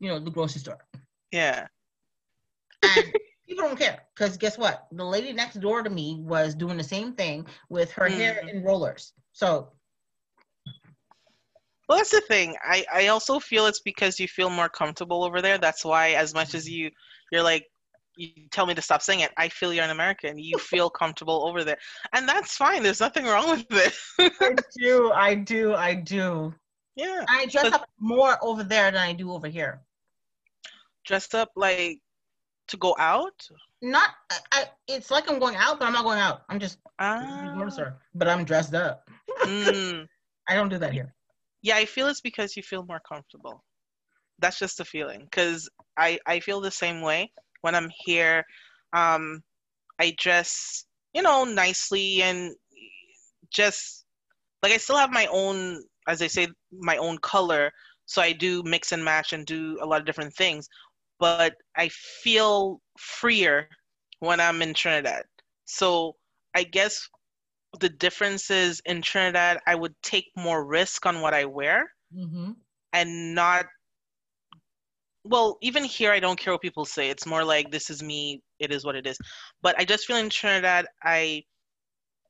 you 0.00 0.08
know 0.08 0.18
the 0.18 0.30
grocery 0.30 0.60
store. 0.60 0.84
Yeah. 1.32 1.66
And 2.82 3.12
people 3.48 3.64
don't 3.64 3.78
care 3.78 4.00
because 4.14 4.36
guess 4.36 4.58
what? 4.58 4.86
The 4.92 5.04
lady 5.04 5.32
next 5.32 5.60
door 5.60 5.82
to 5.82 5.90
me 5.90 6.18
was 6.20 6.54
doing 6.54 6.76
the 6.76 6.84
same 6.84 7.14
thing 7.14 7.46
with 7.68 7.90
her 7.92 8.08
mm. 8.08 8.12
hair 8.14 8.42
in 8.46 8.62
rollers. 8.62 9.12
So 9.32 9.72
well 11.88 11.98
that's 11.98 12.10
the 12.10 12.20
thing. 12.20 12.54
I, 12.62 12.84
I 12.92 13.06
also 13.08 13.40
feel 13.40 13.66
it's 13.66 13.80
because 13.80 14.20
you 14.20 14.28
feel 14.28 14.50
more 14.50 14.68
comfortable 14.68 15.24
over 15.24 15.40
there. 15.40 15.56
That's 15.56 15.84
why 15.84 16.10
as 16.10 16.34
much 16.34 16.54
as 16.54 16.68
you 16.68 16.90
you're 17.32 17.42
like 17.42 17.66
you 18.16 18.30
tell 18.50 18.66
me 18.66 18.74
to 18.74 18.82
stop 18.82 19.00
saying 19.00 19.20
it 19.20 19.30
i 19.36 19.48
feel 19.48 19.72
you're 19.72 19.84
an 19.84 19.90
american. 19.90 20.38
You 20.38 20.58
feel 20.72 20.90
comfortable 20.90 21.46
over 21.46 21.64
there. 21.64 21.78
And 22.12 22.28
that's 22.28 22.56
fine. 22.56 22.82
There's 22.82 23.00
nothing 23.00 23.24
wrong 23.24 23.50
with 23.50 23.66
it. 23.70 23.94
I 24.40 24.54
do 24.78 25.12
i 25.12 25.34
do 25.34 25.74
i 25.74 25.94
do. 25.94 26.54
Yeah. 26.96 27.24
I 27.28 27.46
dress 27.46 27.72
up 27.72 27.88
more 27.98 28.36
over 28.42 28.62
there 28.62 28.90
than 28.90 29.00
i 29.00 29.14
do 29.14 29.32
over 29.32 29.48
here. 29.48 29.80
Dressed 31.06 31.34
up 31.34 31.50
like 31.56 32.00
to 32.68 32.76
go 32.76 32.94
out? 32.98 33.46
Not, 33.82 34.10
I, 34.52 34.64
it's 34.86 35.10
like 35.10 35.30
I'm 35.30 35.38
going 35.38 35.56
out, 35.56 35.78
but 35.78 35.86
I'm 35.86 35.92
not 35.92 36.04
going 36.04 36.18
out. 36.18 36.42
I'm 36.48 36.58
just 36.58 36.78
ah. 36.98 37.54
But 38.14 38.28
I'm 38.28 38.44
dressed 38.44 38.74
up. 38.74 39.08
Mm. 39.42 40.06
I 40.48 40.54
don't 40.54 40.68
do 40.68 40.78
that 40.78 40.92
here. 40.92 41.14
Yeah, 41.62 41.76
I 41.76 41.84
feel 41.84 42.08
it's 42.08 42.20
because 42.20 42.56
you 42.56 42.62
feel 42.62 42.84
more 42.86 43.00
comfortable. 43.06 43.64
That's 44.38 44.58
just 44.58 44.78
the 44.78 44.84
feeling. 44.84 45.20
Because 45.20 45.68
I, 45.96 46.18
I 46.26 46.40
feel 46.40 46.60
the 46.60 46.70
same 46.70 47.02
way 47.02 47.32
when 47.62 47.74
I'm 47.74 47.90
here. 48.04 48.44
Um, 48.92 49.42
I 49.98 50.14
dress, 50.18 50.84
you 51.12 51.22
know, 51.22 51.44
nicely 51.44 52.22
and 52.22 52.54
just 53.50 54.06
like 54.62 54.72
I 54.72 54.76
still 54.76 54.96
have 54.96 55.10
my 55.10 55.26
own, 55.26 55.82
as 56.06 56.18
they 56.18 56.28
say, 56.28 56.48
my 56.72 56.96
own 56.96 57.18
color. 57.18 57.70
So 58.06 58.22
I 58.22 58.32
do 58.32 58.62
mix 58.62 58.92
and 58.92 59.04
match 59.04 59.32
and 59.32 59.44
do 59.44 59.78
a 59.82 59.86
lot 59.86 60.00
of 60.00 60.06
different 60.06 60.34
things 60.34 60.68
but 61.18 61.54
I 61.76 61.88
feel 61.88 62.80
freer 62.98 63.68
when 64.20 64.40
I'm 64.40 64.62
in 64.62 64.74
Trinidad. 64.74 65.24
So 65.64 66.16
I 66.54 66.64
guess 66.64 67.08
the 67.80 67.88
difference 67.88 68.50
is 68.50 68.80
in 68.86 69.02
Trinidad, 69.02 69.58
I 69.66 69.74
would 69.74 69.94
take 70.02 70.26
more 70.36 70.64
risk 70.64 71.06
on 71.06 71.20
what 71.20 71.34
I 71.34 71.44
wear 71.44 71.92
mm-hmm. 72.16 72.52
and 72.92 73.34
not. 73.34 73.66
Well, 75.24 75.58
even 75.60 75.84
here, 75.84 76.12
I 76.12 76.20
don't 76.20 76.38
care 76.38 76.54
what 76.54 76.62
people 76.62 76.86
say. 76.86 77.10
It's 77.10 77.26
more 77.26 77.44
like 77.44 77.70
this 77.70 77.90
is 77.90 78.02
me. 78.02 78.40
It 78.58 78.72
is 78.72 78.84
what 78.84 78.96
it 78.96 79.06
is. 79.06 79.18
But 79.62 79.78
I 79.78 79.84
just 79.84 80.06
feel 80.06 80.16
in 80.16 80.30
Trinidad, 80.30 80.86
I, 81.02 81.42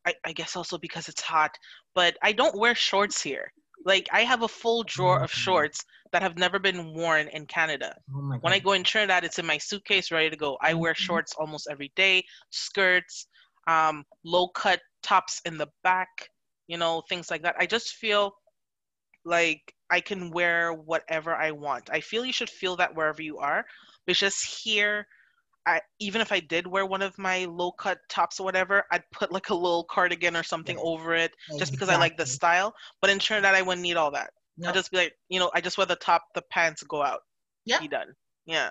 I, 0.05 0.15
I 0.25 0.33
guess 0.33 0.57
also 0.57 0.79
because 0.79 1.09
it's 1.09 1.21
hot. 1.21 1.53
But 1.95 2.17
I 2.23 2.33
don't 2.33 2.59
wear 2.59 2.75
shorts 2.75 3.23
here. 3.23 3.53
Like 3.85 4.09
I 4.13 4.23
have 4.23 4.43
a 4.43 4.49
full 4.49 4.83
drawer 4.83 5.23
of 5.23 5.31
mm-hmm. 5.31 5.39
shorts 5.39 5.85
that 6.13 6.23
have 6.23 6.39
never 6.39 6.59
been 6.59 6.95
worn 6.95 7.29
in 7.29 7.47
Canada. 7.47 7.95
Oh 8.15 8.39
when 8.41 8.53
I 8.53 8.59
go 8.59 8.73
in 8.73 8.85
Trinidad, 8.85 9.25
it's 9.25 9.39
in 9.39 9.47
my 9.47 9.59
suitcase 9.59 10.11
ready 10.11 10.31
to 10.31 10.37
go. 10.37 10.59
I 10.61 10.75
wear 10.75 10.93
mm-hmm. 10.93 11.03
shorts 11.03 11.35
almost 11.39 11.69
every 11.71 11.93
day, 11.97 12.25
skirts, 12.51 13.27
um, 13.67 14.05
low 14.25 14.49
cut 14.49 14.81
tops 15.03 15.41
in 15.45 15.59
the 15.59 15.69
back, 15.85 16.09
you 16.67 16.79
know, 16.79 17.03
things 17.09 17.31
like 17.31 17.43
that. 17.43 17.57
I 17.59 17.67
just 17.67 17.95
feel 17.95 18.33
like 19.25 19.61
I 19.91 20.01
can 20.01 20.31
wear 20.31 20.73
whatever 20.73 21.35
I 21.35 21.51
want. 21.51 21.91
I 21.91 22.01
feel 22.01 22.25
you 22.25 22.33
should 22.33 22.51
feel 22.51 22.77
that 22.77 22.95
wherever 22.95 23.23
you 23.23 23.39
are. 23.39 23.65
But 24.07 24.17
just 24.17 24.45
here, 24.45 25.07
I, 25.69 25.83
even 26.01 26.23
if 26.23 26.33
I 26.33 26.41
did 26.41 26.67
wear 26.67 26.87
one 26.87 27.03
of 27.03 27.17
my 27.19 27.45
low 27.45 27.73
cut 27.73 27.99
tops 28.09 28.41
or 28.41 28.45
whatever, 28.45 28.85
I'd 28.91 29.03
put 29.13 29.31
like 29.31 29.51
a 29.51 29.55
little 29.55 29.85
cardigan 29.85 30.35
or 30.35 30.43
something 30.43 30.77
yeah. 30.77 30.83
over 30.83 31.15
it 31.15 31.33
just 31.59 31.73
because 31.73 31.91
I 31.91 31.97
like 31.97 32.17
the 32.17 32.25
style. 32.25 32.75
But 33.03 33.11
in 33.11 33.19
Trinidad, 33.19 33.55
I 33.55 33.61
wouldn't 33.61 33.83
need 33.83 33.99
all 33.99 34.11
that. 34.13 34.31
I'd 34.67 34.75
just 34.75 34.91
be 34.91 34.97
like, 34.97 35.13
you 35.29 35.39
know, 35.39 35.51
I 35.55 35.61
just 35.61 35.77
wear 35.77 35.87
the 35.87 35.97
top, 35.97 36.23
the 36.35 36.43
pants 36.51 36.83
go 36.83 37.03
out. 37.03 37.21
Yeah. 37.67 37.81
Be 37.81 37.89
done. 37.89 38.15
Yeah. 38.47 38.71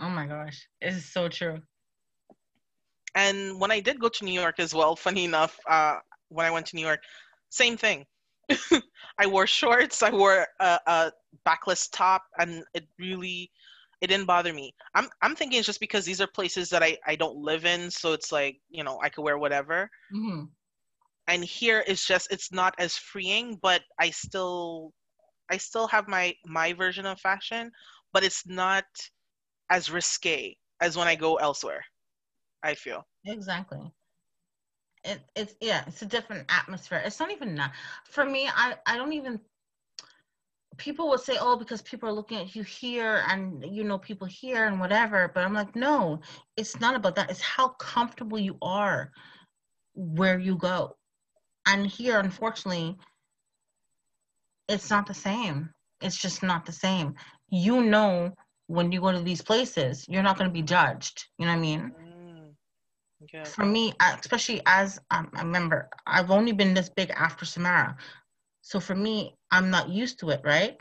Oh 0.00 0.10
my 0.10 0.26
gosh. 0.26 0.68
This 0.82 0.96
is 0.96 1.10
so 1.10 1.28
true. 1.28 1.62
And 3.14 3.58
when 3.58 3.70
I 3.70 3.80
did 3.80 3.98
go 3.98 4.10
to 4.10 4.24
New 4.24 4.38
York 4.38 4.60
as 4.60 4.74
well, 4.74 4.94
funny 4.94 5.24
enough, 5.24 5.58
uh, 5.68 5.96
when 6.28 6.44
I 6.44 6.50
went 6.50 6.66
to 6.66 6.76
New 6.76 6.84
York, 6.84 7.00
same 7.48 7.78
thing. 7.78 8.04
I 9.18 9.26
wore 9.26 9.46
shorts, 9.46 10.02
I 10.02 10.10
wore 10.10 10.46
a, 10.60 10.78
a 10.86 11.12
backless 11.44 11.88
top, 11.88 12.22
and 12.38 12.62
it 12.74 12.86
really 12.98 13.50
it 14.00 14.06
didn't 14.06 14.26
bother 14.26 14.52
me. 14.52 14.74
I'm 14.94 15.08
I'm 15.22 15.34
thinking 15.34 15.58
it's 15.58 15.66
just 15.66 15.80
because 15.80 16.04
these 16.04 16.20
are 16.20 16.26
places 16.26 16.70
that 16.70 16.82
I 16.82 16.98
I 17.06 17.16
don't 17.16 17.36
live 17.36 17.64
in, 17.64 17.90
so 17.90 18.12
it's 18.12 18.32
like 18.32 18.60
you 18.70 18.84
know 18.84 18.98
I 19.02 19.08
could 19.08 19.22
wear 19.22 19.38
whatever. 19.38 19.90
Mm-hmm. 20.14 20.44
And 21.26 21.44
here 21.44 21.84
it's 21.86 22.06
just 22.06 22.32
it's 22.32 22.52
not 22.52 22.74
as 22.78 22.96
freeing, 22.96 23.58
but 23.60 23.82
I 23.98 24.10
still 24.10 24.92
I 25.50 25.56
still 25.56 25.86
have 25.88 26.08
my 26.08 26.34
my 26.44 26.72
version 26.72 27.06
of 27.06 27.20
fashion, 27.20 27.70
but 28.12 28.24
it's 28.24 28.46
not 28.46 28.84
as 29.70 29.90
risque 29.90 30.56
as 30.80 30.96
when 30.96 31.08
I 31.08 31.16
go 31.16 31.36
elsewhere. 31.36 31.84
I 32.62 32.74
feel 32.74 33.06
exactly. 33.26 33.92
It, 35.04 35.20
it's 35.36 35.54
yeah, 35.60 35.84
it's 35.86 36.02
a 36.02 36.06
different 36.06 36.44
atmosphere. 36.48 37.02
It's 37.04 37.20
not 37.20 37.30
even 37.30 37.54
that 37.56 37.72
for 38.04 38.24
me. 38.24 38.48
I 38.48 38.76
I 38.86 38.96
don't 38.96 39.12
even 39.12 39.40
people 40.78 41.08
would 41.10 41.20
say, 41.20 41.36
"Oh, 41.40 41.56
because 41.56 41.82
people 41.82 42.08
are 42.08 42.12
looking 42.12 42.38
at 42.38 42.56
you 42.56 42.62
here, 42.64 43.24
and 43.28 43.64
you 43.76 43.84
know 43.84 43.98
people 43.98 44.26
here 44.28 44.66
and 44.66 44.80
whatever." 44.80 45.30
But 45.34 45.44
I'm 45.44 45.54
like, 45.54 45.76
no, 45.76 46.20
it's 46.56 46.80
not 46.80 46.96
about 46.96 47.16
that. 47.16 47.30
It's 47.30 47.42
how 47.42 47.68
comfortable 47.70 48.38
you 48.38 48.56
are 48.62 49.12
where 49.94 50.38
you 50.38 50.56
go, 50.56 50.96
and 51.66 51.86
here, 51.86 52.18
unfortunately, 52.18 52.96
it's 54.68 54.90
not 54.90 55.06
the 55.06 55.14
same. 55.14 55.70
It's 56.00 56.16
just 56.16 56.42
not 56.42 56.66
the 56.66 56.72
same. 56.72 57.14
You 57.50 57.82
know, 57.82 58.32
when 58.68 58.92
you 58.92 59.00
go 59.00 59.12
to 59.12 59.20
these 59.20 59.42
places, 59.42 60.06
you're 60.08 60.22
not 60.22 60.38
going 60.38 60.48
to 60.50 60.54
be 60.54 60.62
judged. 60.62 61.26
You 61.38 61.46
know 61.46 61.52
what 61.52 61.58
I 61.58 61.60
mean? 61.60 61.92
Mm, 62.00 62.54
okay. 63.24 63.50
For 63.50 63.64
me, 63.64 63.92
especially 64.00 64.62
as 64.66 65.00
um, 65.10 65.30
a 65.38 65.44
member, 65.44 65.88
I've 66.06 66.30
only 66.30 66.52
been 66.52 66.74
this 66.74 66.90
big 66.90 67.10
after 67.10 67.44
Samara. 67.44 67.96
So 68.68 68.80
for 68.80 68.94
me, 68.94 69.34
I'm 69.50 69.70
not 69.70 69.88
used 69.88 70.18
to 70.20 70.28
it, 70.28 70.42
right? 70.44 70.76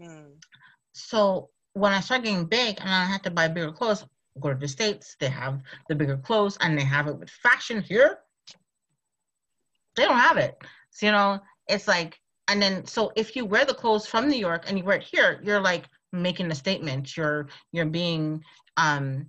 Hmm. 0.00 0.34
So 0.92 1.50
when 1.72 1.92
I 1.92 1.98
started 1.98 2.22
getting 2.22 2.44
big 2.46 2.78
and 2.78 2.88
I 2.88 3.04
had 3.04 3.24
to 3.24 3.32
buy 3.32 3.48
bigger 3.48 3.72
clothes, 3.72 4.06
go 4.40 4.50
to 4.50 4.54
the 4.54 4.68
States, 4.68 5.16
they 5.18 5.28
have 5.28 5.60
the 5.88 5.96
bigger 5.96 6.16
clothes 6.16 6.56
and 6.60 6.78
they 6.78 6.84
have 6.84 7.08
it 7.08 7.18
with 7.18 7.30
fashion 7.30 7.82
here. 7.82 8.18
They 9.96 10.04
don't 10.04 10.20
have 10.20 10.36
it. 10.36 10.56
So, 10.90 11.06
you 11.06 11.10
know, 11.10 11.40
it's 11.66 11.88
like, 11.88 12.16
and 12.46 12.62
then 12.62 12.86
so 12.86 13.10
if 13.16 13.34
you 13.34 13.44
wear 13.44 13.64
the 13.64 13.74
clothes 13.74 14.06
from 14.06 14.28
New 14.28 14.38
York 14.38 14.66
and 14.68 14.78
you 14.78 14.84
wear 14.84 14.98
it 14.98 15.02
here, 15.02 15.40
you're 15.42 15.60
like 15.60 15.86
making 16.12 16.48
a 16.52 16.54
statement. 16.54 17.16
You're 17.16 17.48
you're 17.72 17.86
being 17.86 18.44
um 18.76 19.28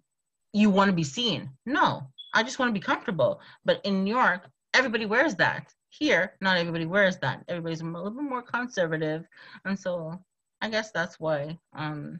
you 0.53 0.70
want 0.70 0.89
to 0.89 0.95
be 0.95 1.03
seen. 1.03 1.49
No, 1.66 2.03
I 2.36 2.43
just 2.43 2.59
want 2.59 2.70
to 2.70 2.80
be 2.80 2.86
comfortable. 2.86 3.41
But 3.66 3.82
in 3.84 4.03
New 4.03 4.14
York, 4.14 4.47
everybody 4.76 5.07
wears 5.07 5.34
that. 5.36 5.74
Here, 6.00 6.34
not 6.41 6.58
everybody 6.58 6.86
wears 6.88 7.18
that. 7.20 7.44
Everybody's 7.48 7.82
a 7.82 7.86
little 7.86 8.10
bit 8.10 8.24
more 8.24 8.41
conservative, 8.41 9.28
and 9.66 9.80
so 9.80 10.20
I 10.60 10.70
guess 10.70 10.91
that's 10.91 11.20
why 11.20 11.60
um, 11.74 12.20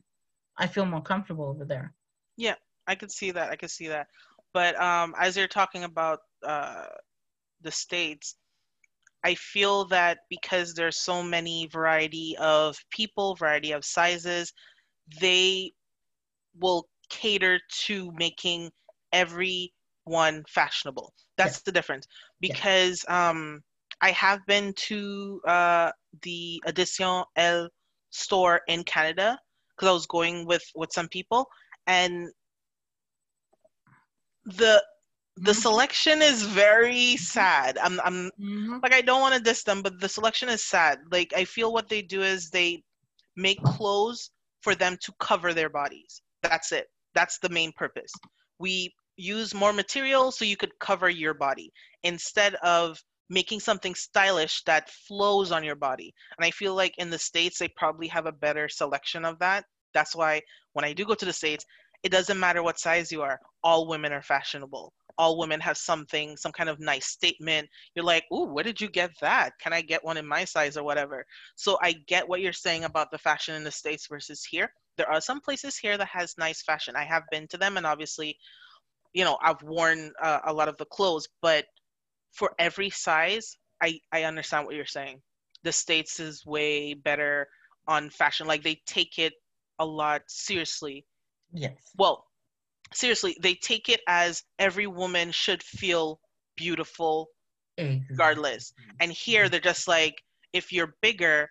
I 0.58 0.68
feel 0.68 0.86
more 0.86 1.02
comfortable 1.02 1.46
over 1.46 1.66
there. 1.66 1.92
Yeah, 2.38 2.56
I 2.86 2.94
could 2.94 3.12
see 3.12 3.32
that. 3.32 3.50
I 3.50 3.56
could 3.56 3.72
see 3.72 3.88
that. 3.88 4.08
But 4.54 4.80
um, 4.80 5.16
as 5.20 5.36
you're 5.36 5.48
talking 5.48 5.86
about 5.86 6.20
uh, 6.46 6.86
the 7.62 7.72
states, 7.72 8.36
I 9.24 9.34
feel 9.36 9.86
that 9.86 10.20
because 10.30 10.76
there's 10.76 11.00
so 11.00 11.24
many 11.24 11.68
variety 11.72 12.36
of 12.40 12.78
people, 12.92 13.36
variety 13.36 13.72
of 13.72 13.84
sizes, 13.84 14.54
they 15.20 15.72
will 16.60 16.88
cater 17.10 17.60
to 17.86 18.12
making 18.18 18.70
every 19.12 19.74
one 20.06 20.44
fashionable. 20.48 21.14
That's 21.38 21.62
the 21.62 21.72
difference. 21.72 22.08
Because 22.40 23.06
um, 23.08 23.62
I 24.02 24.12
have 24.12 24.46
been 24.46 24.74
to 24.74 25.42
uh, 25.48 25.92
the 26.22 26.62
Addition 26.66 27.24
Elle 27.36 27.70
store 28.10 28.62
in 28.68 28.84
Canada 28.84 29.40
because 29.76 29.90
I 29.90 29.94
was 29.94 30.06
going 30.06 30.46
with 30.46 30.64
with 30.76 30.92
some 30.92 31.08
people, 31.08 31.48
and 31.88 32.30
the 34.46 34.84
the 35.38 35.52
mm-hmm. 35.52 35.62
selection 35.62 36.22
is 36.22 36.44
very 36.44 37.18
sad. 37.18 37.78
I'm 37.78 38.00
I'm 38.02 38.32
mm-hmm. 38.40 38.78
like 38.84 38.94
I 38.94 39.02
don't 39.02 39.22
want 39.22 39.36
to 39.36 39.42
diss 39.42 39.64
them, 39.64 39.82
but 39.82 40.00
the 40.00 40.10
selection 40.10 40.50
is 40.50 40.64
sad. 40.64 41.00
Like 41.12 41.34
I 41.36 41.46
feel 41.46 41.74
what 41.74 41.90
they 41.90 42.02
do 42.02 42.22
is 42.22 42.50
they 42.50 42.84
make 43.36 43.62
clothes 43.64 44.30
for 44.62 44.76
them 44.76 44.98
to 45.02 45.14
cover 45.20 45.54
their 45.54 45.70
bodies. 45.70 46.22
That's 46.44 46.72
it. 46.72 46.88
That's 47.16 47.40
the 47.40 47.50
main 47.50 47.72
purpose. 47.76 48.12
We 48.60 48.94
use 49.18 49.54
more 49.54 49.74
material 49.74 50.32
so 50.32 50.46
you 50.46 50.58
could 50.58 50.78
cover 50.80 51.10
your 51.10 51.34
body 51.34 51.72
instead 52.04 52.56
of 52.56 53.02
making 53.30 53.60
something 53.60 53.96
stylish 53.96 54.64
that 54.64 54.90
flows 54.90 55.52
on 55.52 55.64
your 55.64 55.76
body. 55.76 56.14
And 56.38 56.46
I 56.46 56.52
feel 56.52 56.76
like 56.76 56.98
in 56.98 57.10
the 57.10 57.18
States, 57.18 57.58
they 57.58 57.70
probably 57.70 58.08
have 58.08 58.26
a 58.26 58.32
better 58.32 58.70
selection 58.70 59.26
of 59.26 59.40
that. 59.40 59.66
That's 59.94 60.16
why 60.16 60.42
when 60.74 60.86
I 60.86 60.94
do 60.94 61.06
go 61.06 61.16
to 61.16 61.26
the 61.26 61.34
States, 61.34 61.66
it 62.04 62.12
doesn't 62.12 62.40
matter 62.40 62.62
what 62.62 62.80
size 62.80 63.12
you 63.12 63.22
are, 63.22 63.40
all 63.64 63.88
women 63.88 64.12
are 64.12 64.22
fashionable. 64.22 64.92
All 65.18 65.38
women 65.38 65.60
have 65.62 65.78
something, 65.78 66.36
some 66.36 66.52
kind 66.52 66.70
of 66.70 66.80
nice 66.80 67.06
statement. 67.06 67.70
You're 67.96 68.04
like, 68.04 68.26
ooh, 68.34 68.46
where 68.46 68.64
did 68.64 68.82
you 68.82 68.90
get 68.90 69.12
that? 69.22 69.52
Can 69.62 69.72
I 69.72 69.82
get 69.82 70.04
one 70.04 70.18
in 70.18 70.28
my 70.28 70.44
size 70.44 70.76
or 70.76 70.84
whatever? 70.84 71.24
So 71.56 71.78
I 71.82 71.94
get 72.08 72.28
what 72.28 72.42
you're 72.42 72.52
saying 72.52 72.84
about 72.84 73.12
the 73.12 73.20
fashion 73.20 73.56
in 73.56 73.64
the 73.64 73.72
States 73.72 74.08
versus 74.08 74.44
here. 74.44 74.74
There 74.98 75.10
are 75.10 75.22
some 75.22 75.40
places 75.40 75.78
here 75.78 75.98
that 75.98 76.08
has 76.08 76.36
nice 76.38 76.64
fashion. 76.64 76.96
I 76.96 77.06
have 77.06 77.24
been 77.32 77.48
to 77.50 77.58
them, 77.58 77.78
and 77.78 77.86
obviously 77.86 78.38
you 79.14 79.24
know 79.24 79.38
i've 79.42 79.62
worn 79.64 80.12
uh, 80.22 80.40
a 80.46 80.54
lot 80.54 80.68
of 80.68 80.78
the 80.78 80.86
clothes 80.86 81.28
but 81.42 81.66
for 82.32 82.52
every 82.60 82.90
size 82.90 83.58
i 83.82 84.00
i 84.12 84.24
understand 84.24 84.66
what 84.66 84.76
you're 84.76 84.86
saying. 84.86 85.22
The 85.64 85.72
states 85.72 86.20
is 86.20 86.46
way 86.46 86.94
better 86.94 87.48
on 87.88 88.10
fashion. 88.10 88.48
Like 88.48 88.64
they 88.64 88.82
take 88.86 89.18
it 89.18 89.34
a 89.80 89.86
lot 89.86 90.22
seriously. 90.28 91.06
Yes. 91.54 91.78
Well 91.98 92.26
seriously 92.94 93.36
they 93.42 93.56
take 93.56 93.90
it 93.90 94.02
as 94.08 94.44
every 94.60 94.88
woman 94.88 95.32
should 95.32 95.64
feel 95.64 96.20
beautiful 96.56 97.28
regardless. 98.10 98.74
And 99.00 99.12
here 99.12 99.50
they're 99.50 99.60
just 99.60 99.88
like 99.88 100.16
if 100.54 100.72
you're 100.72 100.96
bigger 101.02 101.50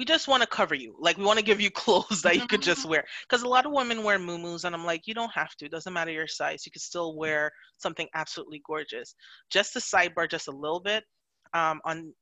we 0.00 0.06
just 0.06 0.28
want 0.28 0.42
to 0.42 0.48
cover 0.48 0.74
you. 0.74 0.96
Like 0.98 1.18
we 1.18 1.24
want 1.24 1.38
to 1.38 1.44
give 1.44 1.60
you 1.60 1.70
clothes 1.82 2.22
that 2.22 2.36
you 2.36 2.46
could 2.46 2.62
just 2.62 2.86
wear. 2.88 3.04
Because 3.28 3.42
a 3.42 3.48
lot 3.48 3.66
of 3.66 3.72
women 3.72 4.02
wear 4.02 4.18
muumuus, 4.18 4.64
and 4.64 4.74
I'm 4.74 4.86
like, 4.86 5.06
you 5.06 5.12
don't 5.12 5.32
have 5.32 5.54
to. 5.56 5.66
It 5.66 5.70
doesn't 5.70 5.92
matter 5.92 6.10
your 6.10 6.26
size. 6.26 6.64
You 6.64 6.72
could 6.72 6.80
still 6.80 7.14
wear 7.16 7.52
something 7.76 8.08
absolutely 8.14 8.62
gorgeous. 8.66 9.14
Just 9.50 9.74
to 9.74 9.78
sidebar, 9.78 10.28
just 10.28 10.48
a 10.48 10.52
little 10.52 10.80
bit. 10.80 11.04
Um, 11.52 11.82
on, 11.84 12.14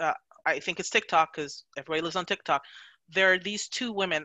uh, 0.00 0.14
I 0.46 0.58
think 0.58 0.80
it's 0.80 0.88
TikTok 0.88 1.34
because 1.34 1.66
everybody 1.76 2.00
lives 2.00 2.16
on 2.16 2.24
TikTok. 2.24 2.62
There 3.10 3.30
are 3.34 3.38
these 3.38 3.68
two 3.68 3.92
women. 3.92 4.24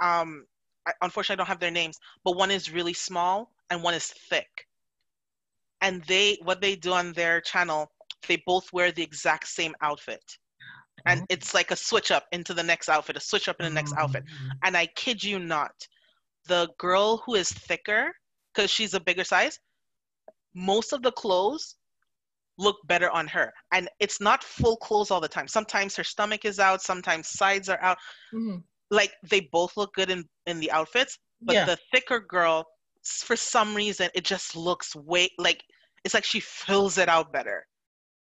Um, 0.00 0.44
I, 0.88 0.92
unfortunately, 1.02 1.34
I 1.34 1.44
don't 1.44 1.52
have 1.52 1.60
their 1.60 1.70
names, 1.70 1.96
but 2.24 2.36
one 2.36 2.50
is 2.50 2.72
really 2.72 2.94
small 2.94 3.52
and 3.70 3.80
one 3.80 3.94
is 3.94 4.08
thick. 4.28 4.66
And 5.82 6.02
they, 6.08 6.38
what 6.42 6.60
they 6.60 6.74
do 6.74 6.94
on 6.94 7.12
their 7.12 7.40
channel, 7.40 7.92
they 8.26 8.42
both 8.44 8.72
wear 8.72 8.90
the 8.90 9.04
exact 9.04 9.46
same 9.46 9.74
outfit 9.82 10.38
and 11.06 11.20
mm-hmm. 11.20 11.26
it's 11.30 11.54
like 11.54 11.70
a 11.70 11.76
switch 11.76 12.10
up 12.10 12.26
into 12.32 12.54
the 12.54 12.62
next 12.62 12.88
outfit, 12.88 13.16
a 13.16 13.20
switch 13.20 13.48
up 13.48 13.56
in 13.60 13.64
the 13.64 13.72
next 13.72 13.92
mm-hmm. 13.92 14.02
outfit. 14.02 14.24
And 14.62 14.76
I 14.76 14.86
kid 14.96 15.22
you 15.22 15.38
not, 15.38 15.72
the 16.46 16.68
girl 16.78 17.22
who 17.24 17.34
is 17.34 17.50
thicker, 17.50 18.12
because 18.54 18.70
she's 18.70 18.94
a 18.94 19.00
bigger 19.00 19.24
size, 19.24 19.58
most 20.54 20.92
of 20.92 21.02
the 21.02 21.12
clothes 21.12 21.76
look 22.58 22.76
better 22.86 23.10
on 23.10 23.26
her. 23.28 23.52
And 23.72 23.88
it's 24.00 24.20
not 24.20 24.44
full 24.44 24.76
clothes 24.76 25.10
all 25.10 25.20
the 25.20 25.28
time. 25.28 25.48
Sometimes 25.48 25.96
her 25.96 26.04
stomach 26.04 26.44
is 26.44 26.60
out, 26.60 26.82
sometimes 26.82 27.28
sides 27.28 27.68
are 27.68 27.80
out. 27.82 27.98
Mm-hmm. 28.32 28.58
Like 28.90 29.12
they 29.28 29.48
both 29.52 29.76
look 29.76 29.92
good 29.94 30.10
in, 30.10 30.24
in 30.46 30.60
the 30.60 30.70
outfits, 30.70 31.18
but 31.42 31.54
yeah. 31.54 31.64
the 31.64 31.78
thicker 31.92 32.20
girl, 32.20 32.64
for 33.02 33.36
some 33.36 33.74
reason, 33.74 34.08
it 34.14 34.24
just 34.24 34.56
looks 34.56 34.94
way 34.94 35.28
like 35.38 35.62
it's 36.04 36.14
like 36.14 36.24
she 36.24 36.40
fills 36.40 36.98
it 36.98 37.08
out 37.08 37.32
better. 37.32 37.66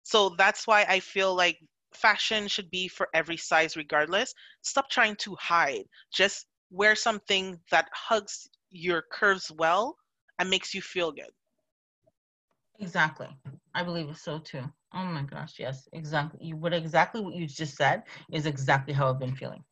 So 0.04 0.36
that's 0.38 0.66
why 0.66 0.86
I 0.88 1.00
feel 1.00 1.36
like 1.36 1.58
fashion 1.98 2.48
should 2.48 2.70
be 2.70 2.88
for 2.88 3.08
every 3.14 3.38
size 3.38 3.76
regardless. 3.76 4.34
Stop 4.62 4.90
trying 4.90 5.16
to 5.18 5.36
hide. 5.36 5.86
Just 6.14 6.48
wear 6.70 6.96
something 6.96 7.60
that 7.72 7.88
hugs 7.94 8.48
your 8.70 9.04
curves 9.12 9.52
well 9.58 9.98
and 10.40 10.50
makes 10.50 10.74
you 10.74 10.82
feel 10.82 11.12
good. 11.12 11.32
Exactly. 12.80 13.28
I 13.74 13.84
believe 13.84 14.16
so 14.18 14.40
too. 14.40 14.64
Oh 14.94 15.04
my 15.04 15.24
gosh, 15.24 15.56
yes, 15.60 15.88
exactly. 15.94 16.40
You 16.42 16.56
what 16.56 16.74
exactly 16.74 17.22
what 17.22 17.34
you 17.34 17.48
just 17.48 17.76
said 17.76 18.04
is 18.32 18.46
exactly 18.46 18.94
how 18.94 19.10
I've 19.10 19.20
been 19.20 19.36
feeling. 19.36 19.64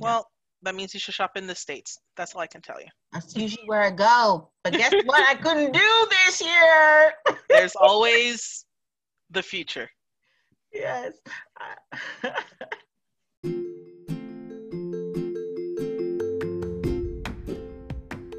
Well, 0.00 0.26
yeah. 0.26 0.70
that 0.70 0.74
means 0.74 0.94
you 0.94 1.00
should 1.00 1.14
shop 1.14 1.32
in 1.36 1.46
the 1.46 1.54
States. 1.54 1.98
That's 2.16 2.34
all 2.34 2.40
I 2.40 2.46
can 2.46 2.62
tell 2.62 2.80
you. 2.80 2.88
That's 3.12 3.36
usually 3.36 3.66
where 3.66 3.82
I 3.82 3.90
go. 3.90 4.50
But 4.64 4.72
guess 4.72 4.92
what? 5.04 5.28
I 5.28 5.34
couldn't 5.34 5.72
do 5.72 6.08
this 6.10 6.40
year. 6.40 7.12
There's 7.50 7.76
always 7.76 8.64
the 9.30 9.42
future 9.42 9.88
yes. 10.74 11.12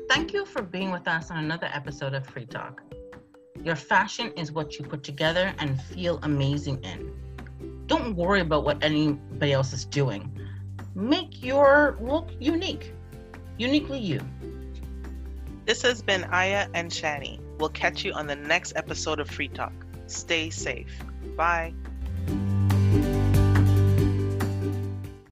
Thank 0.10 0.34
you 0.34 0.46
for 0.46 0.62
being 0.62 0.92
with 0.92 1.08
us 1.08 1.32
on 1.32 1.44
another 1.44 1.70
episode 1.72 2.14
of 2.14 2.26
Free 2.28 2.46
Talk. 2.46 2.82
Your 3.64 3.76
fashion 3.76 4.32
is 4.38 4.52
what 4.52 4.78
you 4.78 4.86
put 4.86 5.04
together 5.04 5.54
and 5.60 5.82
feel 5.82 6.20
amazing 6.24 6.84
in. 6.84 7.12
Don't 7.88 8.16
worry 8.16 8.42
about 8.42 8.64
what 8.64 8.84
anybody 8.84 9.54
else 9.54 9.74
is 9.74 9.86
doing. 9.86 10.32
Make 10.94 11.44
your 11.44 11.98
look 12.00 12.30
unique, 12.40 12.94
uniquely 13.58 14.00
you. 14.00 14.22
This 15.66 15.82
has 15.82 16.02
been 16.02 16.24
Aya 16.26 16.68
and 16.74 16.92
Shani. 16.92 17.40
We'll 17.58 17.70
catch 17.70 18.06
you 18.06 18.14
on 18.14 18.28
the 18.28 18.36
next 18.36 18.74
episode 18.76 19.20
of 19.20 19.30
Free 19.30 19.48
Talk. 19.48 19.74
Stay 20.08 20.50
safe. 20.50 21.04
Bye. 21.36 21.74